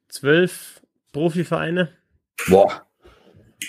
Zwölf 0.07 0.81
Profivereine. 1.11 1.95
Boah. 2.47 2.87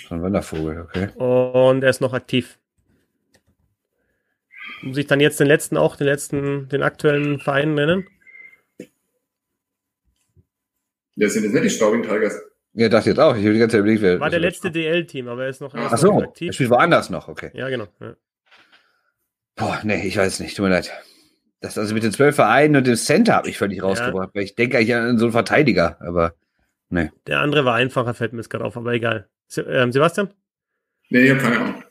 So 0.07 0.15
ein 0.15 0.23
Wandervogel, 0.23 0.81
okay. 0.81 1.09
Und 1.15 1.83
er 1.83 1.89
ist 1.89 2.01
noch 2.01 2.13
aktiv. 2.13 2.57
Muss 4.81 4.97
ich 4.97 5.07
dann 5.07 5.19
jetzt 5.19 5.39
den 5.39 5.47
letzten 5.47 5.77
auch, 5.77 5.95
den 5.95 6.07
letzten, 6.07 6.69
den 6.69 6.83
aktuellen 6.83 7.39
Verein 7.39 7.73
nennen? 7.73 8.07
Das 11.15 11.33
sind 11.33 11.43
jetzt 11.43 11.53
nicht 11.53 11.65
die 11.65 11.69
Straubing 11.69 12.03
Tigers. 12.03 12.39
Ja, 12.73 12.89
dachte 12.89 13.09
jetzt 13.09 13.19
auch. 13.19 13.35
Ich 13.35 13.43
habe 13.43 13.53
die 13.53 13.59
ganze 13.59 13.77
Zeit 13.77 13.79
überlegt, 13.79 14.01
wer. 14.01 14.19
War 14.19 14.29
der 14.29 14.39
letzte 14.39 14.69
DL-Team, 14.69 15.29
aber 15.29 15.43
er 15.43 15.49
ist 15.49 15.61
noch, 15.61 15.73
er 15.73 15.89
Ach 15.91 15.97
so, 15.97 16.19
er 16.19 16.27
aktiv. 16.27 16.53
spielt 16.53 16.69
woanders 16.69 17.09
noch, 17.09 17.29
okay. 17.29 17.51
Ja, 17.53 17.69
genau. 17.69 17.87
Ja. 18.01 18.15
Boah, 19.55 19.79
nee, 19.83 20.05
ich 20.05 20.17
weiß 20.17 20.41
nicht, 20.41 20.57
tut 20.57 20.65
mir 20.65 20.71
leid. 20.71 20.91
Das 21.61 21.77
also 21.77 21.93
mit 21.93 22.03
den 22.03 22.11
zwölf 22.11 22.35
Vereinen 22.35 22.75
und 22.75 22.85
dem 22.85 22.97
Center 22.97 23.35
habe 23.35 23.49
ich 23.49 23.57
völlig 23.57 23.81
rausgebracht, 23.81 24.31
weil 24.35 24.43
ich 24.43 24.55
denke 24.55 24.77
eigentlich 24.77 24.93
an 24.93 25.17
so 25.17 25.25
einen 25.25 25.31
Verteidiger, 25.31 25.97
aber 26.01 26.35
nee. 26.89 27.09
Der 27.27 27.39
andere 27.39 27.63
war 27.63 27.75
einfacher, 27.75 28.13
fällt 28.13 28.33
mir 28.33 28.39
jetzt 28.39 28.49
gerade 28.49 28.65
auf, 28.65 28.75
aber 28.75 28.93
egal. 28.93 29.29
Se 29.47 29.61
ähm, 29.61 29.93
Sebastian? 29.93 30.33
Nee, 31.09 31.21
ich 31.21 31.31
habe 31.31 31.39
keine 31.39 31.59
Ahnung. 31.59 31.83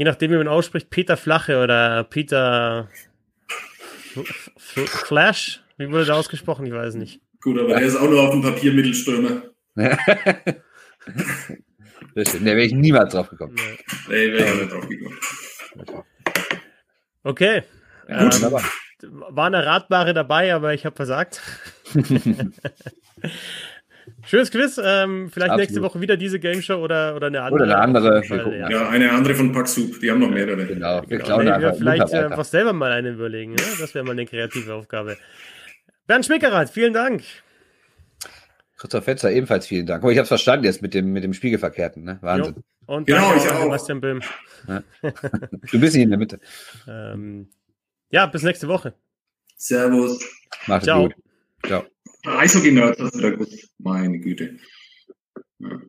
Je 0.00 0.04
nachdem, 0.04 0.30
wie 0.30 0.38
man 0.38 0.48
ausspricht, 0.48 0.88
Peter 0.88 1.18
Flache 1.18 1.62
oder 1.62 2.04
Peter 2.04 2.88
F 4.16 4.50
F 4.56 4.88
Flash? 4.88 5.62
Wie 5.76 5.90
wurde 5.90 6.06
da 6.06 6.14
ausgesprochen? 6.14 6.64
Ich 6.64 6.72
weiß 6.72 6.88
es 6.88 6.94
nicht. 6.94 7.20
Gut, 7.42 7.58
aber 7.58 7.68
der 7.74 7.82
ist 7.82 7.96
auch 7.96 8.08
nur 8.08 8.22
auf 8.22 8.30
dem 8.30 8.40
Papier 8.40 8.72
Mittelstürmer. 8.72 9.42
das 9.74 9.90
stimmt, 12.30 12.46
da 12.46 12.52
wäre 12.52 12.62
ich 12.62 12.72
niemals 12.72 13.12
drauf 13.12 13.28
gekommen. 13.28 13.54
Nee. 13.56 13.78
Nee, 14.08 14.32
wäre 14.32 14.42
ich 14.42 14.50
auch 14.50 14.56
nicht 14.56 14.72
drauf 14.72 14.88
gekommen. 14.88 16.04
Okay. 17.22 17.62
Ja, 18.08 18.20
Ähm, 18.22 18.32
wunderbar. 18.32 18.64
Waren 19.02 19.52
erratbare 19.52 20.14
dabei, 20.14 20.54
aber 20.54 20.72
ich 20.72 20.86
habe 20.86 20.96
versagt. 20.96 21.42
Schönes 24.24 24.50
Quiz. 24.50 24.78
Ähm, 24.82 25.30
vielleicht 25.30 25.50
Absolut. 25.52 25.58
nächste 25.58 25.82
Woche 25.82 26.00
wieder 26.00 26.16
diese 26.16 26.38
Game 26.38 26.62
Show 26.62 26.76
oder, 26.76 27.16
oder 27.16 27.28
eine 27.28 27.42
andere. 27.42 27.64
Oder 27.64 27.64
eine 27.64 27.78
andere. 27.78 28.22
Fall, 28.22 28.58
ja. 28.58 28.70
Ja, 28.70 28.88
eine 28.88 29.10
andere 29.12 29.34
von 29.34 29.52
Paxup, 29.52 30.00
die 30.00 30.10
haben 30.10 30.20
noch 30.20 30.30
mehrere. 30.30 30.66
Genau, 30.66 31.02
wir 31.06 31.18
Genau, 31.18 31.24
klauen 31.24 31.44
nee, 31.44 31.46
wir 31.46 31.54
einfach 31.56 31.76
vielleicht 31.76 32.12
äh, 32.12 32.30
was 32.30 32.50
selber 32.50 32.72
mal 32.72 32.92
einen 32.92 33.14
überlegen. 33.14 33.52
Ja? 33.52 33.64
Das 33.80 33.94
wäre 33.94 34.04
mal 34.04 34.12
eine 34.12 34.26
kreative 34.26 34.74
Aufgabe. 34.74 35.16
Bernd 36.06 36.26
Schmickerath, 36.26 36.70
vielen 36.70 36.92
Dank. 36.92 37.22
Christoph 38.76 39.04
Fetzer, 39.04 39.30
ebenfalls 39.30 39.66
vielen 39.66 39.86
Dank. 39.86 40.02
Aber 40.02 40.10
ich 40.10 40.18
habe 40.18 40.26
verstanden 40.26 40.64
jetzt 40.64 40.80
mit 40.80 40.94
dem, 40.94 41.12
mit 41.12 41.22
dem 41.22 41.34
Spiegelverkehrten, 41.34 42.02
ne? 42.02 42.18
Wahnsinn. 42.22 42.54
Jo. 42.56 42.94
Und 42.94 43.06
Genau, 43.06 43.34
ich 43.36 43.42
auch. 43.50 43.62
Sebastian 43.62 44.00
Böhm. 44.00 44.20
Du 45.70 45.80
bist 45.80 45.94
nicht 45.94 46.02
in 46.02 46.10
der 46.10 46.18
Mitte. 46.18 46.40
Ähm, 46.88 47.48
ja, 48.10 48.26
bis 48.26 48.42
nächste 48.42 48.68
Woche. 48.68 48.94
Servus. 49.56 50.18
Macht 50.66 50.82
es 50.82 50.86
Ciao. 50.86 51.02
gut. 51.02 51.14
Ciao. 51.66 51.84
Eishockey-Nerds 52.24 53.00
hast 53.00 53.14
du 53.14 53.20
da 53.20 53.30
gut. 53.30 53.48
Meine 53.78 54.18
Güte. 54.18 54.58
Ja. 55.58 55.80